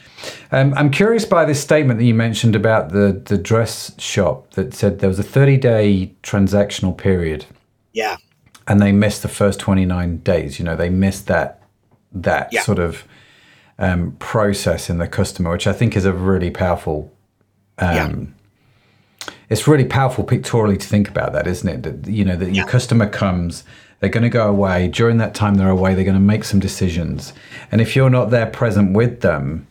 Um, 0.51 0.73
I'm 0.75 0.89
curious 0.89 1.25
by 1.25 1.43
this 1.43 1.61
statement 1.61 1.99
that 1.99 2.05
you 2.05 2.13
mentioned 2.13 2.55
about 2.55 2.89
the 2.91 3.21
the 3.25 3.37
dress 3.37 3.91
shop 3.99 4.51
that 4.51 4.73
said 4.73 4.99
there 4.99 5.09
was 5.09 5.19
a 5.19 5.23
30 5.23 5.57
day 5.57 6.13
transactional 6.23 6.97
period, 6.97 7.45
Yeah, 7.93 8.17
and 8.67 8.79
they 8.81 8.91
missed 8.93 9.21
the 9.21 9.27
first 9.29 9.59
29 9.59 10.17
days. 10.19 10.59
You 10.59 10.65
know, 10.65 10.75
they 10.75 10.89
missed 10.89 11.27
that 11.27 11.61
that 12.13 12.49
Yeah. 12.53 12.61
sort 12.61 12.79
of 12.79 13.03
um, 13.79 14.11
process 14.19 14.89
in 14.89 14.97
the 14.97 15.07
customer, 15.07 15.51
which 15.51 15.67
I 15.67 15.73
think 15.73 15.95
is 15.95 16.05
a 16.05 16.13
really 16.13 16.49
powerful 16.49 17.11
yeah, 17.79 18.11
it's 19.49 19.67
really 19.67 19.85
powerful 19.85 20.23
pictorially 20.23 20.77
to 20.77 20.87
think 20.87 21.07
about 21.07 21.33
that, 21.33 21.47
isn't 21.47 21.67
it? 21.67 21.83
That 21.83 22.11
you 22.11 22.25
know 22.25 22.35
that 22.35 22.53
your 22.53 22.65
customer 22.65 23.07
comes, 23.07 23.63
they're 23.99 24.09
going 24.09 24.23
to 24.23 24.29
go 24.29 24.49
away. 24.49 24.87
During 24.87 25.17
that 25.17 25.33
time 25.33 25.55
they're 25.55 25.69
away, 25.69 25.93
they're 25.93 26.03
going 26.03 26.15
to 26.15 26.19
make 26.19 26.43
some 26.43 26.59
decisions, 26.59 27.33
and 27.71 27.79
if 27.79 27.95
you're 27.95 28.09
not 28.09 28.29
there 28.29 28.47
present 28.47 28.93
with 28.93 29.21
them, 29.21 29.67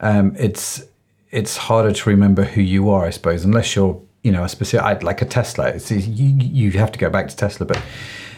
um, 0.00 0.34
it's 0.38 0.82
it's 1.30 1.56
harder 1.56 1.92
to 1.92 2.10
remember 2.10 2.44
who 2.44 2.60
you 2.60 2.90
are, 2.90 3.04
I 3.04 3.10
suppose, 3.10 3.44
unless 3.44 3.76
you're 3.76 4.00
you 4.22 4.32
know 4.32 4.44
a 4.44 4.48
specific 4.48 5.02
like 5.02 5.22
a 5.22 5.26
Tesla. 5.26 5.68
It's, 5.68 5.90
you 5.90 6.28
you 6.38 6.70
have 6.72 6.92
to 6.92 6.98
go 6.98 7.10
back 7.10 7.28
to 7.28 7.36
Tesla, 7.36 7.66
but. 7.66 7.80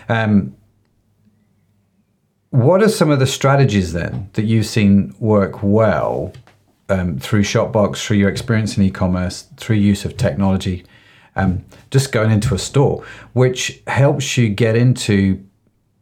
Um, 0.09 0.55
what 2.57 2.83
are 2.83 2.88
some 2.88 3.11
of 3.11 3.19
the 3.19 3.27
strategies 3.27 3.92
then 3.92 4.31
that 4.33 4.45
you've 4.45 4.64
seen 4.64 5.14
work 5.19 5.62
well 5.62 6.33
um, 6.88 7.19
through 7.19 7.42
Shopbox, 7.42 8.03
through 8.03 8.16
your 8.16 8.31
experience 8.31 8.79
in 8.79 8.83
e-commerce, 8.83 9.42
through 9.59 9.77
use 9.77 10.07
of 10.07 10.16
technology, 10.16 10.85
um, 11.35 11.62
just 11.90 12.12
going 12.12 12.31
into 12.31 12.55
a 12.55 12.59
store, 12.59 13.05
which 13.35 13.83
helps 13.87 14.38
you 14.38 14.49
get 14.49 14.75
into 14.75 15.45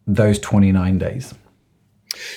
those 0.07 0.39
29 0.39 0.97
days? 0.99 1.35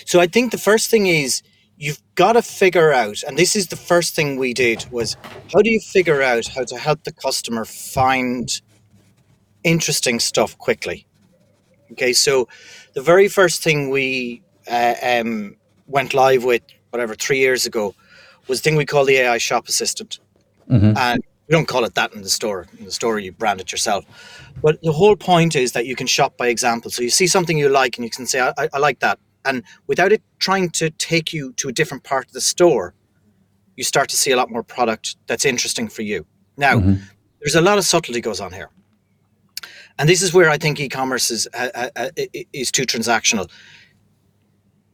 So 0.05 0.19
I 0.19 0.25
think 0.25 0.51
the 0.51 0.57
first 0.57 0.89
thing 0.89 1.05
is 1.05 1.43
you've 1.77 2.01
got 2.15 2.33
to 2.33 2.41
figure 2.41 2.91
out, 2.91 3.21
and 3.21 3.37
this 3.37 3.55
is 3.55 3.67
the 3.67 3.75
first 3.75 4.15
thing 4.15 4.37
we 4.37 4.51
did 4.51 4.83
was 4.89 5.15
how 5.53 5.61
do 5.61 5.69
you 5.69 5.79
figure 5.79 6.23
out 6.23 6.47
how 6.47 6.63
to 6.63 6.77
help 6.77 7.03
the 7.03 7.11
customer 7.11 7.65
find 7.65 8.61
interesting 9.63 10.19
stuff 10.19 10.57
quickly? 10.57 11.05
Okay, 11.91 12.13
so 12.13 12.47
the 12.97 13.03
very 13.03 13.27
first 13.27 13.61
thing 13.61 13.77
we 13.91 14.41
uh, 14.77 14.95
um, 15.11 15.55
went 15.85 16.15
live 16.15 16.43
with, 16.43 16.63
whatever, 16.89 17.13
three 17.13 17.37
years 17.37 17.63
ago, 17.67 17.93
was 18.47 18.59
a 18.59 18.61
thing 18.63 18.75
we 18.75 18.85
call 18.93 19.05
the 19.05 19.17
AI 19.17 19.37
shop 19.37 19.67
assistant. 19.67 20.19
And 20.97 21.19
we 21.47 21.51
don't 21.55 21.67
call 21.67 21.83
it 21.85 21.93
that 21.93 22.13
in 22.15 22.21
the 22.23 22.29
store. 22.39 22.65
In 22.79 22.85
the 22.85 22.91
store, 22.91 23.19
you 23.19 23.31
brand 23.31 23.61
it 23.61 23.71
yourself. 23.71 24.03
But 24.63 24.81
the 24.81 24.91
whole 24.91 25.15
point 25.15 25.55
is 25.55 25.73
that 25.73 25.85
you 25.85 25.95
can 25.95 26.07
shop 26.07 26.37
by 26.37 26.47
example. 26.47 26.89
So 26.89 27.03
you 27.03 27.11
see 27.11 27.27
something 27.27 27.55
you 27.57 27.69
like 27.69 27.97
and 27.97 28.03
you 28.03 28.09
can 28.09 28.25
say, 28.25 28.39
I, 28.39 28.51
I- 28.57 28.69
I 28.73 28.79
like 28.79 28.99
that. 29.05 29.19
And 29.45 29.63
without 29.85 30.11
it 30.11 30.21
trying 30.39 30.71
to 30.71 30.89
take 30.89 31.31
you 31.31 31.53
to 31.59 31.69
a 31.69 31.71
different 31.71 32.03
part 32.03 32.25
of 32.25 32.33
the 32.33 32.41
store, 32.41 32.95
you 33.77 33.83
start 33.83 34.09
to 34.09 34.17
see 34.17 34.31
a 34.31 34.37
lot 34.37 34.49
more 34.49 34.63
product 34.63 35.17
that's 35.27 35.45
interesting 35.45 35.87
for 35.87 36.01
you. 36.01 36.25
Now, 36.57 36.79
there's 37.41 37.55
a 37.55 37.61
lot 37.61 37.77
of 37.77 37.85
subtlety 37.85 38.21
goes 38.21 38.41
on 38.41 38.51
here. 38.51 38.69
And 39.99 40.07
this 40.07 40.21
is 40.21 40.33
where 40.33 40.49
I 40.49 40.57
think 40.57 40.79
e-commerce 40.79 41.31
is 41.31 41.47
uh, 41.53 41.69
uh, 41.73 41.89
uh, 41.95 42.09
is 42.53 42.71
too 42.71 42.83
transactional. 42.83 43.49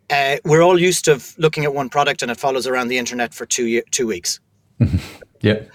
Uh, 0.10 0.38
we're 0.46 0.62
all 0.62 0.80
used 0.80 1.06
to 1.06 1.22
looking 1.38 1.64
at 1.66 1.74
one 1.74 1.90
product 1.90 2.22
and 2.22 2.32
it 2.32 2.40
follows 2.40 2.68
around 2.68 2.88
the 2.90 2.98
internet 2.98 3.34
for 3.34 3.46
two 3.46 3.66
year, 3.68 3.84
two 3.92 4.08
weeks. 4.08 4.40
Yep. 5.42 5.70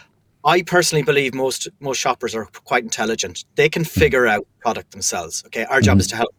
I 0.47 0.63
personally 0.63 1.03
believe 1.03 1.35
most 1.35 1.69
most 1.81 1.99
shoppers 1.99 2.35
are 2.35 2.47
quite 2.65 2.83
intelligent. 2.83 3.45
They 3.57 3.69
can 3.69 3.85
figure 3.85 4.27
out 4.27 4.47
product 4.61 4.93
themselves. 4.93 5.43
Okay, 5.47 5.65
our 5.67 5.83
job 5.83 6.01
is 6.01 6.07
to 6.07 6.17
help. 6.17 6.35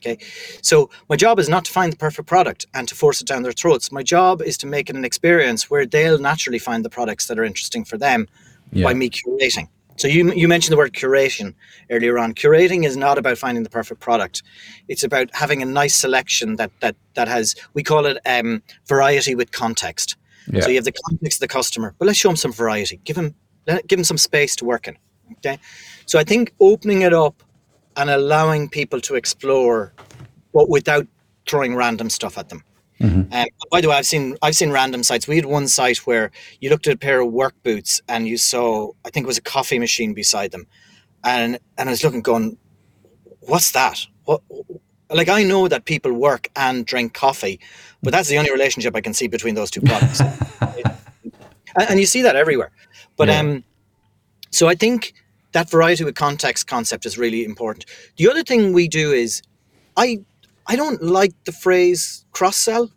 Okay, 0.00 0.16
so 0.62 0.88
my 1.10 1.16
job 1.16 1.38
is 1.38 1.50
not 1.50 1.66
to 1.66 1.72
find 1.72 1.92
the 1.92 1.96
perfect 1.98 2.26
product 2.26 2.64
and 2.72 2.88
to 2.88 2.94
force 2.94 3.20
it 3.20 3.26
down 3.26 3.42
their 3.42 3.52
throats. 3.52 3.92
My 3.92 4.02
job 4.02 4.40
is 4.40 4.56
to 4.58 4.66
make 4.66 4.88
it 4.88 4.96
an 4.96 5.04
experience 5.04 5.68
where 5.68 5.84
they'll 5.84 6.18
naturally 6.18 6.58
find 6.58 6.82
the 6.82 6.88
products 6.88 7.26
that 7.26 7.38
are 7.38 7.44
interesting 7.44 7.84
for 7.84 7.98
them 7.98 8.26
Yeah. 8.72 8.84
by 8.84 8.94
me 8.94 9.10
curating. 9.10 9.68
So 10.00 10.08
you 10.08 10.32
you 10.32 10.48
mentioned 10.48 10.72
the 10.72 10.78
word 10.78 10.94
curation 10.94 11.54
earlier 11.90 12.18
on. 12.18 12.32
Curating 12.32 12.86
is 12.86 12.96
not 12.96 13.18
about 13.18 13.36
finding 13.36 13.64
the 13.64 13.68
perfect 13.68 14.00
product. 14.00 14.42
It's 14.88 15.04
about 15.04 15.28
having 15.34 15.60
a 15.60 15.66
nice 15.66 15.94
selection 15.94 16.56
that 16.56 16.70
that 16.80 16.96
that 17.16 17.28
has 17.28 17.54
we 17.74 17.82
call 17.82 18.06
it 18.06 18.16
um, 18.24 18.62
variety 18.86 19.34
with 19.34 19.52
context. 19.52 20.16
Yeah. 20.50 20.62
So 20.62 20.70
you 20.70 20.76
have 20.76 20.86
the 20.86 20.98
context 21.06 21.36
of 21.36 21.40
the 21.40 21.52
customer, 21.52 21.94
but 21.98 22.06
let's 22.06 22.18
show 22.18 22.30
them 22.30 22.36
some 22.36 22.50
variety. 22.50 22.98
Give 23.04 23.14
them 23.14 23.34
let, 23.66 23.86
give 23.88 23.98
them 23.98 24.04
some 24.04 24.16
space 24.16 24.56
to 24.56 24.64
work 24.64 24.88
in. 24.88 24.96
Okay, 25.32 25.58
so 26.06 26.18
I 26.18 26.24
think 26.24 26.54
opening 26.60 27.02
it 27.02 27.12
up 27.12 27.42
and 27.94 28.08
allowing 28.08 28.70
people 28.70 29.02
to 29.02 29.16
explore, 29.16 29.92
but 30.54 30.70
without 30.70 31.06
throwing 31.46 31.74
random 31.74 32.08
stuff 32.08 32.38
at 32.38 32.48
them. 32.48 32.64
Um, 33.02 33.28
by 33.70 33.80
the 33.80 33.88
way, 33.88 33.96
I've 33.96 34.06
seen 34.06 34.36
I've 34.42 34.56
seen 34.56 34.70
random 34.70 35.02
sites. 35.02 35.26
We 35.26 35.36
had 35.36 35.46
one 35.46 35.68
site 35.68 35.98
where 36.06 36.30
you 36.60 36.68
looked 36.70 36.86
at 36.86 36.94
a 36.94 36.98
pair 36.98 37.20
of 37.20 37.32
work 37.32 37.54
boots 37.62 38.00
and 38.08 38.28
you 38.28 38.36
saw 38.36 38.90
I 39.04 39.10
think 39.10 39.24
it 39.24 39.26
was 39.26 39.38
a 39.38 39.42
coffee 39.42 39.78
machine 39.78 40.12
beside 40.14 40.50
them, 40.50 40.66
and 41.24 41.58
and 41.78 41.88
I 41.88 41.92
was 41.92 42.04
looking, 42.04 42.22
going, 42.22 42.58
"What's 43.40 43.70
that? 43.72 44.06
What?" 44.24 44.42
Like 45.08 45.28
I 45.28 45.42
know 45.42 45.66
that 45.68 45.86
people 45.86 46.12
work 46.12 46.48
and 46.54 46.86
drink 46.86 47.14
coffee, 47.14 47.58
but 48.02 48.12
that's 48.12 48.28
the 48.28 48.38
only 48.38 48.52
relationship 48.52 48.94
I 48.94 49.00
can 49.00 49.14
see 49.14 49.28
between 49.28 49.54
those 49.54 49.70
two 49.70 49.80
products. 49.80 50.20
and, 50.60 51.90
and 51.90 52.00
you 52.00 52.06
see 52.06 52.22
that 52.22 52.36
everywhere. 52.36 52.70
But 53.16 53.28
Yeah. 53.28 53.40
um, 53.40 53.64
so 54.50 54.68
I 54.68 54.74
think 54.76 55.14
that 55.52 55.68
variety 55.70 56.04
with 56.04 56.14
context 56.14 56.66
concept 56.68 57.06
is 57.06 57.18
really 57.18 57.44
important. 57.44 57.86
The 58.16 58.28
other 58.30 58.44
thing 58.44 58.72
we 58.72 58.86
do 58.88 59.12
is, 59.12 59.42
I 59.96 60.20
I 60.66 60.76
don't 60.76 61.02
like 61.02 61.32
the 61.44 61.52
phrase 61.52 62.24
cross 62.32 62.56
sell 62.56 62.90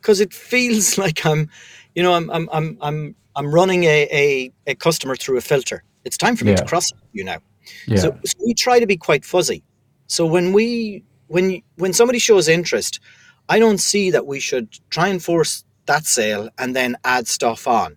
because 0.00 0.20
it 0.20 0.32
feels 0.32 0.98
like 1.04 1.24
I'm, 1.26 1.48
you 1.94 2.02
know, 2.02 2.14
I'm 2.14 2.30
I'm 2.30 2.48
I'm 2.52 2.78
I'm, 2.80 3.14
I'm 3.36 3.52
running 3.54 3.84
a, 3.84 4.08
a, 4.10 4.52
a 4.66 4.74
customer 4.74 5.16
through 5.16 5.38
a 5.38 5.40
filter. 5.40 5.82
It's 6.04 6.16
time 6.16 6.36
for 6.36 6.44
me 6.44 6.54
to 6.54 6.62
Yeah. 6.62 6.66
cross 6.68 6.90
you 7.12 7.24
now. 7.24 7.38
Yeah. 7.86 7.98
So, 7.98 8.18
so 8.24 8.34
we 8.44 8.54
try 8.54 8.80
to 8.80 8.86
be 8.86 8.96
quite 8.96 9.24
fuzzy. 9.24 9.62
So 10.06 10.26
when 10.26 10.52
we 10.52 11.04
when 11.28 11.62
when 11.76 11.92
somebody 11.92 12.18
shows 12.18 12.48
interest, 12.48 13.00
I 13.48 13.58
don't 13.58 13.78
see 13.78 14.10
that 14.10 14.26
we 14.26 14.40
should 14.40 14.68
try 14.90 15.08
and 15.08 15.22
force 15.22 15.64
that 15.86 16.04
sale 16.06 16.48
and 16.58 16.74
then 16.76 16.96
add 17.04 17.26
stuff 17.28 17.66
on. 17.66 17.96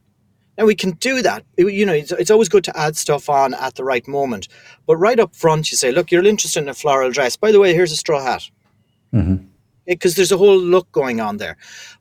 Now 0.57 0.65
we 0.65 0.75
can 0.75 0.91
do 0.91 1.21
that. 1.21 1.43
You 1.57 1.85
know, 1.85 1.93
it's, 1.93 2.11
it's 2.13 2.31
always 2.31 2.47
good 2.47 2.63
to 2.63 2.77
add 2.79 2.95
stuff 2.95 3.29
on 3.29 3.53
at 3.53 3.75
the 3.75 3.83
right 3.83 4.07
moment. 4.07 4.47
But 4.87 4.97
right 4.97 5.19
up 5.19 5.35
front, 5.35 5.69
you 5.71 5.77
say, 5.77 5.91
"Look, 5.91 6.11
you're 6.11 6.25
interested 6.25 6.63
in 6.63 6.69
a 6.69 6.73
floral 6.73 7.11
dress. 7.11 7.35
By 7.35 7.51
the 7.51 7.59
way, 7.59 7.73
here's 7.73 7.91
a 7.91 7.97
straw 7.97 8.23
hat." 8.23 8.49
Mhm. 9.15 9.45
because 9.85 10.15
there's 10.15 10.31
a 10.31 10.37
whole 10.37 10.57
look 10.57 10.91
going 10.91 11.19
on 11.21 11.37
there. 11.37 11.55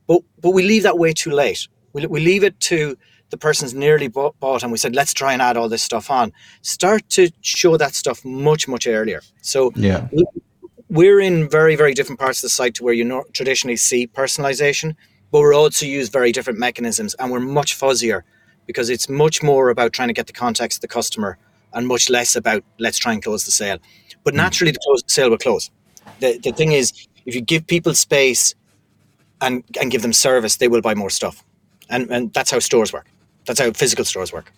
But 0.07 0.21
but 0.41 0.51
we 0.51 0.63
leave 0.63 0.83
that 0.83 0.97
way 0.97 1.13
too 1.13 1.31
late. 1.31 1.67
We, 1.93 2.05
we 2.07 2.19
leave 2.19 2.43
it 2.43 2.59
to 2.71 2.97
the 3.31 3.37
person's 3.37 3.73
nearly 3.73 4.07
bought, 4.07 4.39
bought 4.39 4.63
and 4.63 4.71
we 4.71 4.77
said 4.77 4.95
let's 4.95 5.13
try 5.13 5.33
and 5.33 5.41
add 5.41 5.57
all 5.57 5.69
this 5.69 5.83
stuff 5.83 6.09
on. 6.11 6.31
Start 6.61 7.01
to 7.09 7.29
show 7.41 7.77
that 7.77 7.93
stuff 7.95 8.23
much 8.25 8.67
much 8.67 8.85
earlier. 8.87 9.21
So 9.41 9.71
Yeah. 9.75 10.07
we- 10.11 10.25
we're 10.89 11.19
in 11.19 11.49
very 11.49 11.75
very 11.75 11.93
different 11.93 12.19
parts 12.19 12.39
of 12.39 12.43
the 12.43 12.49
site 12.49 12.73
to 12.75 12.83
where 12.83 12.93
you 12.93 13.03
nor- 13.03 13.25
traditionally 13.33 13.77
see 13.77 14.07
personalization, 14.07 14.95
but 15.31 15.39
we're 15.41 15.53
also 15.55 15.85
use 15.85 16.09
very 16.09 16.31
different 16.31 16.59
mechanisms 16.59 17.15
and 17.19 17.31
we're 17.31 17.39
much 17.59 17.77
fuzzier 17.79 18.21
because 18.67 18.89
it's 18.89 19.07
much 19.09 19.41
more 19.43 19.69
about 19.69 19.93
trying 19.93 20.07
to 20.09 20.13
get 20.13 20.27
the 20.27 20.33
context 20.45 20.77
of 20.77 20.81
the 20.81 20.87
customer 20.87 21.37
and 21.73 21.87
much 21.87 22.09
less 22.09 22.35
about 22.35 22.63
let's 22.79 22.97
try 22.97 23.13
and 23.13 23.23
close 23.23 23.43
the 23.45 23.51
sale. 23.51 23.77
But 24.23 24.33
naturally, 24.33 24.71
the 24.71 24.79
close, 24.85 25.03
the 25.03 25.09
sale 25.11 25.29
will 25.29 25.37
close. 25.37 25.69
The, 26.19 26.37
the 26.39 26.51
thing 26.51 26.71
is, 26.71 26.93
if 27.25 27.35
you 27.35 27.41
give 27.41 27.67
people 27.67 27.93
space 27.93 28.55
and, 29.41 29.63
and 29.79 29.91
give 29.91 30.01
them 30.01 30.13
service, 30.13 30.57
they 30.57 30.67
will 30.67 30.81
buy 30.81 30.93
more 30.95 31.09
stuff. 31.09 31.43
And, 31.89 32.09
and 32.09 32.33
that's 32.33 32.51
how 32.51 32.59
stores 32.59 32.93
work. 32.93 33.07
That's 33.45 33.59
how 33.59 33.71
physical 33.71 34.05
stores 34.05 34.33
work. 34.33 34.51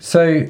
So 0.00 0.46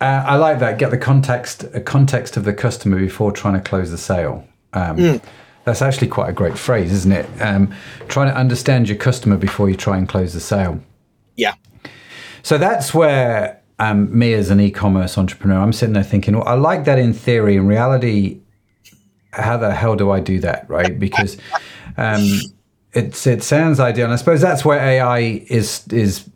uh, 0.00 0.04
I 0.04 0.36
like 0.36 0.58
that. 0.58 0.78
Get 0.78 0.90
the 0.90 0.98
context 0.98 1.64
context 1.84 2.36
of 2.36 2.44
the 2.44 2.52
customer 2.52 2.98
before 2.98 3.32
trying 3.32 3.54
to 3.54 3.60
close 3.60 3.90
the 3.90 3.98
sale. 3.98 4.46
Um, 4.72 5.20
That's 5.64 5.80
actually 5.80 6.08
quite 6.08 6.28
a 6.28 6.32
great 6.32 6.58
phrase, 6.58 6.92
isn't 6.92 7.12
it? 7.12 7.26
Um, 7.40 7.72
trying 8.08 8.26
to 8.26 8.36
understand 8.36 8.88
your 8.88 8.98
customer 8.98 9.36
before 9.36 9.70
you 9.70 9.76
try 9.76 9.96
and 9.96 10.08
close 10.08 10.32
the 10.32 10.40
sale. 10.40 10.80
Yeah. 11.36 11.54
So 12.42 12.58
that's 12.58 12.92
where 12.92 13.62
um, 13.78 14.16
me 14.16 14.34
as 14.34 14.50
an 14.50 14.58
e-commerce 14.60 15.16
entrepreneur, 15.16 15.60
I'm 15.60 15.72
sitting 15.72 15.92
there 15.92 16.02
thinking, 16.02 16.36
well, 16.36 16.48
I 16.48 16.54
like 16.54 16.84
that 16.86 16.98
in 16.98 17.12
theory. 17.12 17.54
In 17.54 17.68
reality, 17.68 18.40
how 19.32 19.56
the 19.56 19.72
hell 19.72 19.96
do 19.96 20.10
I 20.10 20.20
do 20.20 20.38
that, 20.40 20.68
right? 20.68 20.98
Because 20.98 21.36
um, 21.96 22.40
it's 22.92 23.26
it 23.26 23.42
sounds 23.42 23.80
ideal, 23.80 24.04
and 24.04 24.12
I 24.12 24.16
suppose 24.16 24.40
that's 24.40 24.64
where 24.64 24.78
AI 24.80 25.44
is 25.48 25.86
is 25.88 26.28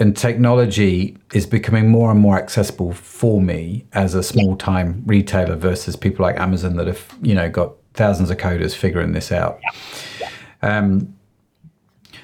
and 0.00 0.16
technology 0.16 1.16
is 1.32 1.46
becoming 1.46 1.88
more 1.88 2.10
and 2.10 2.18
more 2.18 2.36
accessible 2.36 2.92
for 2.92 3.40
me 3.40 3.86
as 3.92 4.14
a 4.14 4.22
small 4.22 4.56
time 4.56 5.02
retailer 5.06 5.54
versus 5.54 5.94
people 5.94 6.24
like 6.24 6.38
Amazon 6.40 6.76
that 6.76 6.88
have 6.88 7.16
you 7.22 7.34
know 7.34 7.48
got 7.48 7.74
thousands 7.94 8.30
of 8.30 8.38
coders 8.38 8.74
figuring 8.74 9.12
this 9.12 9.30
out. 9.30 9.60
Um, 10.62 11.14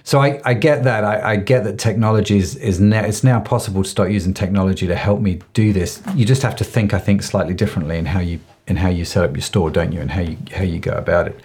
so 0.08 0.22
I, 0.22 0.40
I 0.42 0.54
get 0.54 0.84
that. 0.84 1.04
I, 1.04 1.32
I 1.32 1.36
get 1.36 1.64
that 1.64 1.78
technology 1.78 2.38
is, 2.38 2.56
is 2.56 2.80
now, 2.80 3.04
it's 3.04 3.22
now 3.22 3.40
possible 3.40 3.82
to 3.82 3.88
start 3.90 4.10
using 4.10 4.32
technology 4.32 4.86
to 4.86 4.96
help 4.96 5.20
me 5.20 5.40
do 5.52 5.70
this. 5.70 6.00
You 6.14 6.24
just 6.24 6.40
have 6.40 6.56
to 6.56 6.64
think, 6.64 6.94
I 6.94 6.98
think, 6.98 7.22
slightly 7.22 7.52
differently 7.52 7.98
in 7.98 8.06
how 8.06 8.20
you 8.20 8.40
in 8.68 8.76
how 8.76 8.88
you 8.88 9.04
set 9.04 9.22
up 9.22 9.36
your 9.36 9.42
store, 9.42 9.68
don't 9.68 9.92
you, 9.92 10.00
and 10.00 10.10
how 10.10 10.22
you 10.22 10.38
how 10.56 10.62
you 10.62 10.78
go 10.78 10.92
about 10.92 11.28
it. 11.28 11.38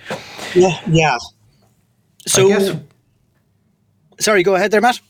Yeah. 0.56 0.80
Yeah. 0.88 1.18
So, 2.26 2.48
guess 2.48 2.72
sorry, 4.22 4.44
go 4.44 4.56
ahead 4.56 4.72
there, 4.72 4.80
Matt. 4.80 5.02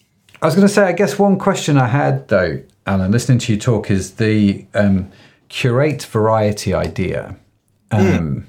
I 0.42 0.48
was 0.48 0.56
going 0.56 0.68
to 0.68 0.74
say, 0.74 0.86
I 0.86 0.94
guess 0.94 1.20
one 1.20 1.38
question 1.38 1.78
I 1.78 1.90
had 1.90 2.30
though, 2.30 2.60
Alan, 2.88 3.12
listening 3.12 3.38
to 3.38 3.54
you 3.54 3.60
talk, 3.60 3.92
is 3.92 4.16
the 4.16 4.66
um, 4.74 5.12
curate 5.50 6.02
variety 6.02 6.74
idea. 6.74 7.36
Um, 7.92 8.48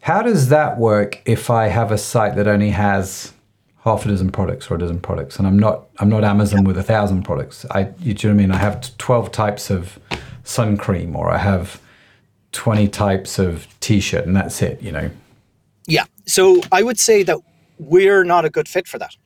How 0.00 0.22
does 0.22 0.48
that 0.48 0.76
work 0.76 1.22
if 1.24 1.50
I 1.50 1.68
have 1.68 1.92
a 1.92 1.98
site 1.98 2.34
that 2.34 2.48
only 2.48 2.70
has 2.70 3.32
half 3.86 4.04
a 4.04 4.08
dozen 4.08 4.30
products 4.30 4.68
or 4.68 4.74
a 4.74 4.78
dozen 4.78 4.98
products, 4.98 5.38
and 5.38 5.46
I'm 5.46 5.58
not 5.58 5.86
I'm 5.98 6.08
not 6.08 6.24
Amazon 6.24 6.64
with 6.64 6.76
a 6.76 6.82
thousand 6.82 7.22
products? 7.22 7.64
I 7.70 7.92
you 8.00 8.14
do 8.14 8.26
you 8.26 8.34
know 8.34 8.36
what 8.36 8.42
I 8.42 8.46
mean? 8.46 8.50
I 8.50 8.56
have 8.56 8.96
twelve 8.98 9.30
types 9.30 9.70
of 9.70 9.98
sun 10.42 10.76
cream, 10.76 11.14
or 11.14 11.30
I 11.30 11.38
have 11.38 11.80
twenty 12.50 12.88
types 12.88 13.38
of 13.38 13.66
t-shirt, 13.80 14.26
and 14.26 14.34
that's 14.34 14.60
it. 14.60 14.82
You 14.82 14.92
know. 14.92 15.10
Yeah. 15.86 16.04
So 16.26 16.60
I 16.72 16.82
would 16.82 16.98
say 16.98 17.22
that 17.22 17.38
we're 17.78 18.24
not 18.24 18.44
a 18.44 18.50
good 18.50 18.68
fit 18.68 18.88
for 18.88 18.98
that. 18.98 19.16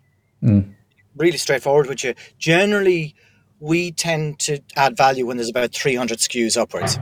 Really 1.16 1.38
straightforward 1.38 1.88
with 1.88 2.05
you. 2.05 2.14
Generally, 2.38 3.14
we 3.61 3.92
tend 3.92 4.38
to 4.40 4.61
add 4.77 4.94
value 4.96 5.27
when 5.27 5.38
there's 5.38 5.49
about 5.49 5.73
300 5.73 6.18
SKUs 6.18 6.61
upwards. 6.61 6.99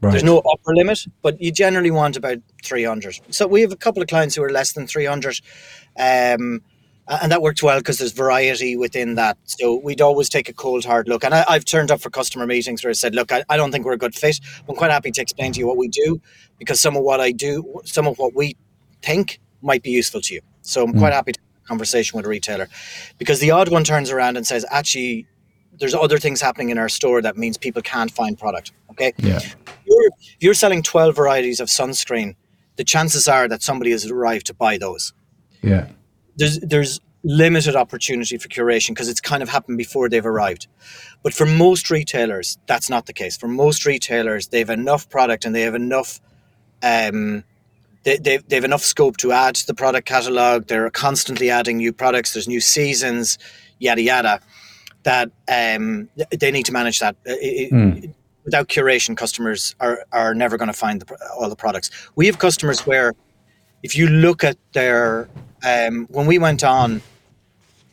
Right. 0.00 0.10
There's 0.10 0.24
no 0.24 0.38
upper 0.38 0.74
limit, 0.74 1.06
but 1.22 1.40
you 1.40 1.52
generally 1.52 1.90
want 1.90 2.16
about 2.16 2.38
300. 2.64 3.20
So 3.30 3.46
we 3.46 3.60
have 3.62 3.72
a 3.72 3.76
couple 3.76 4.02
of 4.02 4.08
clients 4.08 4.34
who 4.34 4.42
are 4.42 4.50
less 4.50 4.72
than 4.72 4.86
300. 4.86 5.40
Um, 5.98 6.60
and 7.08 7.32
that 7.32 7.42
works 7.42 7.62
well 7.62 7.78
because 7.78 7.98
there's 7.98 8.12
variety 8.12 8.76
within 8.76 9.16
that. 9.16 9.36
So 9.44 9.76
we'd 9.76 10.00
always 10.00 10.28
take 10.28 10.48
a 10.48 10.52
cold, 10.52 10.84
hard 10.84 11.08
look. 11.08 11.24
And 11.24 11.34
I, 11.34 11.44
I've 11.48 11.64
turned 11.64 11.90
up 11.90 12.00
for 12.00 12.10
customer 12.10 12.46
meetings 12.46 12.84
where 12.84 12.90
I 12.90 12.94
said, 12.94 13.14
look, 13.14 13.32
I, 13.32 13.44
I 13.48 13.56
don't 13.56 13.72
think 13.72 13.84
we're 13.84 13.92
a 13.92 13.98
good 13.98 14.14
fit. 14.14 14.38
I'm 14.68 14.76
quite 14.76 14.90
happy 14.90 15.10
to 15.10 15.20
explain 15.20 15.52
to 15.52 15.58
you 15.58 15.66
what 15.66 15.76
we 15.76 15.88
do 15.88 16.20
because 16.58 16.80
some 16.80 16.96
of 16.96 17.02
what 17.02 17.20
I 17.20 17.32
do, 17.32 17.80
some 17.84 18.06
of 18.06 18.18
what 18.18 18.34
we 18.34 18.56
think 19.02 19.40
might 19.62 19.82
be 19.82 19.90
useful 19.90 20.20
to 20.22 20.34
you. 20.34 20.40
So 20.62 20.84
I'm 20.84 20.92
quite 20.92 21.10
mm. 21.10 21.16
happy 21.16 21.32
to 21.32 21.40
have 21.40 21.64
a 21.64 21.68
conversation 21.68 22.16
with 22.16 22.26
a 22.26 22.28
retailer 22.28 22.68
because 23.18 23.40
the 23.40 23.50
odd 23.50 23.68
one 23.68 23.82
turns 23.84 24.10
around 24.10 24.36
and 24.36 24.46
says, 24.46 24.64
actually, 24.70 25.26
there's 25.78 25.94
other 25.94 26.18
things 26.18 26.40
happening 26.40 26.70
in 26.70 26.78
our 26.78 26.88
store 26.88 27.20
that 27.22 27.36
means 27.36 27.58
people 27.58 27.82
can't 27.82 28.10
find 28.10 28.38
product. 28.38 28.72
Okay. 28.90 29.12
Yeah. 29.18 29.38
If 29.38 29.56
you're, 29.86 30.06
if 30.06 30.36
you're 30.40 30.54
selling 30.54 30.82
12 30.82 31.16
varieties 31.16 31.58
of 31.58 31.68
sunscreen, 31.68 32.36
the 32.76 32.84
chances 32.84 33.26
are 33.26 33.48
that 33.48 33.62
somebody 33.62 33.90
has 33.90 34.06
arrived 34.06 34.46
to 34.46 34.54
buy 34.54 34.78
those. 34.78 35.12
Yeah. 35.62 35.88
There's, 36.36 36.58
there's 36.60 37.00
limited 37.24 37.76
opportunity 37.76 38.36
for 38.38 38.48
curation 38.48 38.88
because 38.90 39.08
it's 39.08 39.20
kind 39.20 39.42
of 39.42 39.48
happened 39.48 39.78
before 39.78 40.08
they've 40.08 40.26
arrived. 40.26 40.66
But 41.22 41.34
for 41.34 41.46
most 41.46 41.90
retailers, 41.90 42.58
that's 42.66 42.90
not 42.90 43.06
the 43.06 43.12
case. 43.12 43.36
For 43.36 43.48
most 43.48 43.86
retailers, 43.86 44.48
they 44.48 44.58
have 44.58 44.70
enough 44.70 45.08
product 45.08 45.44
and 45.44 45.54
they 45.54 45.62
have 45.62 45.74
enough 45.74 46.20
um, 46.82 47.44
they, 48.04 48.16
they, 48.16 48.38
they 48.38 48.56
have 48.56 48.64
enough 48.64 48.82
scope 48.82 49.16
to 49.18 49.30
add 49.32 49.54
to 49.54 49.66
the 49.66 49.74
product 49.74 50.08
catalog. 50.08 50.66
They're 50.66 50.90
constantly 50.90 51.50
adding 51.50 51.76
new 51.76 51.92
products. 51.92 52.32
There's 52.32 52.48
new 52.48 52.60
seasons, 52.60 53.38
yada 53.78 54.02
yada. 54.02 54.40
That 55.04 55.30
um, 55.48 56.08
they 56.36 56.50
need 56.50 56.66
to 56.66 56.72
manage 56.72 56.98
that. 57.00 57.16
It- 57.24 58.14
Without 58.44 58.66
curation, 58.66 59.16
customers 59.16 59.76
are 59.78 60.04
are 60.10 60.34
never 60.34 60.56
going 60.56 60.66
to 60.66 60.72
find 60.72 61.00
the, 61.00 61.16
all 61.38 61.48
the 61.48 61.54
products. 61.54 61.92
We 62.16 62.26
have 62.26 62.40
customers 62.40 62.84
where, 62.84 63.14
if 63.84 63.94
you 63.94 64.08
look 64.08 64.42
at 64.42 64.56
their 64.72 65.28
um, 65.64 66.06
when 66.10 66.26
we 66.26 66.38
went 66.38 66.64
on, 66.64 67.02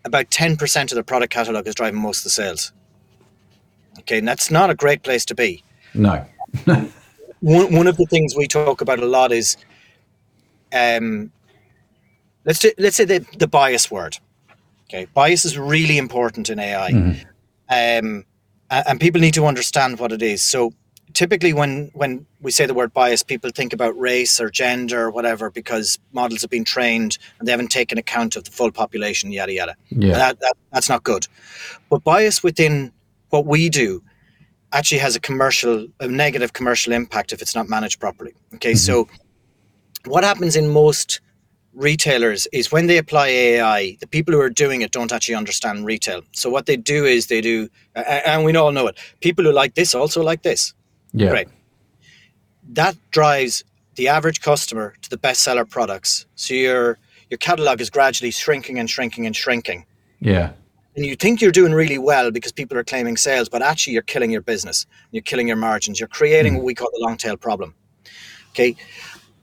about 0.06 0.32
ten 0.32 0.58
percent 0.58 0.92
of 0.92 0.96
the 0.96 1.04
product 1.04 1.34
catalog 1.34 1.68
is 1.68 1.76
driving 1.76 2.02
most 2.02 2.20
of 2.20 2.24
the 2.26 2.30
sales. 2.30 2.72
Okay, 4.00 4.20
and 4.20 4.28
that's 4.28 4.50
not 4.50 4.70
a 4.70 4.76
great 4.76 5.04
place 5.04 5.26
to 5.26 5.36
be. 5.36 5.64
No. 5.94 6.26
one, 6.66 7.74
one 7.74 7.88
of 7.88 7.98
the 7.98 8.06
things 8.06 8.36
we 8.36 8.48
talk 8.48 8.82
about 8.82 9.00
a 9.00 9.06
lot 9.06 9.32
is 9.32 9.58
um 10.74 11.32
let's 12.46 12.60
do, 12.60 12.72
let's 12.78 12.96
say 12.96 13.06
the, 13.06 13.26
the 13.38 13.48
bias 13.48 13.90
word. 13.92 14.18
Okay 14.86 15.08
bias 15.14 15.46
is 15.46 15.58
really 15.58 15.98
important 15.98 16.50
in 16.50 16.60
ai 16.60 17.26
um 17.70 18.26
and 18.72 19.00
people 19.00 19.20
need 19.20 19.34
to 19.34 19.48
understand 19.48 20.00
what 20.00 20.12
it 20.12 20.22
is. 20.22 20.44
So 20.44 20.74
typically 21.20 21.52
when 21.52 21.92
when 21.94 22.26
we 22.40 22.50
say 22.50 22.66
the 22.66 22.74
word 22.74 22.94
bias 22.94 23.24
people 23.24 23.50
think 23.50 23.74
about 23.74 23.94
race 24.00 24.40
or 24.40 24.50
gender 24.50 25.02
or 25.08 25.12
whatever 25.12 25.52
because 25.52 26.00
models 26.14 26.40
have 26.40 26.50
been 26.50 26.64
trained 26.64 27.18
and 27.38 27.46
they 27.46 27.52
haven't 27.52 27.68
taken 27.68 27.98
account 27.98 28.38
of 28.38 28.46
the 28.46 28.52
full 28.52 28.72
population 28.72 29.30
yada 29.30 29.52
yada. 29.52 29.76
Yeah. 29.90 30.14
that, 30.14 30.40
that, 30.40 30.54
that's 30.72 30.88
not 30.88 31.04
good. 31.04 31.28
But 31.90 32.06
bias 32.06 32.42
within 32.42 32.94
what 33.32 33.46
we 33.46 33.68
do 33.68 34.02
actually 34.72 35.00
has 35.00 35.18
a 35.18 35.20
commercial 35.20 35.88
a 36.00 36.08
negative 36.08 36.54
commercial 36.54 36.94
impact 36.94 37.34
if 37.34 37.42
it's 37.42 37.54
not 37.54 37.68
managed 37.68 38.00
properly. 38.00 38.34
Okay 38.56 38.72
mm-hmm. 38.72 38.78
so 38.78 39.10
what 40.06 40.24
happens 40.24 40.56
in 40.56 40.70
most 40.70 41.20
retailers 41.74 42.48
is 42.54 42.72
when 42.72 42.88
they 42.88 42.98
apply 42.98 43.28
ai 43.28 43.98
the 44.00 44.08
people 44.08 44.34
who 44.34 44.40
are 44.40 44.56
doing 44.64 44.80
it 44.84 44.92
don't 44.92 45.12
actually 45.12 45.36
understand 45.36 45.86
retail. 45.86 46.22
So 46.32 46.50
what 46.50 46.66
they 46.66 46.78
do 46.78 47.04
is 47.04 47.28
they 47.28 47.42
do 47.42 47.68
and 47.94 48.46
we 48.46 48.56
all 48.56 48.72
know 48.72 48.88
it 48.88 48.98
people 49.20 49.44
who 49.44 49.52
like 49.52 49.76
this 49.76 49.94
also 49.94 50.24
like 50.24 50.44
this 50.44 50.74
Yeah. 51.14 51.30
Great. 51.30 51.48
That 52.70 52.96
drives 53.12 53.64
the 53.96 54.08
average 54.08 54.42
customer 54.42 54.96
to 55.02 55.10
the 55.10 55.18
bestseller 55.18 55.70
products. 55.70 56.26
So 56.36 56.54
your 56.54 56.98
your 57.30 57.38
catalog 57.38 57.82
is 57.82 57.90
gradually 57.90 58.32
shrinking 58.32 58.80
and 58.80 58.90
shrinking 58.90 59.26
and 59.26 59.36
shrinking. 59.36 59.86
Yeah. 60.20 60.52
And 60.96 61.06
you 61.06 61.16
think 61.16 61.42
you're 61.42 61.52
doing 61.52 61.74
really 61.74 61.98
well 61.98 62.32
because 62.32 62.52
people 62.52 62.78
are 62.78 62.84
claiming 62.84 63.16
sales, 63.18 63.48
but 63.48 63.62
actually 63.62 63.94
you're 63.94 64.02
killing 64.02 64.32
your 64.32 64.42
business. 64.42 64.86
You're 65.12 65.22
killing 65.24 65.48
your 65.48 65.58
margins. 65.58 66.00
You're 66.00 66.10
creating 66.10 66.54
hmm. 66.54 66.58
what 66.58 66.66
we 66.66 66.76
call 66.76 66.90
the 66.92 67.00
long 67.06 67.18
tail 67.18 67.38
problem. 67.38 67.76
Okay. 68.52 68.76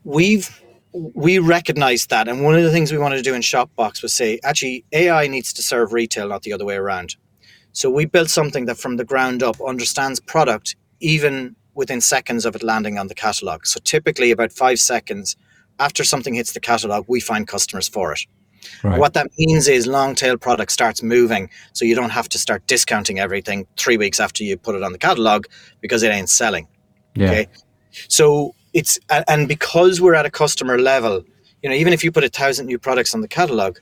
We've 0.05 0.49
we 0.93 1.39
recognize 1.39 2.07
that. 2.07 2.29
And 2.29 2.43
one 2.43 2.55
of 2.55 2.63
the 2.63 2.71
things 2.71 2.91
we 2.91 2.99
wanted 2.99 3.17
to 3.17 3.23
do 3.23 3.35
in 3.35 3.43
Shopbox 3.43 4.03
was 4.03 4.15
say, 4.15 4.41
actually, 4.43 4.85
AI 4.93 5.27
needs 5.27 5.53
to 5.53 5.63
serve 5.63 5.93
retail, 5.93 6.29
not 6.29 6.43
the 6.43 6.53
other 6.53 6.65
way 6.65 6.77
around. 6.77 7.17
So 7.73 7.91
we 7.91 8.07
built 8.07 8.31
something 8.31 8.65
that 8.67 8.79
from 8.79 8.97
the 8.97 9.05
ground 9.05 9.43
up 9.43 9.57
understands 9.61 10.19
product 10.21 10.77
even 11.01 11.57
within 11.75 12.01
seconds 12.01 12.45
of 12.45 12.57
it 12.57 12.63
landing 12.63 12.99
on 12.99 13.09
the 13.09 13.15
catalog. 13.15 13.67
So 13.67 13.81
typically 13.85 14.31
about 14.31 14.53
five 14.53 14.79
seconds 14.79 15.37
after 15.79 16.05
something 16.05 16.35
hits 16.35 16.53
the 16.53 16.61
catalog, 16.61 17.05
we 17.07 17.21
find 17.21 17.47
customers 17.47 17.89
for 17.89 18.13
it. 18.13 18.21
Right. 18.83 18.99
What 18.99 19.15
that 19.15 19.29
means 19.39 19.69
is 19.69 19.87
long 19.87 20.15
tail 20.15 20.37
product 20.37 20.73
starts 20.73 21.03
moving, 21.03 21.51
so 21.73 21.85
you 21.85 21.95
don't 21.95 22.11
have 22.11 22.29
to 22.31 22.39
start 22.39 22.67
discounting 22.67 23.19
everything 23.19 23.67
three 23.77 23.97
weeks 23.97 24.19
after 24.19 24.43
you 24.43 24.57
put 24.57 24.75
it 24.75 24.83
on 24.83 24.93
the 24.93 24.99
catalog 24.99 25.47
because 25.81 26.03
it 26.03 26.11
ain't 26.11 26.31
selling. 26.31 26.67
Yeah. 27.15 27.31
Okay. 27.31 27.47
So 28.09 28.55
it's 28.73 28.99
and 29.29 29.47
because 29.47 30.01
we're 30.01 30.15
at 30.15 30.27
a 30.27 30.31
customer 30.31 30.79
level, 30.79 31.25
you 31.63 31.71
know, 31.71 31.77
even 31.77 31.93
if 31.93 32.03
you 32.03 32.11
put 32.11 32.25
a 32.25 32.29
thousand 32.29 32.67
new 32.67 32.79
products 32.79 33.15
on 33.15 33.21
the 33.21 33.29
catalog, 33.29 33.79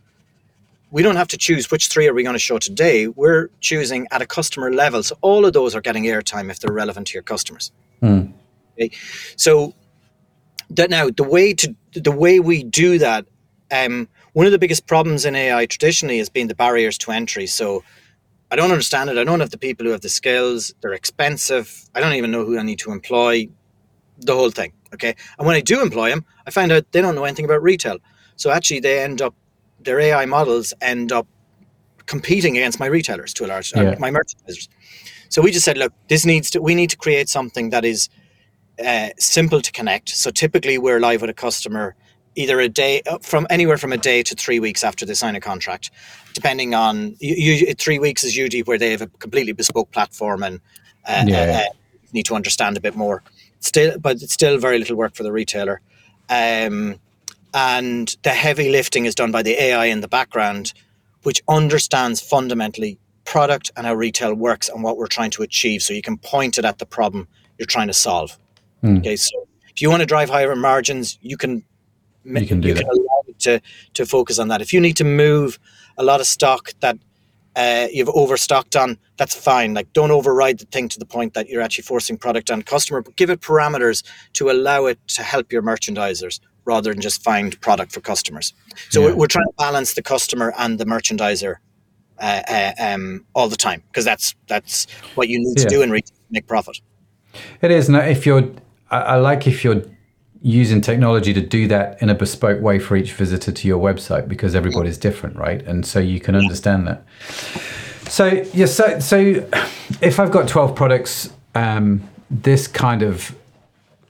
we 0.94 1.02
don't 1.02 1.16
have 1.16 1.26
to 1.26 1.36
choose 1.36 1.72
which 1.72 1.88
three 1.88 2.06
are 2.06 2.14
we 2.14 2.22
going 2.22 2.36
to 2.36 2.38
show 2.38 2.56
today. 2.56 3.08
We're 3.08 3.48
choosing 3.58 4.06
at 4.12 4.22
a 4.22 4.26
customer 4.26 4.72
level, 4.72 5.02
so 5.02 5.18
all 5.22 5.44
of 5.44 5.52
those 5.52 5.74
are 5.74 5.80
getting 5.80 6.04
airtime 6.04 6.52
if 6.52 6.60
they're 6.60 6.72
relevant 6.72 7.08
to 7.08 7.14
your 7.14 7.24
customers. 7.24 7.72
Mm. 8.00 8.32
Okay? 8.74 8.96
So 9.36 9.74
that 10.70 10.90
now 10.90 11.10
the 11.10 11.24
way 11.24 11.52
to 11.52 11.74
the 11.94 12.12
way 12.12 12.38
we 12.38 12.62
do 12.62 13.00
that, 13.00 13.26
um, 13.72 14.08
one 14.34 14.46
of 14.46 14.52
the 14.52 14.58
biggest 14.58 14.86
problems 14.86 15.24
in 15.24 15.34
AI 15.34 15.66
traditionally 15.66 16.18
has 16.18 16.28
been 16.28 16.46
the 16.46 16.54
barriers 16.54 16.96
to 16.98 17.10
entry. 17.10 17.48
So 17.48 17.82
I 18.52 18.54
don't 18.54 18.70
understand 18.70 19.10
it. 19.10 19.18
I 19.18 19.24
don't 19.24 19.40
have 19.40 19.50
the 19.50 19.58
people 19.58 19.84
who 19.86 19.90
have 19.90 20.02
the 20.02 20.08
skills. 20.08 20.72
They're 20.80 20.92
expensive. 20.92 21.90
I 21.96 21.98
don't 21.98 22.12
even 22.12 22.30
know 22.30 22.44
who 22.44 22.56
I 22.56 22.62
need 22.62 22.78
to 22.78 22.92
employ. 22.92 23.48
The 24.18 24.34
whole 24.36 24.52
thing. 24.52 24.72
Okay. 24.94 25.16
And 25.38 25.46
when 25.46 25.56
I 25.56 25.60
do 25.60 25.82
employ 25.82 26.10
them, 26.10 26.24
I 26.46 26.52
find 26.52 26.70
out 26.70 26.92
they 26.92 27.00
don't 27.00 27.16
know 27.16 27.24
anything 27.24 27.46
about 27.46 27.64
retail. 27.64 27.98
So 28.36 28.52
actually, 28.52 28.78
they 28.78 29.02
end 29.02 29.20
up, 29.20 29.34
their 29.84 30.00
AI 30.00 30.26
models 30.26 30.74
end 30.80 31.12
up 31.12 31.26
competing 32.06 32.56
against 32.56 32.78
my 32.80 32.86
retailers 32.86 33.32
to 33.34 33.44
a 33.44 33.48
large, 33.48 33.72
uh, 33.74 33.82
Yeah. 33.82 33.94
my 33.98 34.10
merchandisers. 34.10 34.68
So 35.28 35.42
we 35.42 35.50
just 35.50 35.64
said, 35.64 35.78
look, 35.78 35.92
this 36.08 36.24
needs 36.24 36.50
to, 36.50 36.60
we 36.60 36.74
need 36.74 36.90
to 36.90 36.96
create 36.96 37.28
something 37.28 37.70
that 37.70 37.84
is 37.84 38.08
uh, 38.84 39.10
simple 39.18 39.60
to 39.60 39.72
connect. 39.72 40.08
So 40.10 40.30
typically, 40.30 40.78
we're 40.78 41.00
live 41.00 41.20
with 41.20 41.30
a 41.30 41.34
customer 41.34 41.94
either 42.36 42.58
a 42.60 42.68
day 42.68 43.00
uh, 43.06 43.18
from 43.18 43.46
anywhere 43.48 43.78
from 43.78 43.92
a 43.92 43.96
day 43.96 44.20
to 44.22 44.34
three 44.34 44.58
weeks 44.58 44.82
after 44.82 45.06
they 45.06 45.14
sign 45.14 45.36
a 45.36 45.40
contract, 45.40 45.90
depending 46.34 46.74
on 46.74 47.14
you, 47.20 47.52
you, 47.52 47.74
three 47.74 48.00
weeks 48.00 48.24
is 48.24 48.36
usually 48.36 48.62
where 48.64 48.76
they 48.78 48.90
have 48.90 49.02
a 49.02 49.06
completely 49.06 49.52
bespoke 49.52 49.90
platform 49.92 50.42
and 50.42 50.60
uh, 51.06 51.24
Yeah. 51.26 51.62
uh, 51.64 51.72
need 52.12 52.26
to 52.26 52.34
understand 52.34 52.76
a 52.76 52.80
bit 52.80 52.96
more. 52.96 53.22
Still, 53.60 53.98
but 53.98 54.20
it's 54.20 54.34
still 54.34 54.58
very 54.58 54.78
little 54.78 54.96
work 54.96 55.14
for 55.14 55.22
the 55.22 55.32
retailer. 55.32 55.80
Um, 56.28 56.98
and 57.54 58.16
the 58.24 58.30
heavy 58.30 58.68
lifting 58.68 59.06
is 59.06 59.14
done 59.14 59.30
by 59.30 59.42
the 59.42 59.60
AI 59.62 59.86
in 59.86 60.00
the 60.00 60.08
background, 60.08 60.74
which 61.22 61.40
understands 61.48 62.20
fundamentally 62.20 62.98
product 63.24 63.70
and 63.76 63.86
how 63.86 63.94
retail 63.94 64.34
works 64.34 64.68
and 64.68 64.82
what 64.82 64.98
we're 64.98 65.06
trying 65.06 65.30
to 65.30 65.42
achieve. 65.42 65.80
So 65.80 65.94
you 65.94 66.02
can 66.02 66.18
point 66.18 66.58
it 66.58 66.64
at 66.64 66.78
the 66.78 66.86
problem 66.86 67.28
you're 67.58 67.66
trying 67.66 67.86
to 67.86 67.94
solve. 67.94 68.36
Mm. 68.82 68.98
Okay, 68.98 69.16
so 69.16 69.46
if 69.70 69.80
you 69.80 69.88
want 69.88 70.00
to 70.00 70.06
drive 70.06 70.28
higher 70.28 70.54
margins, 70.56 71.16
you 71.22 71.36
can 71.36 71.64
You 72.24 72.46
can 72.46 72.60
do 72.60 72.68
you 72.68 72.74
that. 72.74 72.84
allow 72.84 73.22
it 73.28 73.38
to 73.40 73.60
to 73.94 74.04
focus 74.04 74.38
on 74.38 74.48
that. 74.48 74.60
If 74.60 74.72
you 74.72 74.80
need 74.80 74.96
to 74.96 75.04
move 75.04 75.58
a 75.96 76.04
lot 76.04 76.20
of 76.20 76.26
stock 76.26 76.72
that 76.80 76.98
uh, 77.56 77.86
you've 77.92 78.08
overstocked 78.08 78.74
on, 78.74 78.98
that's 79.16 79.34
fine. 79.34 79.74
Like, 79.74 79.92
don't 79.92 80.10
override 80.10 80.58
the 80.58 80.66
thing 80.66 80.88
to 80.88 80.98
the 80.98 81.06
point 81.06 81.34
that 81.34 81.48
you're 81.48 81.62
actually 81.62 81.84
forcing 81.84 82.18
product 82.18 82.50
on 82.50 82.62
customer, 82.62 83.00
but 83.00 83.14
give 83.14 83.30
it 83.30 83.40
parameters 83.40 84.02
to 84.32 84.50
allow 84.50 84.86
it 84.86 84.98
to 85.08 85.22
help 85.22 85.52
your 85.52 85.62
merchandisers 85.62 86.40
rather 86.64 86.92
than 86.92 87.00
just 87.00 87.22
find 87.22 87.60
product 87.60 87.92
for 87.92 88.00
customers. 88.00 88.54
So 88.90 89.00
Yeah. 89.00 89.06
we're, 89.08 89.16
we're 89.16 89.26
trying 89.26 89.46
to 89.46 89.54
balance 89.58 89.94
the 89.94 90.02
customer 90.02 90.52
and 90.58 90.78
the 90.78 90.84
merchandiser 90.86 91.56
uh, 92.20 92.42
uh, 92.48 92.72
um, 92.78 93.24
all 93.34 93.48
the 93.48 93.56
time 93.56 93.82
because 93.88 94.04
that's 94.04 94.34
that's 94.46 94.86
what 95.14 95.28
you 95.28 95.38
need 95.38 95.58
Yeah. 95.58 95.64
to 95.64 95.68
do 95.70 95.82
in 95.82 95.90
retail 95.90 96.16
to 96.16 96.22
make 96.30 96.46
profit. 96.46 96.80
It 97.60 97.70
is. 97.70 97.88
No, 97.88 97.98
if 97.98 98.24
you're, 98.26 98.48
I, 98.90 98.98
I 99.00 99.16
like 99.16 99.46
if 99.46 99.64
you're 99.64 99.82
using 100.42 100.80
technology 100.80 101.32
to 101.32 101.40
do 101.40 101.66
that 101.68 102.00
in 102.02 102.10
a 102.10 102.14
bespoke 102.14 102.60
way 102.60 102.78
for 102.78 102.96
each 102.96 103.12
visitor 103.12 103.50
to 103.50 103.66
your 103.66 103.80
website 103.82 104.28
because 104.28 104.54
everybody's 104.54 104.98
different, 104.98 105.36
right? 105.36 105.62
And 105.62 105.86
so 105.86 105.98
you 105.98 106.20
can 106.20 106.34
understand 106.36 106.86
that. 106.86 107.02
So 108.08 108.26
yeah, 108.52 108.66
so 108.66 108.98
so 109.00 109.16
if 110.00 110.20
I've 110.20 110.30
got 110.30 110.46
twelve 110.46 110.76
products, 110.76 111.30
um, 111.54 112.02
this 112.30 112.66
kind 112.68 113.02
of 113.02 113.34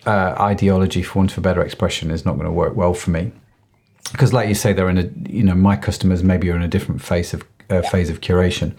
uh, 0.06 0.36
ideology, 0.40 1.02
for 1.02 1.18
want 1.18 1.32
of 1.32 1.38
a 1.38 1.40
better 1.40 1.62
expression, 1.62 2.10
is 2.10 2.24
not 2.24 2.34
going 2.34 2.46
to 2.46 2.52
work 2.52 2.76
well 2.76 2.94
for 2.94 3.10
me 3.10 3.32
because, 4.12 4.32
like 4.32 4.48
you 4.48 4.54
say, 4.54 4.72
they're 4.72 4.90
in 4.90 4.98
a 4.98 5.10
you 5.28 5.42
know 5.42 5.54
my 5.54 5.76
customers 5.76 6.22
maybe 6.22 6.50
are 6.50 6.56
in 6.56 6.62
a 6.62 6.68
different 6.68 7.02
phase 7.02 7.34
of 7.34 7.44
uh, 7.70 7.82
phase 7.82 8.10
of 8.10 8.20
curation. 8.20 8.74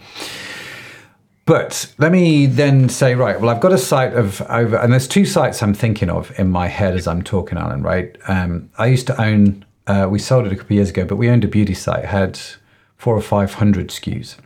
But 1.44 1.94
let 1.98 2.10
me 2.10 2.46
then 2.46 2.88
say, 2.88 3.14
right, 3.14 3.40
well, 3.40 3.50
I've 3.50 3.60
got 3.60 3.72
a 3.72 3.78
site 3.78 4.14
of 4.14 4.42
over, 4.42 4.76
and 4.76 4.92
there's 4.92 5.06
two 5.06 5.24
sites 5.24 5.62
I'm 5.62 5.74
thinking 5.74 6.10
of 6.10 6.36
in 6.38 6.50
my 6.50 6.66
head 6.66 6.94
as 6.94 7.06
I'm 7.06 7.22
talking, 7.22 7.56
Alan, 7.56 7.82
right? 7.82 8.16
Um, 8.26 8.68
I 8.78 8.86
used 8.86 9.06
to 9.06 9.20
own, 9.20 9.64
uh, 9.86 10.08
we 10.10 10.18
sold 10.18 10.46
it 10.46 10.52
a 10.52 10.56
couple 10.56 10.66
of 10.66 10.70
years 10.72 10.90
ago, 10.90 11.04
but 11.04 11.16
we 11.16 11.30
owned 11.30 11.44
a 11.44 11.48
beauty 11.48 11.74
site, 11.74 12.04
had 12.04 12.40
four 12.96 13.14
or 13.14 13.20
500 13.20 13.90
SKUs. 13.90 14.36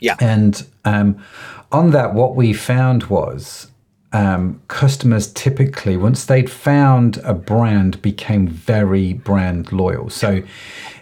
Yeah. 0.00 0.16
And 0.18 0.66
um, 0.84 1.24
on 1.70 1.92
that, 1.92 2.14
what 2.14 2.34
we 2.34 2.52
found 2.52 3.04
was 3.04 3.70
um, 4.12 4.60
customers 4.68 5.30
typically, 5.32 5.96
once 5.96 6.24
they'd 6.24 6.50
found 6.50 7.18
a 7.18 7.34
brand, 7.34 8.00
became 8.00 8.48
very 8.48 9.12
brand 9.12 9.70
loyal. 9.70 10.08
So 10.08 10.42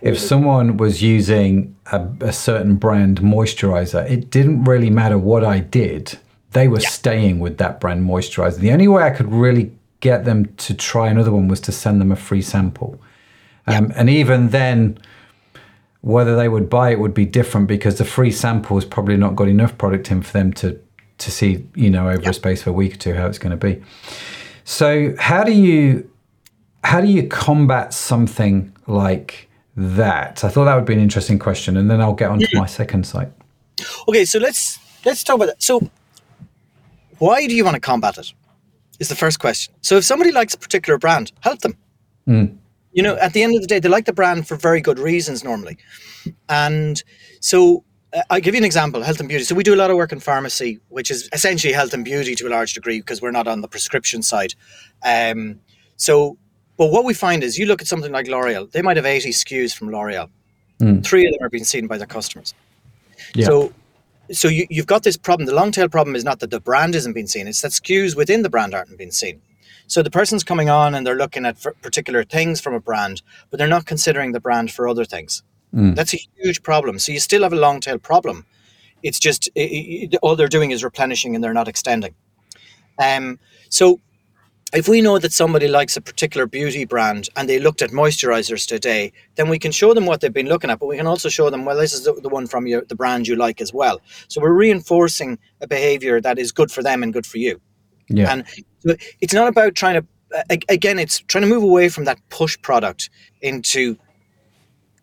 if 0.02 0.18
someone 0.18 0.76
was 0.76 1.02
using 1.02 1.76
a, 1.92 2.09
a 2.20 2.32
certain 2.32 2.76
brand 2.76 3.20
moisturizer, 3.20 4.11
it 4.11 4.30
didn't 4.30 4.64
really 4.64 4.90
matter 4.90 5.18
what 5.18 5.44
I 5.44 5.61
did. 5.61 6.18
They 6.50 6.68
were 6.68 6.80
staying 6.80 7.38
with 7.38 7.59
that 7.59 7.80
brand 7.80 8.09
moisturizer. 8.09 8.59
The 8.59 8.72
only 8.72 8.88
way 8.88 9.04
I 9.04 9.11
could 9.11 9.32
really 9.32 9.72
get 10.00 10.24
them 10.24 10.46
to 10.57 10.74
try 10.74 11.09
another 11.09 11.32
one 11.32 11.48
was 11.48 11.61
to 11.61 11.72
send 11.72 12.00
them 12.00 12.11
a 12.11 12.16
free 12.16 12.42
sample. 12.42 13.00
Um, 13.66 13.92
And 13.94 14.09
even 14.09 14.48
then, 14.50 14.98
whether 16.00 16.36
they 16.36 16.48
would 16.48 16.68
buy 16.68 16.90
it 16.90 16.98
would 16.98 17.14
be 17.14 17.26
different 17.26 17.66
because 17.66 17.98
the 17.98 18.04
free 18.04 18.30
sample 18.30 18.76
has 18.76 18.84
probably 18.84 19.16
not 19.16 19.36
got 19.36 19.48
enough 19.48 19.76
product 19.76 20.11
in 20.11 20.22
for 20.22 20.32
them 20.32 20.52
to 20.52 20.78
to 21.19 21.31
see, 21.31 21.67
you 21.75 21.91
know, 21.91 22.09
over 22.09 22.31
a 22.31 22.35
space 22.35 22.62
of 22.62 22.69
a 22.69 22.73
week 22.73 22.95
or 22.95 22.99
two 22.99 23.14
how 23.14 23.27
it's 23.27 23.39
going 23.39 23.57
to 23.59 23.67
be. 23.67 23.83
So 24.64 25.14
how 25.19 25.45
do 25.45 25.53
you 25.53 26.11
how 26.85 27.01
do 27.01 27.09
you 27.09 27.27
combat 27.27 27.93
something 27.93 28.73
like 28.87 29.49
that? 29.77 30.45
I 30.45 30.49
thought 30.49 30.67
that 30.67 30.75
would 30.75 30.85
be 30.85 30.95
an 30.95 31.01
interesting 31.01 31.39
question, 31.39 31.77
and 31.77 31.91
then 31.91 32.01
I'll 32.01 32.14
get 32.14 32.31
on 32.31 32.39
to 32.39 32.47
mm-hmm. 32.47 32.59
my 32.59 32.67
second 32.67 33.07
site. 33.07 33.31
Okay, 34.09 34.25
so 34.25 34.39
let's 34.39 34.79
let's 35.05 35.25
talk 35.25 35.37
about 35.37 35.47
that. 35.47 35.62
So, 35.62 35.91
why 37.19 37.47
do 37.47 37.55
you 37.55 37.64
want 37.64 37.75
to 37.75 37.81
combat 37.81 38.19
it? 38.19 38.33
Is 38.99 39.09
the 39.09 39.17
first 39.17 39.41
question. 39.41 39.75
So, 39.81 39.97
if 39.97 40.05
somebody 40.05 40.33
likes 40.33 40.55
a 40.55 40.59
particular 40.59 40.99
brand, 40.99 41.33
help 41.41 41.61
them. 41.61 41.77
Mm. 42.27 42.57
You 42.93 43.03
know, 43.03 43.17
at 43.17 43.35
the 43.35 43.43
end 43.43 43.55
of 43.55 43.61
the 43.61 43.67
day, 43.67 43.79
they 43.79 43.89
like 43.89 44.07
the 44.07 44.12
brand 44.12 44.49
for 44.49 44.57
very 44.57 44.81
good 44.81 44.99
reasons 44.99 45.45
normally, 45.45 45.77
and 46.49 47.03
so 47.41 47.85
I'll 48.31 48.41
give 48.41 48.55
you 48.55 48.59
an 48.59 48.64
example: 48.64 49.03
health 49.03 49.21
and 49.21 49.29
beauty. 49.29 49.45
So 49.45 49.55
we 49.55 49.62
do 49.62 49.75
a 49.75 49.77
lot 49.77 49.91
of 49.91 49.97
work 49.97 50.12
in 50.12 50.21
pharmacy, 50.21 50.81
which 50.89 51.11
is 51.11 51.29
essentially 51.33 51.73
health 51.73 51.93
and 51.93 52.05
beauty 52.05 52.35
to 52.37 52.47
a 52.47 52.51
large 52.51 52.75
degree 52.75 53.01
because 53.01 53.21
we're 53.21 53.31
not 53.31 53.47
on 53.47 53.61
the 53.61 53.69
prescription 53.69 54.23
side. 54.23 54.55
Um, 55.05 55.61
so, 55.97 56.39
but 56.77 56.87
what 56.87 57.05
we 57.05 57.14
find 57.14 57.43
is, 57.43 57.59
you 57.59 57.67
look 57.67 57.81
at 57.81 57.89
something 57.89 58.12
like 58.12 58.27
L'Oreal; 58.29 58.71
they 58.71 58.83
might 58.83 58.97
have 58.97 59.07
eighty 59.07 59.31
SKUs 59.31 59.75
from 59.75 59.91
L'Oreal. 59.91 60.31
Three 61.03 61.27
of 61.27 61.33
them 61.33 61.43
are 61.43 61.49
being 61.49 61.64
seen 61.64 61.87
by 61.87 61.99
their 61.99 62.07
customers. 62.07 62.55
Yeah. 63.35 63.47
So, 63.47 63.73
so 64.31 64.49
you, 64.49 64.67
you've 64.69 64.87
got 64.87 65.03
this 65.03 65.17
problem. 65.17 65.47
The 65.47 65.55
long 65.55 65.73
tail 65.73 65.89
problem 65.89 66.14
is 66.17 66.25
not 66.25 66.41
that 66.41 66.51
the 66.51 66.61
brand 66.61 66.95
isn't 66.95 67.12
being 67.12 67.27
seen; 67.27 67.49
it's 67.49 67.62
that 67.62 67.73
SKUs 67.73 68.17
within 68.17 68.43
the 68.43 68.51
brand 68.51 68.75
aren't 68.75 68.97
being 68.97 69.11
seen. 69.11 69.41
So 69.89 70.03
the 70.03 70.11
person's 70.11 70.43
coming 70.43 70.69
on 70.69 70.95
and 70.95 71.07
they're 71.07 71.17
looking 71.17 71.47
at 71.47 71.64
particular 71.81 72.25
things 72.25 72.61
from 72.61 72.75
a 72.75 72.81
brand, 72.81 73.23
but 73.51 73.59
they're 73.59 73.69
not 73.69 73.87
considering 73.87 74.33
the 74.33 74.41
brand 74.41 74.73
for 74.73 74.89
other 74.89 75.05
things. 75.05 75.43
That's 75.95 76.14
a 76.14 76.19
huge 76.37 76.62
problem. 76.62 76.99
So 76.99 77.12
you 77.12 77.21
still 77.21 77.43
have 77.43 77.53
a 77.53 77.57
long 77.57 77.81
tail 77.81 77.99
problem. 77.99 78.47
It's 79.03 79.19
just 79.19 79.49
i 79.57 80.09
i 80.12 80.17
all 80.23 80.37
they're 80.37 80.49
doing 80.49 80.71
is 80.71 80.83
replenishing 80.83 81.35
and 81.35 81.45
they're 81.45 81.55
not 81.55 81.69
extending. 81.69 82.14
Um, 82.99 83.39
so 83.69 84.01
if 84.73 84.89
we 84.89 85.01
know 85.01 85.19
that 85.19 85.33
somebody 85.33 85.69
likes 85.69 85.97
a 85.97 86.01
particular 86.01 86.47
beauty 86.47 86.85
brand 86.85 87.29
and 87.37 87.49
they 87.49 87.59
looked 87.59 87.83
at 87.83 87.91
moisturizers 87.91 88.67
today, 88.67 89.12
then 89.37 89.49
we 89.49 89.59
can 89.59 89.71
show 89.71 89.95
them 89.95 90.07
what 90.07 90.21
they've 90.21 90.33
been 90.33 90.49
looking 90.49 90.71
at, 90.71 90.79
but 90.79 90.87
we 90.87 90.97
can 90.97 91.07
also 91.07 91.29
show 91.29 91.51
them, 91.51 91.64
well, 91.64 91.77
this 91.77 91.93
is 91.93 92.05
the, 92.05 92.12
the 92.14 92.29
one 92.29 92.47
from 92.47 92.67
your, 92.67 92.83
the 92.89 92.97
brand 92.97 93.29
you 93.29 93.37
like 93.37 93.61
as 93.61 93.73
well. 93.73 94.01
So 94.29 94.41
we're 94.41 94.53
reinforcing 94.53 95.39
a 95.61 95.67
behavior 95.67 96.21
that 96.21 96.39
is 96.39 96.51
good 96.53 96.71
for 96.71 96.83
them 96.83 97.03
and 97.03 97.12
good 97.12 97.27
for 97.27 97.39
you. 97.39 97.61
Yeah. 98.09 98.33
And 98.33 98.45
it's 99.21 99.35
not 99.35 99.49
about 99.49 99.75
trying 99.75 100.03
to, 100.03 100.07
again, 100.69 100.99
it's 100.99 101.21
trying 101.21 101.43
to 101.43 101.49
move 101.49 101.62
away 101.62 101.89
from 101.89 102.05
that 102.05 102.19
push 102.29 102.61
product 102.61 103.09
into 103.43 103.97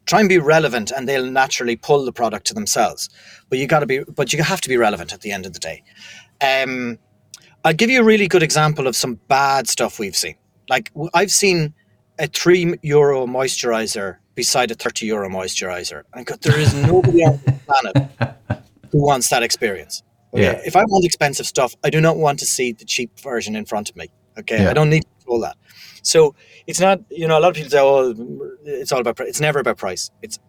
try 0.06 0.20
and 0.20 0.30
be 0.30 0.38
relevant 0.38 0.92
and 0.92 1.08
they'll 1.08 1.30
naturally 1.30 1.76
pull 1.76 2.06
the 2.06 2.12
product 2.12 2.48
to 2.48 2.54
themselves. 2.54 3.10
But 3.50 3.60
you 3.60 3.68
got 3.68 3.80
to 3.80 3.86
be, 3.86 4.00
but 4.04 4.34
you 4.34 4.44
have 4.44 4.62
to 4.62 4.70
be 4.70 4.78
relevant 4.78 5.14
at 5.14 5.22
the 5.22 5.32
end 5.32 5.46
of 5.46 5.54
the 5.54 5.60
day. 5.60 5.84
Um, 6.42 7.00
I'll 7.66 7.74
give 7.74 7.90
you 7.90 8.02
a 8.02 8.04
really 8.04 8.28
good 8.28 8.44
example 8.44 8.88
of 8.88 8.96
some 8.96 9.16
bad 9.28 9.68
stuff 9.68 10.00
we've 10.00 10.16
seen. 10.16 10.36
Like 10.70 10.92
i've 11.14 11.32
seen 11.32 11.74
a 12.20 12.28
three 12.28 12.76
euro 12.84 13.26
moisturizer 13.26 14.18
beside 14.36 14.72
a 14.72 14.76
30 14.76 15.06
euro 15.06 15.30
moisturizer. 15.30 16.04
And 16.14 16.26
go, 16.26 16.36
there 16.42 16.60
is 16.60 16.74
nobody 16.74 17.24
on 17.24 17.40
the 17.46 17.54
planet 17.66 18.40
who 18.92 19.04
wants 19.04 19.30
that 19.30 19.44
experience. 19.44 20.04
Okay? 20.34 20.44
Yeah. 20.44 20.62
If 20.66 20.76
I 20.76 20.84
want 20.84 21.06
expensive 21.06 21.46
stuff, 21.46 21.76
I 21.84 21.90
do 21.90 22.02
not 22.02 22.18
want 22.18 22.40
to 22.40 22.46
see 22.46 22.72
the 22.72 22.86
cheap 22.86 23.20
version 23.20 23.56
in 23.56 23.66
front 23.66 23.90
of 23.90 23.96
me. 23.96 24.08
Okay. 24.40 24.64
Yeah. 24.64 24.72
I 24.72 24.74
don't 24.74 24.90
need 24.90 25.04
control 25.24 25.40
that. 25.42 25.58
So 26.02 26.36
it's 26.68 26.80
not, 26.80 27.02
you 27.10 27.28
know, 27.28 27.38
a 27.38 27.42
lot 27.42 27.50
of 27.50 27.56
people 27.56 27.72
say, 27.72 27.80
oh, 27.80 28.14
it's 28.66 28.92
all 28.92 29.00
about 29.00 29.16
price. 29.16 29.30
It's 29.30 29.40
never 29.40 29.60
about 29.60 29.78
price. 29.78 30.12
It's 30.22 30.40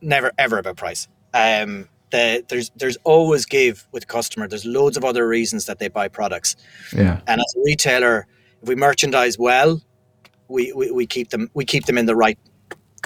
never, 0.00 0.32
ever 0.38 0.58
about 0.58 0.76
price. 0.76 1.08
Um, 1.32 1.88
the, 2.10 2.44
there's 2.48 2.70
there's 2.76 2.96
always 3.04 3.44
give 3.44 3.86
with 3.92 4.06
customer. 4.06 4.46
There's 4.46 4.64
loads 4.64 4.96
of 4.96 5.04
other 5.04 5.26
reasons 5.26 5.66
that 5.66 5.78
they 5.78 5.88
buy 5.88 6.08
products. 6.08 6.56
Yeah. 6.96 7.20
And 7.26 7.40
as 7.40 7.54
a 7.56 7.60
retailer, 7.64 8.26
If 8.62 8.68
we 8.68 8.76
merchandise 8.76 9.38
well, 9.38 9.82
we, 10.48 10.72
we, 10.72 10.90
we 10.92 11.06
keep 11.06 11.30
them 11.30 11.50
we 11.54 11.64
keep 11.64 11.86
them 11.86 11.98
in 11.98 12.06
the 12.06 12.14
right 12.14 12.38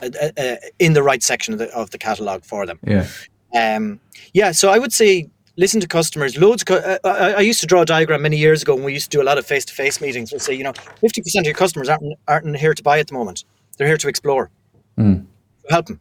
uh, 0.02 0.10
uh, 0.20 0.30
uh 0.40 0.56
in 0.78 0.92
the 0.92 1.02
right 1.02 1.22
section 1.22 1.54
of 1.54 1.58
the, 1.58 1.74
of 1.74 1.90
the 1.90 1.98
catalog 1.98 2.44
for 2.44 2.66
them. 2.66 2.78
Yeah. 2.86 3.06
Um, 3.54 4.00
yeah. 4.34 4.52
So 4.52 4.68
I 4.68 4.78
would 4.78 4.92
say 4.92 5.30
listen 5.58 5.80
to 5.80 5.86
customers. 5.86 6.38
Loads. 6.38 6.62
Of, 6.62 6.70
uh, 6.70 6.98
I, 7.04 7.34
I, 7.34 7.40
used 7.40 7.60
to 7.60 7.66
draw 7.66 7.82
a 7.82 7.84
diagram 7.84 8.22
many 8.22 8.38
years 8.38 8.62
ago 8.62 8.74
when 8.74 8.84
we 8.84 8.94
used 8.94 9.10
to 9.10 9.18
do 9.18 9.22
a 9.22 9.26
lot 9.26 9.36
of 9.36 9.44
face 9.44 9.66
to 9.66 9.74
face 9.74 10.00
meetings. 10.00 10.32
We'd 10.32 10.40
say, 10.40 10.54
you 10.54 10.64
know, 10.64 10.72
fifty 11.00 11.20
percent 11.20 11.44
of 11.44 11.48
your 11.48 11.56
customers 11.56 11.90
aren't 11.90 12.18
aren't 12.26 12.56
here 12.56 12.72
to 12.72 12.82
buy 12.82 12.98
at 12.98 13.08
the 13.08 13.14
moment. 13.14 13.44
They're 13.76 13.86
here 13.86 13.98
to 13.98 14.08
explore. 14.08 14.50
Mm. 14.96 15.26
Help 15.68 15.86
them. 15.86 16.00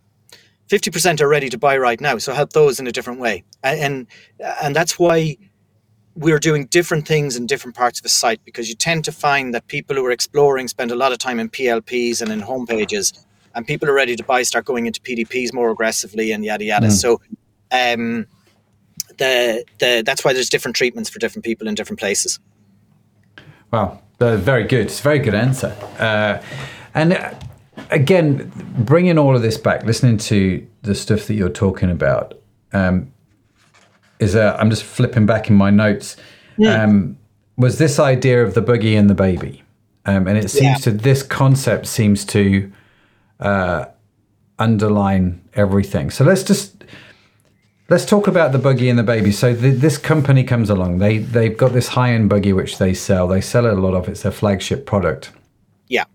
Fifty 0.67 0.91
percent 0.91 1.19
are 1.21 1.27
ready 1.27 1.49
to 1.49 1.57
buy 1.57 1.77
right 1.77 1.99
now. 1.99 2.17
So 2.19 2.33
help 2.33 2.53
those 2.53 2.79
in 2.79 2.87
a 2.87 2.91
different 2.91 3.19
way. 3.19 3.43
And 3.63 3.79
and, 3.79 4.07
and 4.63 4.75
that's 4.75 4.97
why 4.97 5.37
we're 6.15 6.39
doing 6.39 6.65
different 6.67 7.07
things 7.07 7.35
in 7.35 7.45
different 7.45 7.75
parts 7.75 7.99
of 7.99 8.03
the 8.03 8.09
site 8.09 8.43
because 8.43 8.69
you 8.69 8.75
tend 8.75 9.05
to 9.05 9.11
find 9.11 9.53
that 9.53 9.67
people 9.67 9.95
who 9.95 10.03
are 10.03 10.11
exploring 10.11 10.67
spend 10.67 10.89
a 10.89 10.95
lot 10.95 11.11
of 11.11 11.19
time 11.19 11.39
in 11.39 11.47
PLPs 11.47 12.21
and 12.21 12.31
in 12.31 12.41
homepages, 12.41 13.23
and 13.53 13.67
people 13.67 13.87
who 13.87 13.91
are 13.91 13.95
ready 13.95 14.15
to 14.15 14.23
buy 14.23 14.41
start 14.43 14.65
going 14.65 14.87
into 14.87 14.99
PDPs 15.01 15.53
more 15.53 15.69
aggressively 15.69 16.31
and 16.31 16.43
yada 16.43 16.63
yada. 16.63 16.87
Mm. 16.87 16.91
So, 16.91 17.21
um, 17.71 18.25
the 19.17 19.63
the 19.79 20.03
that's 20.05 20.23
why 20.23 20.33
there's 20.33 20.49
different 20.49 20.75
treatments 20.75 21.09
for 21.09 21.19
different 21.19 21.45
people 21.45 21.67
in 21.67 21.75
different 21.75 21.99
places. 21.99 22.39
Wow, 23.71 24.01
uh, 24.19 24.37
very 24.37 24.63
good. 24.63 24.85
It's 24.85 24.99
a 24.99 25.03
very 25.03 25.19
good 25.19 25.35
answer. 25.35 25.75
Uh, 25.99 26.41
and 26.93 27.13
uh, 27.13 27.33
again, 27.91 28.51
bringing 28.77 29.17
all 29.17 29.35
of 29.35 29.41
this 29.41 29.57
back, 29.57 29.83
listening 29.83 30.17
to 30.17 30.65
the 30.83 30.95
stuff 30.95 31.25
that 31.27 31.33
you're 31.33 31.49
talking 31.49 31.91
about. 31.91 32.33
Um, 32.73 33.11
is 34.19 34.35
a, 34.35 34.57
I'm 34.59 34.69
just 34.69 34.83
flipping 34.83 35.25
back 35.25 35.49
in 35.49 35.55
my 35.55 35.69
notes. 35.69 36.17
Yeah. 36.57 36.83
Um, 36.83 37.17
was 37.55 37.77
this 37.77 37.99
idea 37.99 38.43
of 38.43 38.53
the 38.53 38.61
boogie 38.61 38.97
and 38.97 39.09
the 39.09 39.15
baby, 39.15 39.63
um, 40.05 40.27
and 40.27 40.37
it 40.37 40.49
seems 40.49 40.85
yeah. 40.85 40.91
to 40.91 40.91
this 40.91 41.23
concept 41.23 41.87
seems 41.87 42.25
to 42.25 42.71
uh, 43.39 43.85
underline 44.59 45.41
everything. 45.53 46.11
So 46.11 46.23
let's 46.23 46.43
just 46.43 46.76
let's 47.89 48.05
talk 48.05 48.27
about 48.27 48.51
the 48.51 48.59
buggy 48.59 48.89
and 48.89 48.97
the 48.97 49.03
baby. 49.03 49.31
So 49.31 49.53
the, 49.53 49.71
this 49.71 49.97
company 49.97 50.43
comes 50.43 50.69
along. 50.69 50.99
They 50.99 51.19
they've 51.19 51.57
got 51.57 51.73
this 51.73 51.89
high 51.89 52.13
end 52.13 52.29
buggy 52.29 52.53
which 52.53 52.77
they 52.77 52.93
sell. 52.93 53.27
They 53.27 53.41
sell 53.41 53.65
it 53.65 53.73
a 53.77 53.81
lot 53.81 53.93
of. 53.93 54.07
It's 54.07 54.23
their 54.23 54.31
flagship 54.31 54.85
product. 54.85 55.31
Yeah. 55.87 56.05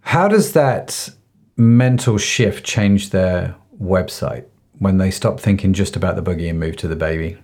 How 0.00 0.28
does 0.28 0.52
that 0.52 1.10
mental 1.56 2.18
shift 2.18 2.64
change 2.64 3.10
their 3.10 3.54
website? 3.80 4.44
when 4.80 4.96
they 4.96 5.10
stop 5.10 5.38
thinking 5.38 5.72
just 5.72 5.94
about 5.94 6.16
the 6.16 6.22
buggy 6.22 6.48
and 6.48 6.58
move 6.58 6.74
to 6.74 6.88
the 6.88 6.96
baby? 6.96 7.38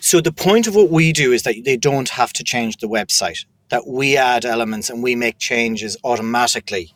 So 0.00 0.20
the 0.20 0.32
point 0.32 0.66
of 0.66 0.74
what 0.74 0.90
we 0.90 1.12
do 1.12 1.32
is 1.32 1.44
that 1.44 1.54
they 1.64 1.76
don't 1.76 2.10
have 2.10 2.32
to 2.34 2.44
change 2.44 2.76
the 2.76 2.88
website. 2.88 3.46
That 3.70 3.86
we 3.86 4.16
add 4.16 4.44
elements 4.44 4.90
and 4.90 5.02
we 5.02 5.14
make 5.14 5.38
changes 5.38 5.96
automatically 6.04 6.92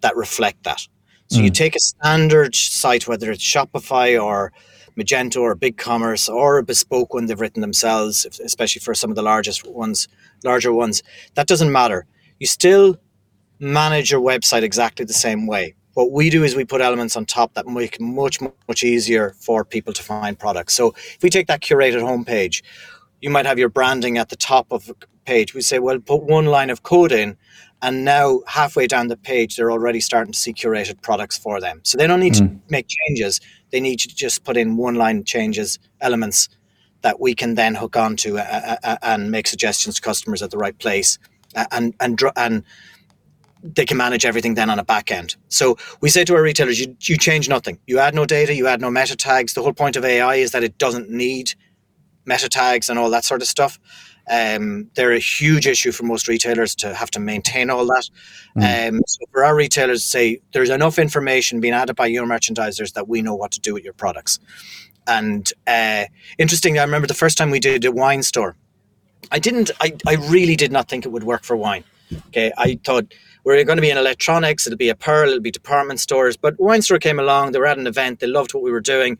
that 0.00 0.14
reflect 0.16 0.64
that. 0.64 0.86
So 1.34 1.40
mm. 1.40 1.44
you 1.44 1.50
take 1.50 1.74
a 1.74 1.80
standard 1.80 2.54
site, 2.54 3.08
whether 3.08 3.32
it's 3.32 3.42
Shopify 3.42 4.22
or 4.22 4.52
Magento 4.96 5.40
or 5.40 5.56
BigCommerce 5.56 6.32
or 6.32 6.58
a 6.58 6.62
bespoke 6.62 7.12
one 7.12 7.26
they've 7.26 7.40
written 7.40 7.60
themselves, 7.60 8.24
especially 8.44 8.78
for 8.78 8.94
some 8.94 9.10
of 9.10 9.16
the 9.16 9.22
largest 9.22 9.66
ones, 9.66 10.06
larger 10.44 10.72
ones. 10.72 11.02
That 11.34 11.48
doesn't 11.48 11.72
matter. 11.72 12.06
You 12.38 12.46
still 12.46 12.96
manage 13.58 14.12
your 14.12 14.20
website 14.20 14.62
exactly 14.62 15.04
the 15.04 15.12
same 15.12 15.48
way. 15.48 15.74
What 15.94 16.12
we 16.12 16.30
do 16.30 16.44
is 16.44 16.54
we 16.54 16.64
put 16.64 16.80
elements 16.80 17.16
on 17.16 17.26
top 17.26 17.54
that 17.54 17.66
make 17.66 17.96
it 17.96 18.00
much, 18.00 18.38
much 18.68 18.84
easier 18.84 19.34
for 19.40 19.64
people 19.64 19.92
to 19.92 20.02
find 20.04 20.38
products. 20.38 20.74
So 20.74 20.94
if 21.16 21.18
we 21.20 21.30
take 21.30 21.48
that 21.48 21.62
curated 21.62 22.00
homepage, 22.00 22.62
you 23.20 23.30
might 23.30 23.46
have 23.46 23.58
your 23.58 23.68
branding 23.70 24.18
at 24.18 24.28
the 24.28 24.36
top 24.36 24.70
of 24.70 24.86
the 24.86 24.94
page. 25.24 25.52
We 25.52 25.62
say, 25.62 25.80
well, 25.80 25.98
put 25.98 26.22
one 26.22 26.46
line 26.46 26.70
of 26.70 26.84
code 26.84 27.10
in, 27.10 27.36
and 27.84 28.04
now 28.04 28.40
halfway 28.46 28.86
down 28.86 29.08
the 29.08 29.16
page, 29.16 29.56
they're 29.56 29.70
already 29.70 30.00
starting 30.00 30.32
to 30.32 30.38
see 30.38 30.52
curated 30.52 31.00
products 31.02 31.38
for 31.38 31.60
them. 31.60 31.80
So 31.84 31.98
they 31.98 32.06
don't 32.06 32.20
need 32.20 32.34
mm. 32.34 32.48
to 32.48 32.60
make 32.68 32.86
changes. 32.88 33.40
They 33.70 33.80
need 33.80 34.00
to 34.00 34.08
just 34.08 34.42
put 34.42 34.56
in 34.56 34.76
one 34.76 34.96
line 34.96 35.24
changes, 35.24 35.78
elements 36.00 36.48
that 37.02 37.20
we 37.20 37.34
can 37.34 37.54
then 37.54 37.74
hook 37.74 37.96
onto 37.96 38.38
uh, 38.38 38.76
uh, 38.82 38.96
and 39.02 39.30
make 39.30 39.46
suggestions 39.46 39.96
to 39.96 40.00
customers 40.00 40.42
at 40.42 40.50
the 40.50 40.58
right 40.58 40.76
place 40.78 41.18
and 41.70 41.94
and 42.00 42.20
and 42.36 42.64
they 43.62 43.86
can 43.86 43.96
manage 43.96 44.26
everything 44.26 44.54
then 44.54 44.68
on 44.68 44.78
a 44.78 44.84
back 44.84 45.10
end. 45.10 45.36
So 45.48 45.78
we 46.02 46.10
say 46.10 46.24
to 46.24 46.34
our 46.34 46.42
retailers, 46.42 46.78
you, 46.78 46.94
you 47.00 47.16
change 47.16 47.48
nothing. 47.48 47.78
You 47.86 47.98
add 47.98 48.14
no 48.14 48.26
data, 48.26 48.54
you 48.54 48.66
add 48.66 48.82
no 48.82 48.90
meta 48.90 49.16
tags. 49.16 49.54
The 49.54 49.62
whole 49.62 49.72
point 49.72 49.96
of 49.96 50.04
AI 50.04 50.34
is 50.34 50.50
that 50.50 50.62
it 50.62 50.76
doesn't 50.76 51.08
need 51.08 51.54
meta 52.26 52.50
tags 52.50 52.90
and 52.90 52.98
all 52.98 53.08
that 53.10 53.24
sort 53.24 53.40
of 53.40 53.48
stuff. 53.48 53.78
Um, 54.30 54.90
they're 54.94 55.12
a 55.12 55.18
huge 55.18 55.66
issue 55.66 55.92
for 55.92 56.04
most 56.04 56.28
retailers 56.28 56.74
to 56.76 56.94
have 56.94 57.10
to 57.12 57.20
maintain 57.20 57.70
all 57.70 57.84
that. 57.86 58.08
Mm. 58.56 58.88
Um, 58.88 59.00
so 59.06 59.26
for 59.32 59.44
our 59.44 59.54
retailers, 59.54 60.04
say 60.04 60.40
there's 60.52 60.70
enough 60.70 60.98
information 60.98 61.60
being 61.60 61.74
added 61.74 61.96
by 61.96 62.06
your 62.06 62.26
merchandisers 62.26 62.94
that 62.94 63.08
we 63.08 63.22
know 63.22 63.34
what 63.34 63.52
to 63.52 63.60
do 63.60 63.74
with 63.74 63.84
your 63.84 63.92
products. 63.92 64.38
And 65.06 65.52
uh, 65.66 66.04
interestingly, 66.38 66.78
I 66.78 66.84
remember 66.84 67.06
the 67.06 67.14
first 67.14 67.36
time 67.36 67.50
we 67.50 67.60
did 67.60 67.84
a 67.84 67.92
wine 67.92 68.22
store. 68.22 68.56
I 69.30 69.38
didn't. 69.38 69.70
I, 69.80 69.96
I 70.06 70.14
really 70.14 70.56
did 70.56 70.72
not 70.72 70.88
think 70.88 71.04
it 71.04 71.10
would 71.10 71.24
work 71.24 71.44
for 71.44 71.56
wine. 71.56 71.84
Okay, 72.28 72.52
I 72.56 72.78
thought 72.84 73.12
we're 73.44 73.62
going 73.64 73.76
to 73.76 73.82
be 73.82 73.90
in 73.90 73.98
electronics, 73.98 74.66
it'll 74.66 74.76
be 74.76 74.88
apparel, 74.88 75.28
it'll 75.28 75.40
be 75.40 75.50
department 75.50 76.00
stores. 76.00 76.36
But 76.36 76.58
Wine 76.58 76.82
Store 76.82 76.98
came 76.98 77.18
along, 77.18 77.52
they 77.52 77.58
were 77.58 77.66
at 77.66 77.78
an 77.78 77.86
event, 77.86 78.20
they 78.20 78.26
loved 78.26 78.54
what 78.54 78.62
we 78.62 78.70
were 78.70 78.80
doing. 78.80 79.18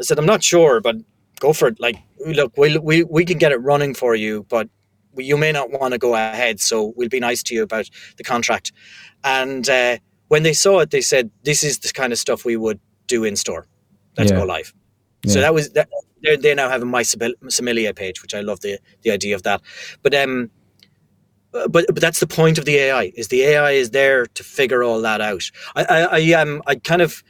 I 0.00 0.04
said, 0.04 0.18
I'm 0.18 0.26
not 0.26 0.42
sure, 0.42 0.80
but 0.80 0.96
go 1.40 1.52
for 1.52 1.68
it. 1.68 1.80
Like, 1.80 1.96
look, 2.24 2.56
we, 2.56 2.78
we, 2.78 3.04
we 3.04 3.24
can 3.24 3.38
get 3.38 3.52
it 3.52 3.56
running 3.58 3.94
for 3.94 4.14
you, 4.14 4.46
but 4.48 4.68
you 5.16 5.36
may 5.36 5.52
not 5.52 5.70
want 5.70 5.92
to 5.92 5.98
go 5.98 6.14
ahead. 6.14 6.60
So 6.60 6.92
we'll 6.96 7.08
be 7.08 7.20
nice 7.20 7.42
to 7.44 7.54
you 7.54 7.62
about 7.62 7.88
the 8.16 8.24
contract. 8.24 8.72
And 9.22 9.68
uh, 9.68 9.98
when 10.28 10.42
they 10.42 10.52
saw 10.52 10.80
it, 10.80 10.90
they 10.90 11.00
said, 11.00 11.30
this 11.44 11.62
is 11.62 11.78
the 11.78 11.92
kind 11.92 12.12
of 12.12 12.18
stuff 12.18 12.44
we 12.44 12.56
would 12.56 12.80
do 13.06 13.24
in 13.24 13.36
store. 13.36 13.66
Let's 14.16 14.30
yeah. 14.30 14.38
go 14.38 14.44
live. 14.44 14.72
Yeah. 15.24 15.32
So 15.32 15.40
that 15.40 15.54
was 15.54 15.70
that. 15.70 15.88
They 16.22 16.54
now 16.54 16.70
have 16.70 16.80
a 16.80 16.86
my 16.86 17.02
sommelier 17.02 17.92
page, 17.92 18.22
which 18.22 18.34
I 18.34 18.40
love 18.40 18.60
the 18.60 18.78
the 19.02 19.10
idea 19.10 19.34
of 19.34 19.42
that. 19.42 19.60
But 20.02 20.14
um, 20.14 20.50
but 21.52 21.86
but 21.86 22.00
that's 22.00 22.20
the 22.20 22.26
point 22.26 22.58
of 22.58 22.64
the 22.64 22.76
AI 22.76 23.12
is 23.14 23.28
the 23.28 23.42
AI 23.42 23.72
is 23.72 23.90
there 23.90 24.26
to 24.26 24.42
figure 24.42 24.82
all 24.82 25.00
that 25.02 25.20
out. 25.20 25.42
I 25.76 25.84
I, 25.84 26.18
I 26.18 26.32
um 26.40 26.62
I 26.66 26.76
kind 26.76 27.02
of 27.02 27.22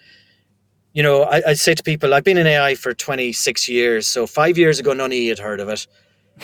you 0.94 1.02
know 1.02 1.24
I, 1.24 1.42
I 1.48 1.52
say 1.52 1.74
to 1.74 1.82
people 1.82 2.14
I've 2.14 2.24
been 2.24 2.38
in 2.38 2.46
AI 2.46 2.74
for 2.74 2.94
26 2.94 3.68
years. 3.68 4.06
So 4.06 4.26
five 4.26 4.56
years 4.56 4.78
ago, 4.78 4.94
none 4.94 5.12
of 5.12 5.18
you 5.18 5.28
had 5.28 5.38
heard 5.38 5.60
of 5.60 5.68
it. 5.68 5.86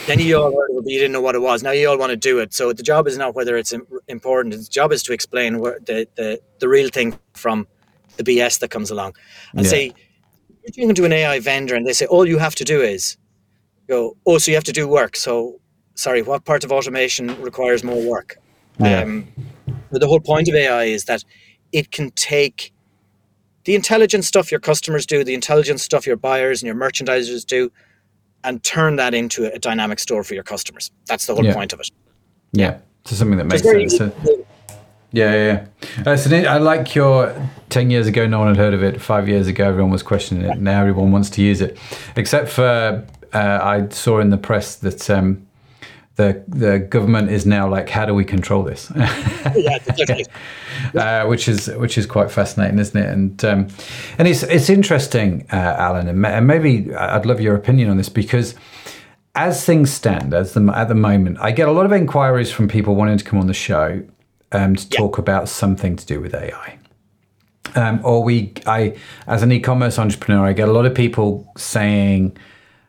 Then 0.07 0.21
you 0.21 0.37
all 0.37 0.53
heard 0.55 0.71
of 0.71 0.77
it, 0.79 0.85
but 0.85 0.93
you 0.93 0.99
didn't 0.99 1.13
know 1.13 1.21
what 1.21 1.35
it 1.35 1.41
was. 1.41 1.63
Now 1.63 1.73
you 1.73 1.89
all 1.89 1.99
want 1.99 2.11
to 2.11 2.17
do 2.17 2.39
it. 2.39 2.53
So 2.53 2.73
the 2.73 2.83
job 2.83 3.09
is 3.09 3.19
not 3.19 3.35
whether 3.35 3.57
it's 3.57 3.73
important. 4.07 4.55
The 4.55 4.65
job 4.71 4.93
is 4.93 5.03
to 5.05 5.13
explain 5.13 5.59
where 5.59 5.79
the 5.81 6.07
the, 6.17 6.41
the 6.59 6.69
real 6.69 6.91
thing 6.91 7.19
from 7.35 7.67
the 8.17 8.25
BS 8.25 8.61
that 8.61 8.71
comes 8.71 8.91
along, 8.91 9.15
and 9.55 9.65
yeah. 9.65 9.71
say 9.71 9.93
you're 10.63 10.87
talking 10.87 10.95
to 10.95 11.05
an 11.07 11.13
AI 11.13 11.41
vendor, 11.41 11.75
and 11.75 11.87
they 11.87 11.93
say 11.93 12.07
all 12.07 12.27
you 12.27 12.39
have 12.39 12.55
to 12.57 12.65
do 12.65 12.83
is 12.83 13.17
go. 13.89 14.17
Oh, 14.27 14.39
so 14.39 14.51
you 14.51 14.57
have 14.57 14.65
to 14.65 14.73
do 14.73 14.87
work. 14.87 15.17
So 15.17 15.61
sorry, 15.95 16.23
what 16.23 16.45
part 16.45 16.65
of 16.65 16.73
automation 16.73 17.41
requires 17.41 17.83
more 17.83 18.03
work? 18.03 18.37
Yeah. 18.79 19.03
Um, 19.03 19.29
the 19.91 20.07
whole 20.07 20.21
point 20.21 20.49
of 20.49 20.55
AI 20.55 20.85
is 20.85 21.05
that 21.05 21.25
it 21.73 21.91
can 21.91 22.11
take 22.13 22.73
the 23.65 23.75
intelligent 23.75 24.25
stuff 24.25 24.51
your 24.51 24.61
customers 24.61 25.07
do, 25.07 25.23
the 25.25 25.35
intelligent 25.35 25.81
stuff 25.81 26.07
your 26.07 26.17
buyers 26.17 26.63
and 26.63 26.67
your 26.67 26.77
merchandisers 26.77 27.45
do, 27.45 27.71
and 28.45 28.63
turn 28.63 28.97
that 28.97 29.15
into 29.15 29.53
a 29.53 29.59
dynamic 29.59 29.99
store 29.99 30.25
for 30.25 30.35
your 30.35 30.43
customers. 30.43 30.91
That's 31.07 31.27
the 31.27 31.35
whole 31.35 31.45
yeah. 31.45 31.55
point 31.55 31.73
of 31.73 31.81
it. 31.81 31.91
Yeah, 32.53 32.79
so 33.05 33.17
something 33.17 33.39
that 33.39 33.45
makes 33.45 33.63
sense. 33.63 34.13
Yeah, 35.13 35.35
yeah. 35.35 35.67
yeah. 36.05 36.13
Uh, 36.13 36.17
so 36.17 36.35
I 36.37 36.59
like 36.59 36.95
your 36.95 37.35
10 37.71 37.91
years 37.91 38.07
ago, 38.07 38.27
no 38.27 38.39
one 38.39 38.49
had 38.49 38.57
heard 38.57 38.75
of 38.75 38.83
it. 38.83 39.01
Five 39.01 39.29
years 39.29 39.47
ago, 39.47 39.67
everyone 39.67 39.91
was 39.91 40.03
questioning 40.03 40.49
it. 40.49 40.59
Now 40.59 40.81
everyone 40.81 41.13
wants 41.13 41.31
to 41.31 41.43
use 41.43 41.61
it. 41.61 41.79
Except 42.17 42.49
for, 42.49 43.07
uh, 43.33 43.59
I 43.63 43.89
saw 43.89 44.21
in 44.21 44.31
the 44.31 44.39
press 44.39 44.77
that 44.77 45.11
um, 45.11 45.47
the 46.21 46.45
the 46.49 46.79
government 46.79 47.31
is 47.31 47.47
now 47.47 47.69
like, 47.69 47.89
how 47.89 48.05
do 48.05 48.15
we 48.15 48.25
control 48.25 48.63
this? 48.63 48.93
yeah, 49.57 49.79
uh, 50.95 51.27
which 51.27 51.49
is 51.49 51.69
which 51.69 51.97
is 51.97 52.07
quite 52.07 52.31
fascinating, 52.31 52.79
isn't 52.79 53.01
it? 53.03 53.09
And 53.09 53.45
um, 53.45 53.69
and 54.19 54.29
it's 54.29 54.43
it's 54.43 54.69
interesting, 54.69 55.47
uh, 55.53 55.57
Alan, 55.57 56.09
and, 56.09 56.47
maybe 56.47 56.95
I'd 56.95 57.27
love 57.27 57.41
your 57.41 57.55
opinion 57.55 57.89
on 57.91 57.97
this 57.97 58.09
because 58.09 58.55
as 59.35 59.65
things 59.65 59.91
stand, 59.91 60.35
as 60.35 60.55
the, 60.55 60.73
at 60.75 60.89
the 60.89 60.95
moment, 60.95 61.39
I 61.41 61.53
get 61.53 61.69
a 61.69 61.73
lot 61.73 61.87
of 61.87 61.93
inquiries 61.93 62.51
from 62.51 62.69
people 62.69 62.95
wanting 62.97 63.17
to 63.17 63.25
come 63.25 63.39
on 63.39 63.47
the 63.47 63.55
show 63.55 64.03
um, 64.53 64.77
to 64.77 64.87
yeah. 64.91 64.99
talk 64.99 65.19
about 65.19 65.49
something 65.49 65.97
to 65.97 66.05
do 66.05 66.21
with 66.21 66.35
AI. 66.35 66.79
Um, 67.77 68.01
or 68.03 68.25
we, 68.25 68.53
I, 68.67 68.97
as 69.29 69.45
an 69.45 69.53
e-commerce 69.53 69.99
entrepreneur, 69.99 70.45
I 70.45 70.53
get 70.53 70.69
a 70.69 70.73
lot 70.73 70.87
of 70.87 70.95
people 70.95 71.51
saying. 71.57 72.37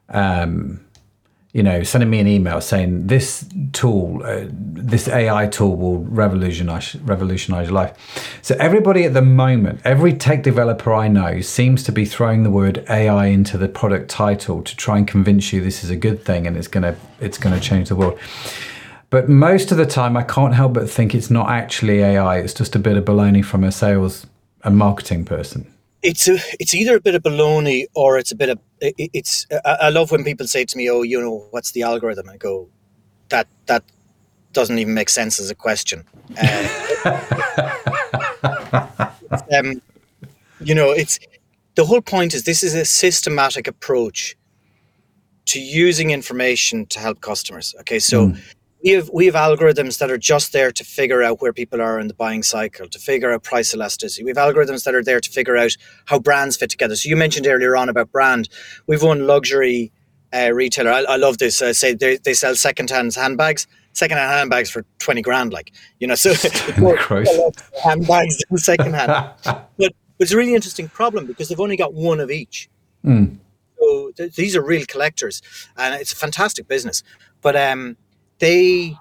Um, 0.10 0.82
you 1.54 1.64
know, 1.64 1.84
sending 1.84 2.10
me 2.10 2.20
an 2.20 2.28
email 2.28 2.62
saying 2.62 3.08
this 3.08 3.46
tool, 3.74 4.22
uh, 4.24 4.46
this 4.50 5.08
AI 5.10 5.48
tool 5.48 5.76
will 5.76 6.00
revolutionize 6.00 6.96
revolutionize 6.96 7.68
your 7.68 7.74
life. 7.74 8.40
So 8.42 8.56
everybody 8.58 9.04
at 9.04 9.14
the 9.14 9.22
moment, 9.22 9.82
every 9.84 10.14
tech 10.14 10.44
developer 10.44 10.94
I 10.94 11.10
know 11.10 11.42
seems 11.42 11.84
to 11.84 11.92
be 11.92 12.06
throwing 12.06 12.44
the 12.44 12.52
word 12.52 12.86
AI 12.90 13.26
into 13.26 13.58
the 13.58 13.68
product 13.68 14.10
title 14.10 14.62
to 14.64 14.76
try 14.78 14.98
and 14.98 15.08
convince 15.08 15.52
you 15.52 15.62
this 15.62 15.84
is 15.84 15.90
a 15.90 15.98
good 15.98 16.24
thing 16.24 16.48
and 16.48 16.56
it's 16.56 16.70
gonna 16.70 16.96
it's 17.20 17.38
gonna 17.38 17.60
change 17.60 17.90
the 17.90 17.96
world. 17.96 18.18
But 19.10 19.28
most 19.28 19.74
of 19.74 19.78
the 19.78 19.86
time, 19.86 20.16
I 20.16 20.24
can't 20.24 20.56
help 20.56 20.72
but 20.72 20.90
think 20.90 21.14
it's 21.14 21.30
not 21.30 21.50
actually 21.50 22.02
AI. 22.02 22.38
It's 22.38 22.54
just 22.54 22.78
a 22.78 22.80
bit 22.80 22.96
of 22.96 23.04
baloney 23.04 23.44
from 23.44 23.66
a 23.66 23.72
sales 23.74 24.26
and 24.64 24.78
marketing 24.78 25.26
person. 25.26 25.72
It's 26.04 26.28
a, 26.28 26.38
it's 26.60 26.74
either 26.74 26.96
a 26.96 27.02
bit 27.02 27.16
of 27.16 27.24
baloney 27.24 27.86
or 27.94 28.18
it's 28.18 28.32
a 28.32 28.36
bit 28.36 28.50
of 28.50 28.60
it, 28.80 28.96
it's. 28.98 29.46
I, 29.64 29.90
love 29.90 30.12
when 30.12 30.24
people 30.24 30.48
say 30.48 30.66
to 30.66 30.78
me, 30.78 30.90
"Oh, 30.90 31.04
you 31.04 31.22
know, 31.22 31.48
what's 31.52 31.72
the 31.72 31.84
algorithm?" 31.84 32.30
I 32.30 32.38
go, 32.38 32.68
"That 33.30 33.48
that 33.68 33.84
doesn't 34.54 34.80
even 34.80 34.94
make 34.94 35.10
sense 35.10 35.40
as 35.40 35.52
a 35.52 35.56
question." 35.56 36.06
Uh, 36.42 36.68
um, 39.56 39.82
you 40.60 40.74
know, 40.74 40.92
it's 40.92 41.20
the 41.76 41.86
whole 41.86 42.02
point 42.02 42.34
is 42.34 42.44
this 42.44 42.64
is 42.64 42.74
a 42.74 42.86
systematic 42.86 43.68
approach 43.68 44.36
to 45.46 45.60
using 45.60 46.12
information 46.12 46.86
to 46.88 47.00
help 47.00 47.22
customers. 47.22 47.76
Okay, 47.82 48.00
so 48.00 48.30
mm. 48.30 48.42
We 48.84 48.92
have 48.92 49.10
we 49.14 49.26
have 49.28 49.36
algorithms 49.36 50.00
that 50.00 50.10
are 50.10 50.18
just 50.18 50.54
there 50.54 50.72
to 50.72 50.84
figure 50.84 51.22
out 51.22 51.42
where 51.42 51.54
people 51.54 51.82
are 51.82 52.00
in 52.00 52.08
the 52.08 52.14
buying 52.14 52.44
cycle, 52.44 52.88
to 52.88 53.00
figure 53.00 53.32
out 53.32 53.44
price 53.44 53.74
elasticity. 53.74 54.24
We 54.24 54.30
have 54.32 54.38
algorithms 54.38 54.84
that 54.86 54.96
are 54.96 55.04
there 55.04 55.20
to 55.20 55.30
figure 55.30 55.58
out 55.58 55.76
how 56.06 56.20
brands 56.20 56.58
fit 56.58 56.70
together. 56.70 56.96
So 56.96 57.10
you 57.10 57.16
mentioned 57.16 57.48
earlier 57.48 57.76
on 57.76 57.90
about 57.90 58.12
brand. 58.12 58.50
We've 58.88 59.04
one 59.04 59.28
luxury 59.28 59.92
uh, 60.34 60.52
retailer. 60.54 60.92
I, 60.92 61.02
I, 61.04 61.16
love 61.18 61.38
this. 61.38 61.62
Uh, 61.62 61.74
say 61.74 61.94
they, 61.94 62.18
they 62.18 62.34
sell 62.34 62.56
secondhand 62.56 63.14
handbags 63.14 63.68
secondhand 63.94 64.32
handbags 64.32 64.70
for 64.70 64.86
20 65.00 65.22
grand 65.22 65.54
like 65.54 65.74
you 66.00 66.08
know 66.08 66.16
so 66.16 66.34
handbags 67.84 68.44
in 68.50 68.58
secondhand 68.58 69.34
but 69.44 69.94
it's 70.20 70.32
a 70.32 70.38
really 70.38 70.56
interesting 70.56 70.88
problem 70.88 71.26
because 71.26 71.50
they've 71.50 71.60
only 71.60 71.78
got 71.78 71.94
one 71.94 72.20
of 72.20 72.32
each 72.32 72.70
mm. 73.06 73.36
so 73.80 74.12
th- 74.16 74.36
these 74.36 74.56
are 74.56 74.64
real 74.64 74.86
collectors 74.86 75.42
and 75.78 75.96
it's 75.96 76.14
a 76.14 76.16
fantastic 76.16 76.68
business 76.68 77.04
but 77.42 77.56
um 77.56 77.98
they 78.42 78.94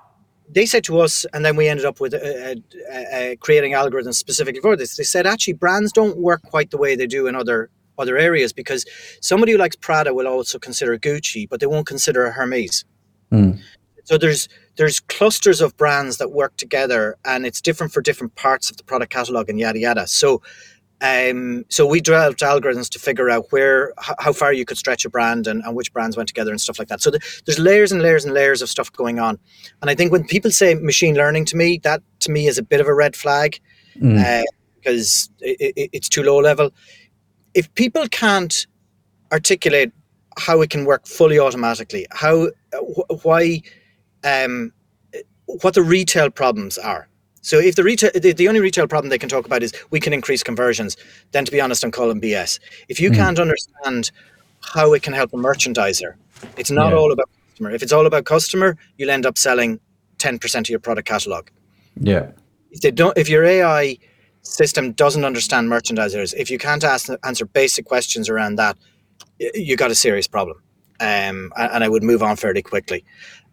they 0.49 0.67
said 0.67 0.85
to 0.85 1.01
us 1.01 1.27
and 1.33 1.45
then 1.45 1.57
we 1.57 1.69
ended 1.69 1.87
up 1.87 2.01
with 2.01 2.15
uh, 2.15 2.19
uh, 2.19 3.17
uh, 3.17 3.35
creating 3.41 3.73
algorithms 3.73 4.15
specifically 4.15 4.61
for 4.61 4.77
this. 4.77 4.97
They 4.97 5.05
said 5.05 5.27
actually 5.27 5.55
brands 5.55 5.93
don't 5.93 6.19
work 6.19 6.43
quite 6.43 6.71
the 6.71 6.79
way 6.79 6.95
they 6.95 7.07
do 7.09 7.27
in 7.27 7.35
other 7.35 7.71
other 7.99 8.17
areas 8.17 8.53
because 8.53 8.87
somebody 9.21 9.53
who 9.53 9.59
likes 9.59 9.77
prada 9.77 10.15
will 10.15 10.29
also 10.29 10.59
consider 10.59 10.97
gucci 10.97 11.47
but 11.49 11.61
they 11.61 11.67
won't 11.67 11.87
consider 11.87 12.25
a 12.25 12.33
hermes 12.33 12.83
mm. 13.31 13.61
so 14.05 14.17
there's 14.17 14.49
there's 14.81 15.01
clusters 15.01 15.61
of 15.61 15.77
brands 15.77 16.17
that 16.17 16.33
work 16.33 16.57
together 16.57 17.15
and 17.27 17.45
it's 17.45 17.61
different 17.61 17.93
for 17.93 18.01
different 18.01 18.35
parts 18.35 18.71
of 18.71 18.79
the 18.79 18.83
product 18.83 19.13
catalog 19.13 19.51
and 19.51 19.61
yada 19.61 19.79
yada. 19.79 20.07
So 20.07 20.41
um, 21.03 21.65
so 21.69 21.87
we 21.87 22.01
developed 22.01 22.41
algorithms 22.41 22.89
to 22.91 22.99
figure 22.99 23.31
out 23.31 23.47
where 23.51 23.93
how 23.99 24.33
far 24.33 24.53
you 24.53 24.65
could 24.65 24.79
stretch 24.79 25.05
a 25.05 25.11
brand 25.11 25.47
and, 25.47 25.63
and 25.65 25.75
which 25.75 25.93
brands 25.93 26.17
went 26.17 26.29
together 26.29 26.51
and 26.51 26.61
stuff 26.61 26.79
like 26.79 26.89
that 26.89 27.01
so 27.01 27.11
the, 27.11 27.21
there's 27.47 27.59
layers 27.59 27.93
and 27.93 28.03
layers 28.03 28.25
and 28.25 28.35
layers 28.35 28.63
of 28.63 28.69
stuff 28.69 28.93
going 28.93 29.19
on 29.19 29.39
and 29.81 29.91
i 29.91 29.95
think 29.95 30.13
when 30.13 30.25
people 30.25 30.51
say 30.51 30.75
machine 30.75 31.15
learning 31.15 31.45
to 31.45 31.57
me 31.57 31.79
that 31.83 32.03
to 32.21 32.31
me 32.31 32.47
is 32.47 32.59
a 32.59 32.63
bit 32.63 32.81
of 32.81 32.87
a 32.87 32.95
red 32.95 33.17
flag 33.17 33.61
mm. 33.97 34.19
uh, 34.19 34.45
because 34.77 35.31
it, 35.41 35.73
it, 35.77 35.91
it's 35.93 36.09
too 36.09 36.23
low 36.23 36.39
level 36.39 36.71
if 37.55 37.73
people 37.75 38.07
can't 38.09 38.67
articulate 39.33 39.93
how 40.39 40.61
it 40.61 40.71
can 40.71 40.85
work 40.85 41.07
fully 41.07 41.39
automatically 41.39 42.07
how 42.11 42.49
wh- 42.73 43.25
why 43.25 43.61
um, 44.25 44.73
what 45.47 45.75
the 45.75 45.83
retail 45.83 46.31
problems 46.31 46.79
are. 46.79 47.09
So 47.43 47.59
if 47.59 47.77
the 47.77 47.85
retail, 47.85 48.11
the, 48.15 48.33
the, 48.33 48.49
only 48.49 48.61
retail 48.61 48.87
problem 48.87 49.09
they 49.09 49.19
can 49.19 49.29
talk 49.29 49.47
about 49.47 49.63
is 49.63 49.73
we 49.91 50.01
can 50.01 50.13
increase 50.13 50.43
conversions, 50.43 50.97
then 51.33 51.45
to 51.45 51.53
be 51.53 51.61
honest, 51.61 51.83
I'm 51.83 51.91
calling 51.91 52.21
BS. 52.21 52.59
If 52.89 53.01
you 53.01 53.11
mm. 53.11 53.17
can't 53.17 53.39
understand 53.39 54.11
how 54.61 54.93
it 54.93 55.03
can 55.03 55.15
help 55.15 55.33
a 55.33 55.37
merchandiser, 55.37 56.15
it's 56.57 56.71
not 56.71 56.91
yeah. 56.91 56.99
all 56.99 57.13
about 57.13 57.31
customer. 57.49 57.71
If 57.71 57.83
it's 57.83 57.93
all 57.93 58.07
about 58.07 58.25
customer, 58.25 58.77
you'll 58.99 59.11
end 59.11 59.25
up 59.25 59.39
selling 59.39 59.81
10% 60.19 60.61
of 60.61 60.69
your 60.69 60.81
product 60.81 61.09
catalog. 61.09 61.49
Yeah. 61.99 62.31
If 62.71 62.81
they 62.81 62.91
don't, 62.91 63.17
if 63.17 63.29
your 63.29 63.45
AI 63.45 63.97
system 64.43 64.93
doesn't 64.93 65.25
understand 65.25 65.69
merchandisers, 65.69 66.35
if 66.37 66.51
you 66.51 66.59
can't 66.59 66.85
ask, 66.85 67.09
answer 67.25 67.47
basic 67.47 67.87
questions 67.87 68.29
around 68.29 68.57
that, 68.57 68.77
you 69.39 69.77
got 69.77 69.91
a 69.91 69.95
serious 69.95 70.29
problem. 70.29 70.63
Um, 71.01 71.53
and 71.57 71.83
I 71.83 71.89
would 71.89 72.03
move 72.03 72.23
on 72.23 72.37
fairly 72.37 72.63
quickly. 72.63 73.05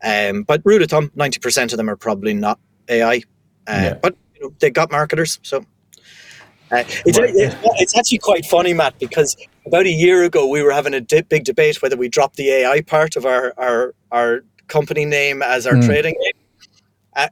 Um, 0.03 0.43
but 0.43 0.61
rule 0.65 0.83
of 0.83 0.89
thumb, 0.89 1.11
ninety 1.15 1.39
percent 1.39 1.71
of 1.71 1.77
them 1.77 1.89
are 1.89 1.95
probably 1.95 2.33
not 2.33 2.59
AI, 2.89 3.21
yeah. 3.67 3.93
but 3.95 4.15
you 4.35 4.41
know, 4.41 4.53
they 4.59 4.69
got 4.69 4.91
marketers. 4.91 5.39
So 5.43 5.59
uh, 6.71 6.83
it's, 7.05 7.17
it's, 7.17 7.55
it's, 7.63 7.97
actually 7.97 8.17
quite 8.17 8.45
funny, 8.45 8.73
Matt, 8.73 8.97
because 8.99 9.37
about 9.65 9.85
a 9.85 9.91
year 9.91 10.23
ago 10.23 10.47
we 10.47 10.61
were 10.61 10.71
having 10.71 10.93
a 10.93 11.01
di- 11.01 11.21
big 11.21 11.43
debate 11.43 11.81
whether 11.81 11.95
we 11.95 12.09
drop 12.09 12.35
the 12.35 12.49
AI 12.49 12.81
part 12.81 13.15
of 13.15 13.25
our 13.25 13.53
our, 13.57 13.93
our 14.11 14.41
company 14.67 15.05
name 15.05 15.41
as 15.41 15.65
our 15.65 15.73
mm. 15.73 15.85
trading 15.85 16.15
name. 16.19 16.33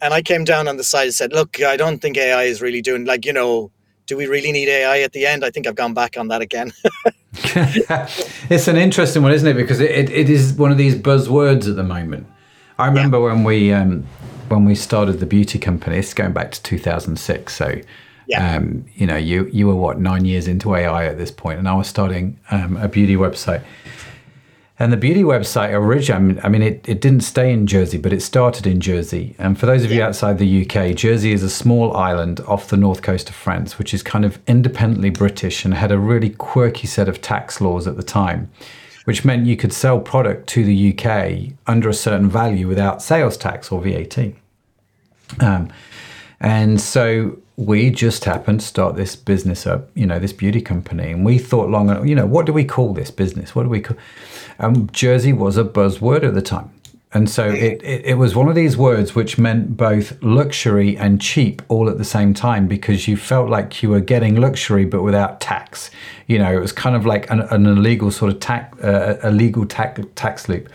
And 0.02 0.14
I 0.14 0.22
came 0.22 0.46
down 0.46 0.68
on 0.68 0.78
the 0.78 0.84
side 0.84 1.06
and 1.06 1.14
said, 1.14 1.32
"Look, 1.32 1.62
I 1.62 1.78
don't 1.78 2.00
think 2.00 2.18
AI 2.18 2.44
is 2.44 2.62
really 2.62 2.82
doing 2.82 3.06
like 3.06 3.26
you 3.26 3.34
know." 3.34 3.72
Do 4.08 4.16
we 4.16 4.28
really 4.28 4.52
need 4.52 4.68
AI 4.68 5.00
at 5.00 5.14
the 5.14 5.26
end? 5.26 5.44
I 5.44 5.50
think 5.50 5.66
I've 5.66 5.74
gone 5.74 5.96
back 5.96 6.16
on 6.16 6.28
that 6.28 6.40
again. 6.40 6.72
it's 7.34 8.68
an 8.68 8.78
interesting 8.78 9.24
one, 9.24 9.32
isn't 9.32 9.48
it? 9.48 9.56
Because 9.56 9.80
it, 9.80 9.90
it, 9.90 10.10
it 10.12 10.30
is 10.30 10.54
one 10.54 10.72
of 10.72 10.78
these 10.78 10.94
buzzwords 10.94 11.68
at 11.68 11.76
the 11.76 11.84
moment. 11.84 12.28
I 12.78 12.86
remember 12.86 13.18
yeah. 13.18 13.24
when 13.24 13.44
we 13.44 13.74
um, 13.74 14.06
when 14.50 14.66
we 14.66 14.76
started 14.76 15.20
the 15.20 15.26
beauty 15.26 15.60
company. 15.60 15.98
It's 15.98 16.14
going 16.14 16.34
back 16.34 16.52
to 16.52 16.64
2006. 16.64 17.56
So, 17.56 17.82
yeah. 18.28 18.56
um, 18.56 18.86
you 18.96 19.08
know, 19.08 19.18
you 19.18 19.46
you 19.52 19.68
were 19.68 19.76
what 19.76 20.00
nine 20.00 20.26
years 20.26 20.48
into 20.48 20.76
AI 20.76 21.06
at 21.06 21.18
this 21.18 21.32
point, 21.32 21.60
and 21.60 21.68
I 21.68 21.74
was 21.76 21.88
starting 21.88 22.40
um, 22.52 22.78
a 22.78 22.88
beauty 22.88 23.16
website. 23.16 23.64
And 24.78 24.92
the 24.92 24.98
beauty 24.98 25.24
website 25.24 25.72
originally, 25.72 26.38
I 26.42 26.50
mean, 26.50 26.62
it, 26.62 26.84
it 26.90 27.00
didn't 27.00 27.22
stay 27.22 27.54
in 27.54 27.66
Jersey, 27.66 27.98
but 27.98 28.12
it 28.12 28.22
started 28.22 28.68
in 28.68 28.82
Jersey. 28.82 29.34
And 29.40 29.58
for 29.58 29.66
those 29.68 29.86
of 29.86 29.92
you 29.92 30.04
outside 30.04 30.38
the 30.38 30.66
UK, 30.66 30.94
Jersey 30.98 31.32
is 31.32 31.44
a 31.44 31.50
small 31.50 31.96
island 31.96 32.42
off 32.42 32.68
the 32.68 32.76
north 32.76 33.02
coast 33.02 33.30
of 33.30 33.36
France, 33.36 33.80
which 33.80 33.94
is 33.94 34.04
kind 34.04 34.26
of 34.26 34.38
independently 34.48 35.12
British 35.12 35.64
and 35.64 35.76
had 35.76 35.94
a 35.94 35.98
really 35.98 36.30
quirky 36.30 36.88
set 36.88 37.08
of 37.08 37.22
tax 37.22 37.62
laws 37.62 37.88
at 37.88 37.96
the 37.96 38.04
time 38.04 38.52
which 39.06 39.24
meant 39.26 39.46
you 39.46 39.56
could 39.56 39.74
sell 39.74 40.00
product 40.00 40.48
to 40.50 40.64
the 40.64 40.94
UK 40.94 41.54
under 41.66 41.90
a 41.90 41.94
certain 41.94 42.30
value 42.30 42.68
without 42.68 43.02
sales 43.02 43.38
tax 43.38 43.72
or 43.72 43.82
VAT. 43.82 44.34
Um, 45.40 45.70
and 46.40 46.80
so 46.80 47.38
we 47.58 47.90
just 47.90 48.26
happened 48.26 48.60
to 48.60 48.66
start 48.66 48.96
this 48.96 49.16
business 49.16 49.66
up, 49.66 49.90
you 49.96 50.06
know, 50.06 50.20
this 50.20 50.34
beauty 50.34 50.62
company, 50.62 51.12
and 51.12 51.26
we 51.26 51.38
thought 51.38 51.70
long, 51.70 52.06
you 52.08 52.16
know, 52.16 52.26
what 52.26 52.46
do 52.46 52.54
we 52.54 52.66
call 52.66 52.94
this 52.94 53.12
business? 53.12 53.56
What 53.56 53.64
do 53.64 53.70
we 53.70 53.82
call? 53.82 53.98
Um, 54.60 54.90
Jersey 54.92 55.34
was 55.34 55.58
a 55.58 55.64
buzzword 55.64 56.24
at 56.24 56.34
the 56.34 56.42
time. 56.42 56.72
And 57.16 57.30
so 57.30 57.48
it, 57.48 57.82
it, 57.82 58.06
it, 58.06 58.18
was 58.18 58.36
one 58.36 58.50
of 58.50 58.56
these 58.56 58.76
words 58.76 59.16
which 59.16 59.38
meant 59.38 59.78
both 59.78 60.22
luxury 60.22 60.98
and 60.98 61.22
cheap 61.22 61.62
all 61.70 61.90
at 61.90 61.98
the 61.98 62.04
same 62.04 62.34
time 62.34 62.68
because 62.68 63.08
you 63.08 63.16
felt 63.16 63.50
like 63.50 63.82
you 63.82 63.90
were 63.90 64.02
getting 64.02 64.36
luxury 64.36 64.84
but 64.84 65.02
without 65.02 65.40
tax. 65.40 65.92
You 66.28 66.40
know, 66.40 66.52
it 66.52 66.60
was 66.60 66.74
kind 66.74 66.94
of 66.94 67.06
like 67.06 67.32
an, 67.32 67.40
an 67.40 67.68
illegal 67.68 68.12
sort 68.12 68.34
of 68.34 68.42
tax, 68.42 68.78
uh, 68.84 69.18
a 69.24 69.32
legal 69.32 69.66
tax, 69.66 70.02
tax 70.16 70.50
loop. 70.50 70.68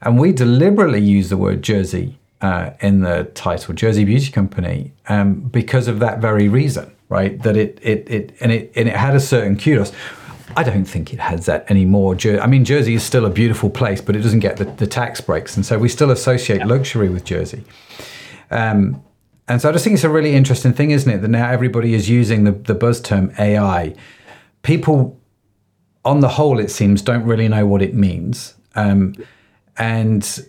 And 0.00 0.16
we 0.16 0.32
deliberately 0.32 1.00
used 1.00 1.28
the 1.28 1.36
word 1.36 1.60
Jersey 1.60 2.16
uh, 2.40 2.70
in 2.80 3.00
the 3.00 3.24
title, 3.34 3.74
Jersey 3.74 4.04
Beauty 4.04 4.30
Company, 4.30 4.92
um, 5.08 5.40
because 5.40 5.88
of 5.88 5.98
that 5.98 6.20
very 6.20 6.48
reason, 6.48 6.94
right? 7.08 7.42
That 7.42 7.56
it, 7.56 7.80
it, 7.82 8.08
it, 8.08 8.36
and 8.40 8.52
it, 8.52 8.70
and 8.76 8.88
it 8.88 8.94
had 8.94 9.16
a 9.16 9.20
certain 9.20 9.58
kudos. 9.58 9.90
I 10.56 10.62
don't 10.62 10.84
think 10.84 11.12
it 11.12 11.20
has 11.20 11.46
that 11.46 11.70
anymore. 11.70 12.14
Jer- 12.14 12.40
I 12.40 12.46
mean, 12.46 12.64
Jersey 12.64 12.94
is 12.94 13.02
still 13.02 13.26
a 13.26 13.30
beautiful 13.30 13.70
place, 13.70 14.00
but 14.00 14.16
it 14.16 14.20
doesn't 14.20 14.40
get 14.40 14.56
the, 14.56 14.64
the 14.64 14.86
tax 14.86 15.20
breaks. 15.20 15.56
And 15.56 15.64
so 15.64 15.78
we 15.78 15.88
still 15.88 16.10
associate 16.10 16.66
luxury 16.66 17.08
with 17.08 17.24
Jersey. 17.24 17.64
Um, 18.50 19.02
and 19.46 19.60
so 19.60 19.68
I 19.68 19.72
just 19.72 19.84
think 19.84 19.94
it's 19.94 20.04
a 20.04 20.10
really 20.10 20.34
interesting 20.34 20.72
thing, 20.72 20.90
isn't 20.90 21.10
it? 21.10 21.18
That 21.18 21.28
now 21.28 21.50
everybody 21.50 21.94
is 21.94 22.08
using 22.08 22.44
the, 22.44 22.52
the 22.52 22.74
buzz 22.74 23.00
term 23.00 23.32
AI. 23.38 23.94
People, 24.62 25.18
on 26.04 26.20
the 26.20 26.28
whole, 26.28 26.58
it 26.58 26.70
seems, 26.70 27.02
don't 27.02 27.24
really 27.24 27.48
know 27.48 27.66
what 27.66 27.82
it 27.82 27.94
means. 27.94 28.54
Um, 28.74 29.14
and 29.76 30.48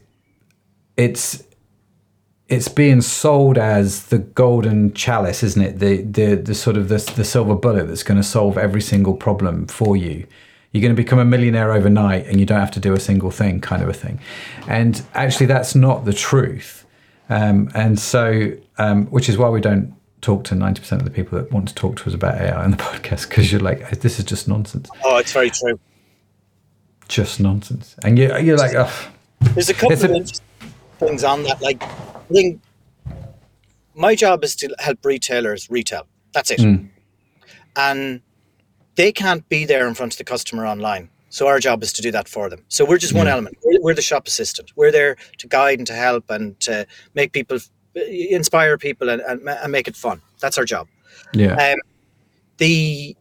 it's 0.98 1.44
it's 2.50 2.68
being 2.68 3.02
sold 3.02 3.58
as 3.58 4.08
the 4.08 4.18
golden 4.18 4.94
chalice, 4.94 5.44
isn't 5.44 5.62
it? 5.62 5.80
The 5.80 6.02
the 6.02 6.36
the 6.36 6.56
sort 6.56 6.78
of 6.78 6.90
the, 6.90 6.98
the 7.16 7.24
silver 7.24 7.56
bullet 7.56 7.88
that's 7.88 8.04
going 8.04 8.20
to 8.20 8.28
solve 8.28 8.58
every 8.58 8.82
single 8.82 9.14
problem 9.14 9.68
for 9.68 9.96
you. 9.96 10.26
You're 10.72 10.82
going 10.82 10.96
to 10.96 11.02
become 11.02 11.20
a 11.20 11.26
millionaire 11.26 11.72
overnight, 11.72 12.26
and 12.28 12.40
you 12.40 12.46
don't 12.46 12.60
have 12.60 12.72
to 12.72 12.80
do 12.80 12.94
a 12.94 13.00
single 13.00 13.32
thing, 13.32 13.62
kind 13.62 13.82
of 13.82 13.90
a 13.90 13.94
thing. 13.94 14.20
And 14.68 15.02
actually, 15.14 15.46
that's 15.46 15.74
not 15.74 16.06
the 16.06 16.14
truth. 16.14 16.86
Um, 17.30 17.72
and 17.74 18.00
so, 18.00 18.54
um, 18.78 19.06
which 19.08 19.30
is 19.30 19.38
why 19.38 19.50
we 19.50 19.62
don't 19.62 19.96
talk 20.22 20.44
to 20.46 20.56
90% 20.56 20.94
of 20.94 21.06
the 21.06 21.12
people 21.12 21.40
that 21.40 21.52
want 21.52 21.68
to 21.70 21.76
talk 21.76 21.96
to 21.98 22.08
us 22.08 22.14
about 22.14 22.36
AI 22.36 22.64
on 22.64 22.72
the 22.72 22.78
podcast 22.92 23.30
because 23.30 23.52
you're 23.52 23.62
like, 23.62 24.02
this 24.02 24.20
is 24.20 24.26
just 24.26 24.48
nonsense. 24.48 24.90
Oh, 25.04 25.18
it's 25.18 25.32
very 25.32 25.50
true. 25.50 25.80
Just 27.08 27.40
nonsense. 27.40 27.96
And 28.04 28.18
you're, 28.18 28.38
you're 28.40 28.58
like, 28.58 28.76
oh. 28.76 29.12
There's 29.54 29.70
a 29.70 29.74
couple 29.74 29.94
of 29.94 30.04
a, 30.04 30.26
things 31.00 31.24
on 31.24 31.44
that. 31.44 31.62
Like, 31.62 31.82
I 32.30 32.34
think 32.34 32.62
my 33.96 34.16
job 34.16 34.44
is 34.44 34.56
to 34.58 34.74
help 34.80 35.04
retailers 35.04 35.70
retail. 35.70 36.08
That's 36.34 36.52
it. 36.52 36.60
Mm. 36.60 36.90
And 37.76 38.22
they 38.96 39.12
can't 39.12 39.48
be 39.50 39.66
there 39.66 39.88
in 39.88 39.94
front 39.94 40.14
of 40.14 40.18
the 40.18 40.24
customer 40.24 40.66
online. 40.66 41.10
So 41.30 41.48
our 41.48 41.60
job 41.60 41.84
is 41.84 41.94
to 41.94 42.02
do 42.02 42.12
that 42.12 42.28
for 42.28 42.50
them. 42.50 42.64
So 42.70 42.86
we're 42.86 42.98
just 42.98 43.14
one 43.14 43.28
element. 43.28 43.58
We're, 43.64 43.82
we're 43.82 43.94
the 43.94 44.02
shop 44.02 44.28
assistant. 44.28 44.72
We're 44.76 44.92
there 44.92 45.16
to 45.38 45.48
guide 45.48 45.78
and 45.78 45.88
to 45.88 45.94
help 45.94 46.30
and 46.30 46.60
to 46.62 46.88
make 47.14 47.34
people, 47.34 47.60
inspire 47.96 48.78
people 48.78 49.10
and, 49.10 49.22
and, 49.22 49.48
and 49.48 49.72
make 49.72 49.88
it 49.88 49.96
fun. 49.96 50.22
That's 50.40 50.58
our 50.58 50.66
job. 50.66 50.88
Yeah. 51.34 51.54
Um, 51.54 51.78
the 52.58 53.16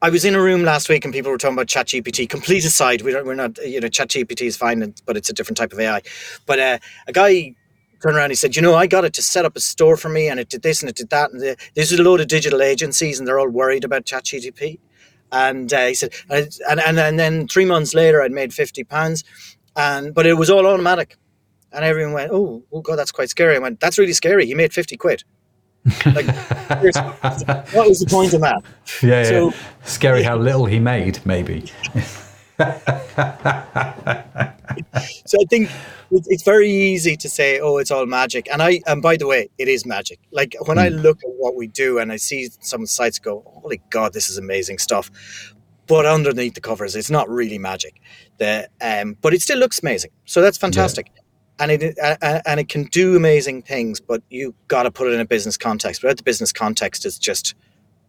I 0.00 0.10
was 0.10 0.24
in 0.24 0.36
a 0.36 0.40
room 0.40 0.62
last 0.62 0.88
week 0.88 1.04
and 1.04 1.12
people 1.12 1.32
were 1.32 1.38
talking 1.38 1.56
about 1.56 1.66
ChatGPT. 1.66 2.28
Complete 2.28 2.64
aside, 2.64 3.02
we 3.02 3.10
don't, 3.10 3.26
we're 3.26 3.34
not, 3.34 3.58
you 3.58 3.80
know, 3.80 3.88
ChatGPT 3.88 4.42
is 4.42 4.56
fine, 4.56 4.94
but 5.06 5.16
it's 5.16 5.28
a 5.28 5.32
different 5.32 5.56
type 5.56 5.72
of 5.72 5.80
AI. 5.80 6.02
But 6.46 6.60
uh, 6.60 6.78
a 7.08 7.12
guy 7.12 7.56
turned 8.00 8.16
around 8.16 8.26
and 8.26 8.32
he 8.32 8.36
said, 8.36 8.56
you 8.56 8.62
know, 8.62 8.74
I 8.74 8.86
got 8.86 9.04
it 9.04 9.12
to 9.14 9.22
set 9.22 9.44
up 9.44 9.56
a 9.56 9.60
store 9.60 9.96
for 9.96 10.08
me 10.08 10.28
and 10.28 10.38
it 10.38 10.48
did 10.48 10.62
this 10.62 10.80
and 10.82 10.88
it 10.88 10.96
did 10.96 11.10
that. 11.10 11.30
And 11.30 11.40
the, 11.40 11.56
there's 11.74 11.92
a 11.92 12.02
load 12.02 12.20
of 12.20 12.28
digital 12.28 12.62
agencies 12.62 13.18
and 13.18 13.26
they're 13.26 13.38
all 13.38 13.48
worried 13.48 13.84
about 13.84 14.04
ChatGPT. 14.04 14.78
And 15.30 15.72
uh, 15.72 15.86
he 15.86 15.94
said, 15.94 16.14
and, 16.30 16.80
and, 16.80 16.98
and 16.98 17.18
then 17.18 17.48
three 17.48 17.64
months 17.64 17.94
later, 17.94 18.22
I'd 18.22 18.32
made 18.32 18.54
50 18.54 18.84
pounds 18.84 19.24
and, 19.76 20.14
but 20.14 20.26
it 20.26 20.34
was 20.34 20.50
all 20.50 20.66
automatic. 20.66 21.16
And 21.72 21.84
everyone 21.84 22.14
went, 22.14 22.30
oh, 22.32 22.62
oh 22.72 22.80
God, 22.80 22.96
that's 22.96 23.12
quite 23.12 23.28
scary. 23.28 23.56
I 23.56 23.58
went, 23.58 23.80
that's 23.80 23.98
really 23.98 24.14
scary. 24.14 24.46
He 24.46 24.54
made 24.54 24.72
50 24.72 24.96
quid. 24.96 25.24
like, 26.06 26.26
what 27.72 27.88
was 27.88 28.00
the 28.00 28.06
point 28.08 28.32
of 28.32 28.40
that? 28.40 28.62
Yeah, 29.02 29.24
so, 29.24 29.50
yeah. 29.50 29.56
Scary 29.84 30.22
how 30.22 30.36
little 30.38 30.64
he 30.64 30.78
made, 30.78 31.24
maybe. 31.26 31.70
so 35.26 35.38
I 35.40 35.44
think 35.50 35.70
it's 36.10 36.42
very 36.42 36.70
easy 36.70 37.16
to 37.16 37.28
say, 37.28 37.60
"Oh, 37.60 37.76
it's 37.76 37.90
all 37.90 38.06
magic," 38.06 38.48
and 38.50 38.62
I 38.62 38.80
and 38.86 39.00
by 39.00 39.16
the 39.16 39.26
way, 39.26 39.48
it 39.58 39.68
is 39.68 39.86
magic. 39.86 40.18
Like 40.32 40.56
when 40.66 40.76
mm. 40.76 40.80
I 40.80 40.88
hmm. 40.90 40.96
look 40.96 41.18
at 41.22 41.30
what 41.36 41.54
we 41.54 41.68
do 41.68 41.98
and 41.98 42.10
I 42.10 42.16
see 42.16 42.48
some 42.60 42.86
sites 42.86 43.18
go, 43.18 43.44
"Holy 43.46 43.80
God, 43.90 44.12
this 44.12 44.28
is 44.28 44.38
amazing 44.38 44.78
stuff," 44.78 45.10
but 45.86 46.04
underneath 46.04 46.54
the 46.54 46.60
covers, 46.60 46.96
it's 46.96 47.10
not 47.10 47.28
really 47.28 47.58
magic. 47.58 48.00
The 48.38 48.68
um, 48.80 49.16
but 49.20 49.34
it 49.34 49.42
still 49.42 49.58
looks 49.58 49.80
amazing, 49.80 50.10
so 50.24 50.40
that's 50.42 50.58
fantastic. 50.58 51.10
Yeah. 51.14 51.22
And 51.60 51.70
it 51.70 51.98
uh, 52.00 52.40
and 52.46 52.58
it 52.60 52.68
can 52.68 52.84
do 52.84 53.16
amazing 53.16 53.62
things, 53.62 54.00
but 54.00 54.22
you 54.30 54.54
got 54.68 54.84
to 54.84 54.90
put 54.90 55.08
it 55.08 55.14
in 55.14 55.20
a 55.20 55.24
business 55.24 55.56
context. 55.56 56.02
Without 56.02 56.16
the 56.16 56.22
business 56.22 56.52
context, 56.52 57.04
it's 57.04 57.18
just 57.18 57.54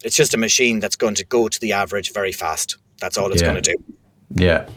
it's 0.04 0.16
just 0.16 0.34
a 0.34 0.38
machine 0.38 0.80
that's 0.80 0.96
going 0.96 1.16
to 1.16 1.26
go 1.26 1.50
to 1.50 1.60
the 1.60 1.74
average 1.74 2.14
very 2.14 2.32
fast. 2.32 2.78
That's 3.00 3.18
all 3.18 3.32
it's 3.32 3.42
yeah. 3.42 3.52
going 3.52 3.64
to 3.64 3.76
do. 3.76 3.96
Yeah. 4.36 4.68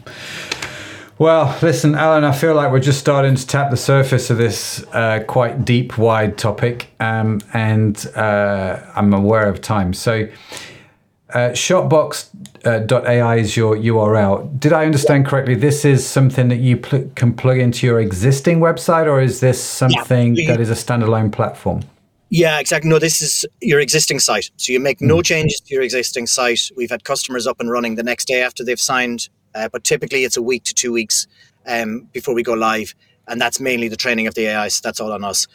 Well, 1.19 1.57
listen, 1.61 1.93
Alan, 1.95 2.23
I 2.23 2.31
feel 2.31 2.55
like 2.55 2.71
we're 2.71 2.79
just 2.79 2.99
starting 2.99 3.35
to 3.35 3.47
tap 3.47 3.69
the 3.69 3.77
surface 3.77 4.29
of 4.29 4.37
this 4.37 4.83
uh, 4.93 5.23
quite 5.27 5.63
deep, 5.63 5.97
wide 5.97 6.37
topic, 6.37 6.87
um, 6.99 7.39
and 7.53 8.05
uh, 8.15 8.81
I'm 8.95 9.13
aware 9.13 9.47
of 9.47 9.61
time. 9.61 9.93
So, 9.93 10.27
uh, 11.29 11.49
shopbox.ai 11.49 13.37
uh, 13.37 13.39
is 13.39 13.55
your 13.55 13.75
URL. 13.75 14.59
Did 14.59 14.73
I 14.73 14.85
understand 14.85 15.27
correctly? 15.27 15.55
This 15.55 15.85
is 15.85 16.05
something 16.05 16.49
that 16.49 16.59
you 16.59 16.77
pl- 16.77 17.09
can 17.15 17.33
plug 17.33 17.59
into 17.59 17.85
your 17.85 17.99
existing 17.99 18.59
website, 18.59 19.05
or 19.05 19.21
is 19.21 19.39
this 19.39 19.63
something 19.63 20.35
yeah. 20.35 20.47
that 20.47 20.59
is 20.59 20.71
a 20.71 20.73
standalone 20.73 21.31
platform? 21.31 21.83
Yeah, 22.31 22.59
exactly. 22.59 22.89
No, 22.89 22.97
this 22.97 23.21
is 23.21 23.45
your 23.61 23.79
existing 23.79 24.17
site. 24.17 24.49
So 24.57 24.73
you 24.73 24.79
make 24.79 24.99
no 24.99 25.17
mm. 25.17 25.25
changes 25.25 25.59
to 25.61 25.73
your 25.75 25.83
existing 25.83 26.25
site. 26.25 26.71
We've 26.75 26.89
had 26.89 27.03
customers 27.03 27.45
up 27.45 27.59
and 27.59 27.69
running 27.69 27.93
the 27.93 28.03
next 28.03 28.25
day 28.25 28.41
after 28.41 28.63
they've 28.63 28.81
signed 28.81 29.29
uh, 29.55 29.69
but 29.71 29.83
typically, 29.83 30.23
it's 30.23 30.37
a 30.37 30.41
week 30.41 30.63
to 30.63 30.73
two 30.73 30.91
weeks 30.91 31.27
um, 31.65 32.07
before 32.11 32.33
we 32.33 32.43
go 32.43 32.53
live, 32.53 32.93
and 33.27 33.39
that's 33.39 33.59
mainly 33.59 33.87
the 33.87 33.97
training 33.97 34.27
of 34.27 34.35
the 34.35 34.47
AI. 34.47 34.67
So 34.67 34.81
that's 34.83 34.99
all 34.99 35.11
on 35.11 35.23
us. 35.23 35.47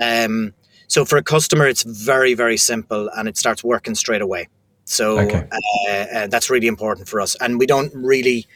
Um, 0.00 0.54
so 0.88 1.04
for 1.04 1.16
a 1.16 1.22
customer, 1.22 1.66
it's 1.66 1.82
very 1.82 2.34
very 2.34 2.56
simple, 2.56 3.08
and 3.16 3.28
it 3.28 3.36
starts 3.36 3.62
working 3.62 3.94
straight 3.94 4.22
away. 4.22 4.48
So 4.84 5.18
okay. 5.20 5.46
uh, 5.52 5.90
uh, 5.90 6.26
that's 6.26 6.50
really 6.50 6.66
important 6.66 7.08
for 7.08 7.20
us, 7.20 7.36
and 7.36 7.58
we 7.58 7.66
don't 7.66 7.92
really, 7.94 8.46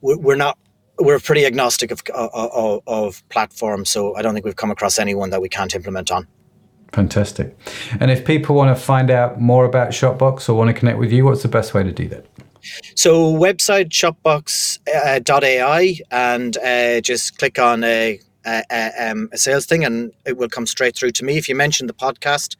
we're 0.00 0.36
not 0.36 0.58
we're 1.00 1.18
pretty 1.18 1.46
agnostic 1.46 1.90
of, 1.90 2.02
of, 2.14 2.82
of 2.86 3.28
platforms, 3.30 3.90
so 3.90 4.14
I 4.16 4.22
don't 4.22 4.34
think 4.34 4.44
we've 4.44 4.56
come 4.56 4.70
across 4.70 4.98
anyone 4.98 5.30
that 5.30 5.40
we 5.40 5.48
can't 5.48 5.74
implement 5.74 6.10
on. 6.10 6.26
Fantastic. 6.92 7.56
And 8.00 8.10
if 8.10 8.24
people 8.24 8.56
want 8.56 8.76
to 8.76 8.82
find 8.82 9.10
out 9.10 9.40
more 9.40 9.64
about 9.64 9.90
Shopbox 9.90 10.48
or 10.48 10.54
want 10.54 10.68
to 10.68 10.74
connect 10.74 10.98
with 10.98 11.12
you, 11.12 11.24
what's 11.24 11.42
the 11.42 11.48
best 11.48 11.72
way 11.72 11.82
to 11.82 11.92
do 11.92 12.08
that? 12.08 12.26
So 12.94 13.32
website 13.32 13.90
shopbox.ai 13.90 15.98
and 16.10 16.56
uh, 16.58 17.00
just 17.00 17.38
click 17.38 17.58
on 17.58 17.84
a, 17.84 18.20
a, 18.46 18.92
um, 18.98 19.28
a, 19.32 19.38
sales 19.38 19.66
thing 19.66 19.84
and 19.84 20.12
it 20.26 20.36
will 20.36 20.48
come 20.48 20.66
straight 20.66 20.96
through 20.96 21.12
to 21.12 21.24
me. 21.24 21.36
If 21.36 21.48
you 21.48 21.54
mention 21.54 21.86
the 21.86 21.92
podcast, 21.92 22.56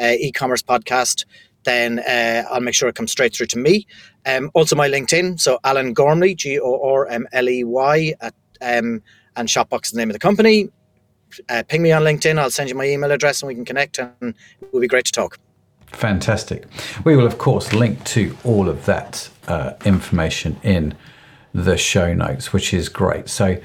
uh, 0.00 0.14
e-commerce 0.18 0.62
podcast, 0.62 1.24
then 1.64 2.00
uh, 2.00 2.44
I'll 2.50 2.60
make 2.60 2.74
sure 2.74 2.88
it 2.88 2.94
comes 2.94 3.12
straight 3.12 3.34
through 3.34 3.46
to 3.46 3.58
me. 3.58 3.86
Um, 4.26 4.50
also 4.54 4.76
my 4.76 4.88
LinkedIn, 4.88 5.40
so 5.40 5.58
Alan 5.64 5.92
Gormley, 5.92 6.34
G 6.34 6.58
O 6.60 6.80
R 6.82 7.06
M 7.06 7.26
L 7.32 7.48
E 7.48 7.64
Y, 7.64 8.14
at 8.20 8.34
um, 8.60 9.02
and 9.36 9.48
Shopbox 9.48 9.86
is 9.86 9.90
the 9.92 9.98
name 9.98 10.10
of 10.10 10.14
the 10.14 10.20
company. 10.20 10.68
Uh, 11.48 11.62
ping 11.66 11.82
me 11.82 11.92
on 11.92 12.02
LinkedIn. 12.02 12.38
I'll 12.38 12.50
send 12.50 12.68
you 12.68 12.74
my 12.74 12.86
email 12.86 13.10
address 13.10 13.42
and 13.42 13.48
we 13.48 13.54
can 13.54 13.64
connect, 13.64 13.98
and 13.98 14.34
it 14.60 14.72
will 14.72 14.80
be 14.80 14.88
great 14.88 15.06
to 15.06 15.12
talk. 15.12 15.38
Fantastic. 15.86 16.64
We 17.04 17.16
will, 17.16 17.26
of 17.26 17.38
course, 17.38 17.72
link 17.72 18.02
to 18.04 18.36
all 18.44 18.68
of 18.68 18.84
that 18.86 19.28
uh, 19.48 19.74
information 19.84 20.58
in 20.62 20.94
the 21.54 21.76
show 21.76 22.14
notes, 22.14 22.52
which 22.52 22.72
is 22.72 22.88
great. 22.88 23.28
So, 23.28 23.58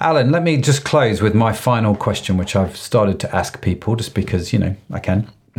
Alan, 0.00 0.30
let 0.30 0.42
me 0.42 0.58
just 0.58 0.84
close 0.84 1.22
with 1.22 1.34
my 1.34 1.52
final 1.52 1.94
question, 1.94 2.36
which 2.36 2.54
I've 2.54 2.76
started 2.76 3.20
to 3.20 3.34
ask 3.34 3.60
people 3.62 3.96
just 3.96 4.14
because, 4.14 4.52
you 4.52 4.58
know, 4.58 4.76
I 4.90 4.98
can. 4.98 5.28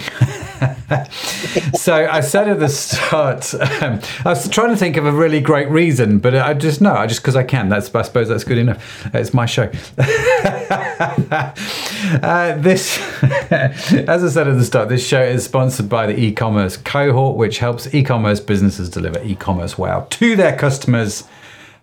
so 1.76 2.07
I 2.09 2.22
said 2.22 2.47
at 2.47 2.59
the 2.59 2.68
start, 2.68 3.53
um, 3.53 3.99
I 4.26 4.30
was 4.30 4.49
trying 4.49 4.70
to 4.70 4.76
think 4.76 4.97
of 4.97 5.05
a 5.05 5.11
really 5.11 5.39
great 5.39 5.70
reason, 5.70 6.18
but 6.18 6.36
I 6.36 6.55
just 6.55 6.82
no, 6.82 6.93
I 6.93 7.05
just 7.05 7.22
because 7.22 7.36
I 7.36 7.43
can. 7.43 7.70
That's 7.70 7.93
I 7.93 8.01
suppose 8.01 8.28
that's 8.28 8.43
good 8.43 8.57
enough. 8.57 9.07
It's 9.14 9.36
my 9.36 9.45
show. 9.45 9.70
uh, 12.04 12.56
this, 12.58 12.97
as 13.24 14.24
I 14.24 14.30
said 14.30 14.47
at 14.47 14.58
the 14.58 14.66
start, 14.66 14.89
this 14.89 15.06
show 15.06 15.22
is 15.22 15.43
sponsored 15.43 15.89
by 15.89 16.08
the 16.08 16.20
e-commerce 16.20 16.78
cohort, 16.78 17.38
which 17.38 17.60
helps 17.60 17.93
e-commerce 17.93 18.39
businesses 18.39 18.89
deliver 18.89 19.22
e-commerce 19.24 19.78
wow 19.78 20.08
to 20.10 20.36
their 20.36 20.56
customers 20.58 21.24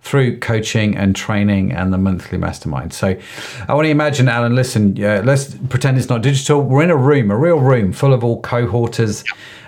through 0.01 0.39
coaching 0.39 0.95
and 0.95 1.15
training 1.15 1.71
and 1.71 1.93
the 1.93 1.97
monthly 1.97 2.37
mastermind. 2.37 2.93
So 2.93 3.15
I 3.67 3.73
want 3.73 3.85
to 3.85 3.89
imagine, 3.89 4.27
Alan, 4.27 4.55
listen, 4.55 5.01
uh, 5.03 5.21
let's 5.23 5.55
pretend 5.69 5.97
it's 5.97 6.09
not 6.09 6.21
digital. 6.21 6.61
We're 6.61 6.83
in 6.83 6.89
a 6.89 6.97
room, 6.97 7.29
a 7.29 7.37
real 7.37 7.59
room 7.59 7.93
full 7.93 8.13
of 8.13 8.23
all 8.23 8.41
cohorters, 8.41 9.23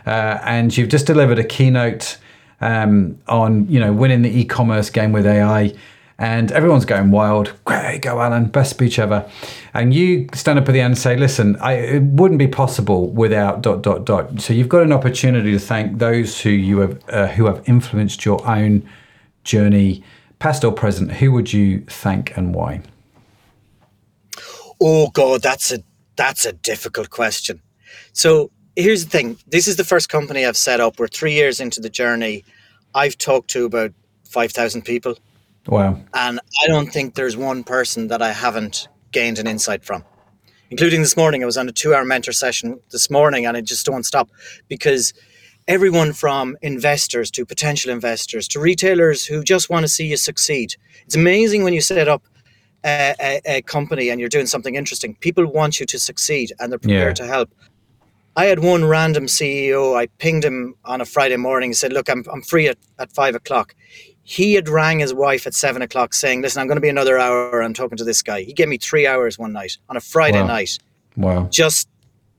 uh, 0.06 0.40
and 0.44 0.76
you've 0.76 0.90
just 0.90 1.06
delivered 1.06 1.38
a 1.38 1.44
keynote 1.44 2.18
um, 2.62 3.20
on, 3.28 3.68
you 3.70 3.80
know, 3.80 3.94
winning 3.94 4.22
the 4.22 4.40
e-commerce 4.40 4.90
game 4.90 5.12
with 5.12 5.26
AI. 5.26 5.74
And 6.20 6.52
everyone's 6.52 6.86
going 6.86 7.12
wild. 7.12 7.54
Great, 7.66 8.02
go, 8.04 8.22
Alan. 8.22 8.46
Best 8.46 8.70
speech 8.70 9.00
ever. 9.00 9.30
And 9.74 9.94
you 9.94 10.30
stand 10.34 10.60
up 10.60 10.70
at 10.70 10.72
the 10.72 10.80
end 10.80 10.92
and 10.92 10.98
say, 10.98 11.18
listen, 11.18 11.56
I, 11.58 11.74
it 11.74 12.04
wouldn't 12.04 12.40
be 12.40 12.48
possible 12.48 13.10
without 13.10 13.62
dot, 13.62 13.82
dot, 13.82 14.06
dot. 14.06 14.40
So 14.40 14.54
you've 14.54 14.70
got 14.70 14.84
an 14.84 14.92
opportunity 14.92 15.52
to 15.52 15.60
thank 15.60 15.98
those 15.98 16.40
who 16.42 16.50
you 16.50 16.80
have, 16.80 17.10
uh, 17.10 17.28
who 17.28 17.46
have 17.46 17.68
influenced 17.68 18.26
your 18.26 18.46
own 18.48 18.88
journey 19.44 20.04
past 20.44 20.66
or 20.66 20.74
present, 20.74 21.10
who 21.10 21.32
would 21.32 21.54
you 21.54 21.80
thank 21.88 22.36
and 22.36 22.54
why? 22.54 22.82
Oh 24.82 25.10
God, 25.12 25.42
that's 25.42 25.72
a 25.72 25.80
that's 26.18 26.46
a 26.46 26.52
difficult 26.52 27.10
question. 27.10 27.62
So 28.12 28.52
here's 28.76 29.06
the 29.06 29.10
thing: 29.10 29.38
this 29.48 29.70
is 29.70 29.78
the 29.78 29.86
first 29.86 30.10
company 30.10 30.46
I've 30.46 30.58
set 30.58 30.82
up. 30.82 31.00
We're 31.00 31.08
three 31.08 31.32
years 31.32 31.62
into 31.62 31.80
the 31.80 31.90
journey. 31.90 32.44
I've 32.94 33.18
talked 33.18 33.50
to 33.52 33.64
about 33.64 33.94
five 34.26 34.52
thousand 34.52 34.82
people. 34.84 35.18
Wow! 35.68 36.00
And 36.14 36.40
I 36.64 36.68
don't 36.68 36.92
think 36.92 37.16
there's 37.16 37.38
one 37.38 37.64
person 37.64 38.08
that 38.08 38.22
I 38.22 38.34
haven't 38.34 38.88
gained 39.12 39.40
an 39.40 39.48
insight 39.48 39.84
from, 39.84 40.04
including 40.70 41.02
this 41.02 41.16
morning. 41.16 41.44
I 41.44 41.46
was 41.46 41.58
on 41.58 41.70
a 41.70 41.72
two-hour 41.72 42.06
mentor 42.06 42.34
session 42.34 42.80
this 42.92 43.10
morning, 43.10 43.46
and 43.46 43.56
I 43.56 43.62
just 43.62 43.86
don't 43.86 44.04
stop 44.04 44.30
because 44.68 45.14
everyone 45.68 46.14
from 46.14 46.58
investors 46.62 47.32
to 47.32 47.46
potential 47.46 47.92
investors 47.92 48.48
to 48.50 48.60
retailers 48.60 49.26
who 49.26 49.44
just 49.44 49.70
want 49.70 49.84
to 49.84 49.88
see 49.88 50.08
you 50.08 50.18
succeed. 50.18 50.76
It's 51.06 51.16
amazing 51.16 51.64
when 51.64 51.74
you 51.74 51.82
set 51.82 52.08
up 52.08 52.24
a, 52.84 53.16
a, 53.20 53.42
a 53.46 53.62
company 53.62 54.10
and 54.10 54.20
you're 54.20 54.30
doing 54.30 54.46
something 54.46 54.76
interesting. 54.76 55.16
People 55.16 55.46
want 55.46 55.80
you 55.80 55.86
to 55.86 56.00
succeed 56.00 56.52
and 56.60 56.72
they're 56.72 56.80
prepared 56.80 57.18
yeah. 57.20 57.26
to 57.26 57.32
help. 57.32 57.52
I 58.36 58.46
had 58.46 58.60
one 58.60 58.84
random 58.84 59.28
CEO, 59.28 59.96
I 59.96 60.08
pinged 60.18 60.44
him 60.44 60.76
on 60.86 61.02
a 61.02 61.06
Friday 61.06 61.38
morning 61.38 61.70
and 61.70 61.78
said, 61.78 61.94
Look, 61.94 62.10
I'm, 62.10 62.26
I'm 62.32 62.42
free 62.42 62.68
at, 62.68 62.78
at 62.98 63.12
five 63.12 63.36
o'clock. 63.36 63.76
He 64.24 64.54
had 64.54 64.70
rang 64.70 65.00
his 65.00 65.14
wife 65.14 65.46
at 65.46 65.54
seven 65.54 65.82
o'clock 65.82 66.14
saying, 66.14 66.42
Listen, 66.42 66.62
I'm 66.62 66.68
going 66.68 66.78
to 66.78 66.82
be 66.82 66.90
another 66.90 67.18
hour. 67.18 67.62
I'm 67.62 67.74
talking 67.74 67.98
to 67.98 68.04
this 68.04 68.22
guy. 68.22 68.42
He 68.42 68.54
gave 68.54 68.70
me 68.70 68.78
three 68.78 69.06
hours 69.06 69.38
one 69.38 69.52
night 69.52 69.78
on 69.90 69.98
a 69.98 70.02
Friday 70.02 70.42
wow. 70.42 70.48
night. 70.48 70.80
Wow. 71.18 71.48
Just 71.52 71.90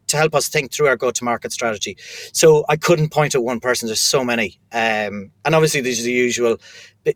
to 0.09 0.16
help 0.16 0.35
us 0.35 0.49
think 0.49 0.72
through 0.72 0.87
our 0.87 0.97
go-to-market 0.97 1.53
strategy. 1.53 1.97
So 2.32 2.64
I 2.68 2.76
couldn't 2.76 3.11
point 3.11 3.35
at 3.35 3.43
one 3.43 3.61
person. 3.61 3.87
There's 3.87 4.01
so 4.01 4.24
many, 4.24 4.59
um, 4.72 5.30
and 5.45 5.55
obviously 5.55 5.80
there's 5.80 6.03
the 6.03 6.12
usual, 6.12 6.59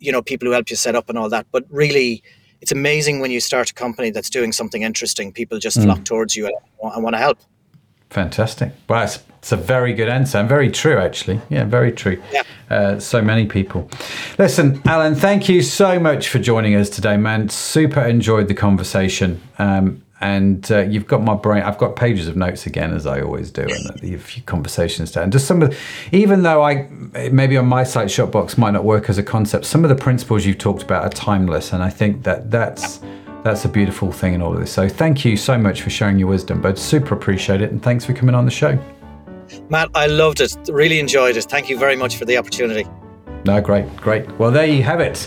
you 0.01 0.12
know, 0.12 0.23
people 0.23 0.47
who 0.47 0.53
help 0.53 0.71
you 0.71 0.77
set 0.77 0.95
up 0.95 1.09
and 1.09 1.19
all 1.19 1.29
that. 1.29 1.47
But 1.53 1.64
really, 1.71 2.23
it's 2.61 2.73
amazing 2.73 3.21
when 3.21 3.31
you 3.31 3.41
start 3.41 3.71
a 3.71 3.75
company 3.75 4.11
that's 4.11 4.31
doing 4.31 4.53
something 4.53 4.83
interesting. 4.83 5.33
People 5.33 5.59
just 5.59 5.79
mm. 5.79 5.85
flock 5.85 6.05
towards 6.05 6.37
you 6.37 6.47
and, 6.47 6.55
and 6.95 7.03
want 7.03 7.14
to 7.14 7.21
help. 7.21 7.39
Fantastic. 8.11 8.73
Well, 8.89 9.05
it 9.05 9.21
It's 9.49 9.53
a 9.55 9.57
very 9.57 9.94
good 9.94 10.11
answer 10.11 10.36
and 10.36 10.46
very 10.46 10.70
true, 10.70 10.99
actually. 10.99 11.40
Yeah, 11.49 11.64
very 11.64 11.90
true. 11.90 12.22
Yeah. 12.30 12.42
Uh, 12.68 13.01
so 13.01 13.22
many 13.22 13.46
people. 13.46 13.88
Listen, 14.36 14.82
Alan, 14.84 15.14
thank 15.14 15.49
you 15.49 15.62
so 15.62 15.99
much 15.99 16.28
for 16.28 16.38
joining 16.38 16.74
us 16.74 16.90
today, 16.90 17.16
man. 17.16 17.49
Super 17.49 18.03
enjoyed 18.03 18.49
the 18.49 18.55
conversation. 18.55 19.40
Um, 19.59 20.05
and 20.20 20.70
uh, 20.70 20.80
you've 20.80 21.07
got 21.07 21.22
my 21.22 21.34
brain. 21.34 21.62
I've 21.62 21.78
got 21.78 21.96
pages 21.96 22.28
of 22.28 22.36
notes 22.36 22.66
again, 22.66 22.92
as 22.92 23.07
I 23.07 23.22
always 23.22 23.51
do, 23.51 23.62
and 23.62 24.14
a 24.14 24.18
few 24.18 24.42
conversations 24.42 25.12
down. 25.12 25.30
Just 25.30 25.46
some 25.46 25.62
of, 25.62 25.70
the, 25.70 25.76
even 26.12 26.42
though 26.42 26.62
I 26.62 26.86
maybe 27.32 27.57
on 27.57 27.64
my 27.64 27.84
site 27.84 28.09
Shopbox 28.09 28.59
might 28.59 28.72
not 28.72 28.84
work 28.84 29.09
as 29.09 29.16
a 29.16 29.22
concept, 29.22 29.64
some 29.64 29.82
of 29.82 29.88
the 29.88 29.96
principles 29.96 30.44
you've 30.44 30.59
talked 30.59 30.82
about 30.82 31.05
are 31.05 31.09
timeless, 31.09 31.72
and 31.72 31.82
I 31.82 31.88
think 31.88 32.22
that 32.24 32.51
that's 32.51 33.01
that's 33.44 33.64
a 33.64 33.68
beautiful 33.70 34.12
thing 34.12 34.34
in 34.34 34.42
all 34.42 34.53
of 34.53 34.61
this. 34.61 34.70
So 34.72 34.90
thank 34.90 35.24
you 35.24 35.38
so 35.38 35.57
much 35.57 35.80
for 35.80 35.88
sharing 35.88 36.18
your 36.18 36.28
wisdom, 36.28 36.61
but 36.61 36.78
super 36.78 37.14
appreciate 37.14 37.62
it, 37.62 37.70
and 37.70 37.82
thanks 37.82 38.05
for 38.05 38.12
coming 38.12 38.34
on 38.34 38.44
the 38.44 38.51
show. 38.51 38.78
Matt, 39.68 39.90
I 39.94 40.07
loved 40.07 40.40
it. 40.40 40.57
Really 40.68 40.99
enjoyed 40.99 41.36
it. 41.36 41.44
Thank 41.44 41.68
you 41.68 41.78
very 41.78 41.96
much 41.96 42.16
for 42.16 42.24
the 42.24 42.36
opportunity. 42.36 42.86
No, 43.44 43.61
great, 43.61 43.96
great. 43.96 44.30
Well, 44.38 44.51
there 44.51 44.66
you 44.66 44.82
have 44.82 45.01
it. 45.01 45.18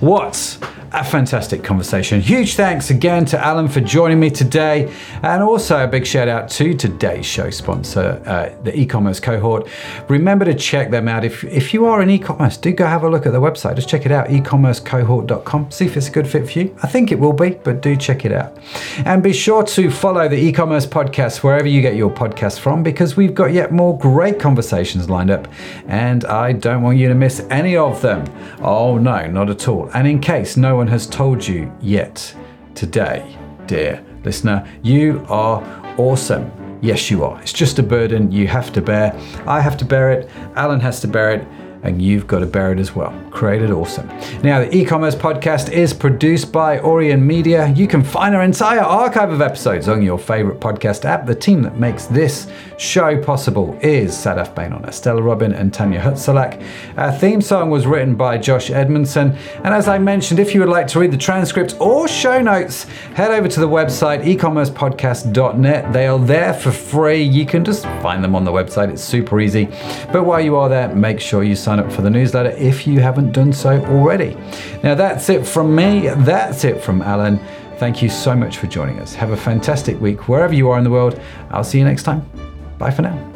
What 0.00 0.58
a 0.92 1.04
fantastic 1.04 1.62
conversation. 1.62 2.20
Huge 2.20 2.54
thanks 2.54 2.90
again 2.90 3.24
to 3.26 3.38
Alan 3.38 3.68
for 3.68 3.80
joining 3.80 4.18
me 4.18 4.28
today. 4.28 4.92
And 5.22 5.42
also 5.42 5.84
a 5.84 5.86
big 5.86 6.04
shout 6.04 6.26
out 6.26 6.48
to 6.50 6.74
today's 6.74 7.26
show 7.26 7.50
sponsor, 7.50 8.20
uh, 8.26 8.62
the 8.64 8.76
e 8.76 8.86
commerce 8.86 9.20
cohort. 9.20 9.68
Remember 10.08 10.44
to 10.44 10.54
check 10.54 10.90
them 10.90 11.06
out. 11.06 11.24
If, 11.24 11.44
if 11.44 11.72
you 11.72 11.86
are 11.86 12.02
in 12.02 12.10
e 12.10 12.18
commerce, 12.18 12.56
do 12.56 12.72
go 12.72 12.86
have 12.86 13.04
a 13.04 13.08
look 13.08 13.24
at 13.24 13.32
their 13.32 13.40
website. 13.40 13.76
Just 13.76 13.88
check 13.88 14.04
it 14.04 14.10
out, 14.10 14.28
ecommercecohort.com. 14.28 15.70
See 15.70 15.84
if 15.84 15.96
it's 15.96 16.08
a 16.08 16.10
good 16.10 16.26
fit 16.26 16.50
for 16.50 16.58
you. 16.58 16.76
I 16.82 16.88
think 16.88 17.12
it 17.12 17.20
will 17.20 17.32
be, 17.32 17.50
but 17.50 17.82
do 17.82 17.94
check 17.94 18.24
it 18.24 18.32
out. 18.32 18.58
And 19.04 19.22
be 19.22 19.32
sure 19.32 19.62
to 19.62 19.90
follow 19.90 20.28
the 20.28 20.38
e 20.38 20.52
commerce 20.52 20.86
podcast 20.86 21.44
wherever 21.44 21.68
you 21.68 21.82
get 21.82 21.94
your 21.94 22.10
podcasts 22.10 22.58
from 22.58 22.82
because 22.82 23.16
we've 23.16 23.34
got 23.34 23.52
yet 23.52 23.70
more 23.70 23.96
great 23.96 24.40
conversations 24.40 25.08
lined 25.08 25.30
up. 25.30 25.46
And 25.86 26.24
I 26.24 26.52
don't 26.52 26.82
want 26.82 26.98
you 26.98 27.08
to 27.08 27.14
miss 27.14 27.46
any 27.48 27.76
of 27.76 28.02
them. 28.02 28.24
Oh, 28.60 28.98
no, 28.98 29.26
not 29.26 29.50
at 29.50 29.68
all. 29.68 29.88
And 29.94 30.08
in 30.08 30.20
case 30.20 30.56
no 30.56 30.79
one 30.80 30.86
has 30.86 31.06
told 31.06 31.46
you 31.46 31.70
yet 31.82 32.34
today, 32.74 33.36
dear 33.66 34.02
listener, 34.24 34.66
you 34.82 35.22
are 35.28 35.60
awesome. 35.98 36.50
Yes, 36.80 37.10
you 37.10 37.22
are. 37.22 37.38
It's 37.42 37.52
just 37.52 37.78
a 37.78 37.82
burden 37.82 38.32
you 38.32 38.48
have 38.48 38.72
to 38.72 38.80
bear. 38.80 39.14
I 39.46 39.60
have 39.60 39.76
to 39.76 39.84
bear 39.84 40.10
it. 40.10 40.30
Alan 40.56 40.80
has 40.80 40.98
to 41.02 41.06
bear 41.06 41.32
it 41.34 41.46
and 41.82 42.00
you've 42.02 42.26
got 42.26 42.40
to 42.40 42.46
bear 42.46 42.72
it 42.72 42.78
as 42.78 42.94
well. 42.94 43.12
Create 43.30 43.62
it 43.62 43.70
awesome. 43.70 44.06
Now, 44.42 44.60
the 44.60 44.76
e 44.76 44.84
commerce 44.84 45.14
podcast 45.14 45.70
is 45.72 45.94
produced 45.94 46.52
by 46.52 46.78
Orion 46.80 47.26
Media. 47.26 47.68
You 47.68 47.86
can 47.86 48.02
find 48.02 48.34
our 48.34 48.42
entire 48.42 48.80
archive 48.80 49.30
of 49.32 49.40
episodes 49.40 49.88
on 49.88 50.02
your 50.02 50.18
favorite 50.18 50.60
podcast 50.60 51.04
app. 51.04 51.26
The 51.26 51.34
team 51.34 51.62
that 51.62 51.78
makes 51.78 52.06
this 52.06 52.48
show 52.76 53.22
possible 53.22 53.78
is 53.82 54.12
Sadaf 54.12 54.54
Beynon, 54.54 54.86
Estella 54.86 55.22
Robin, 55.22 55.52
and 55.52 55.72
Tanya 55.72 56.00
Hutsuliak. 56.00 56.62
Our 56.96 57.12
theme 57.12 57.40
song 57.40 57.70
was 57.70 57.86
written 57.86 58.14
by 58.14 58.38
Josh 58.38 58.70
Edmondson. 58.70 59.36
And 59.64 59.74
as 59.74 59.88
I 59.88 59.98
mentioned, 59.98 60.40
if 60.40 60.54
you 60.54 60.60
would 60.60 60.68
like 60.68 60.86
to 60.88 60.98
read 60.98 61.12
the 61.12 61.16
transcript 61.16 61.76
or 61.80 62.08
show 62.08 62.40
notes, 62.40 62.84
head 63.14 63.30
over 63.30 63.48
to 63.48 63.60
the 63.60 63.68
website 63.68 64.22
ecommercepodcast.net. 64.24 65.92
They 65.92 66.06
are 66.06 66.18
there 66.18 66.54
for 66.54 66.70
free. 66.70 67.22
You 67.22 67.46
can 67.46 67.64
just 67.64 67.84
find 68.02 68.22
them 68.22 68.34
on 68.34 68.44
the 68.44 68.52
website, 68.52 68.90
it's 68.90 69.02
super 69.02 69.40
easy. 69.40 69.66
But 70.12 70.24
while 70.24 70.40
you 70.40 70.56
are 70.56 70.68
there, 70.68 70.94
make 70.94 71.20
sure 71.20 71.42
you 71.42 71.56
sign 71.70 71.78
up 71.78 71.92
for 71.92 72.02
the 72.02 72.10
newsletter 72.10 72.50
if 72.50 72.84
you 72.84 72.98
haven't 72.98 73.30
done 73.30 73.52
so 73.52 73.80
already. 73.84 74.36
Now, 74.82 74.96
that's 74.96 75.28
it 75.28 75.46
from 75.46 75.72
me. 75.72 76.08
That's 76.08 76.64
it 76.64 76.82
from 76.82 77.00
Alan. 77.00 77.38
Thank 77.76 78.02
you 78.02 78.08
so 78.08 78.34
much 78.34 78.58
for 78.58 78.66
joining 78.66 78.98
us. 78.98 79.14
Have 79.14 79.30
a 79.30 79.36
fantastic 79.36 80.00
week 80.00 80.28
wherever 80.28 80.52
you 80.52 80.68
are 80.70 80.78
in 80.78 80.84
the 80.84 80.90
world. 80.90 81.20
I'll 81.50 81.62
see 81.62 81.78
you 81.78 81.84
next 81.84 82.02
time. 82.02 82.28
Bye 82.76 82.90
for 82.90 83.02
now. 83.02 83.29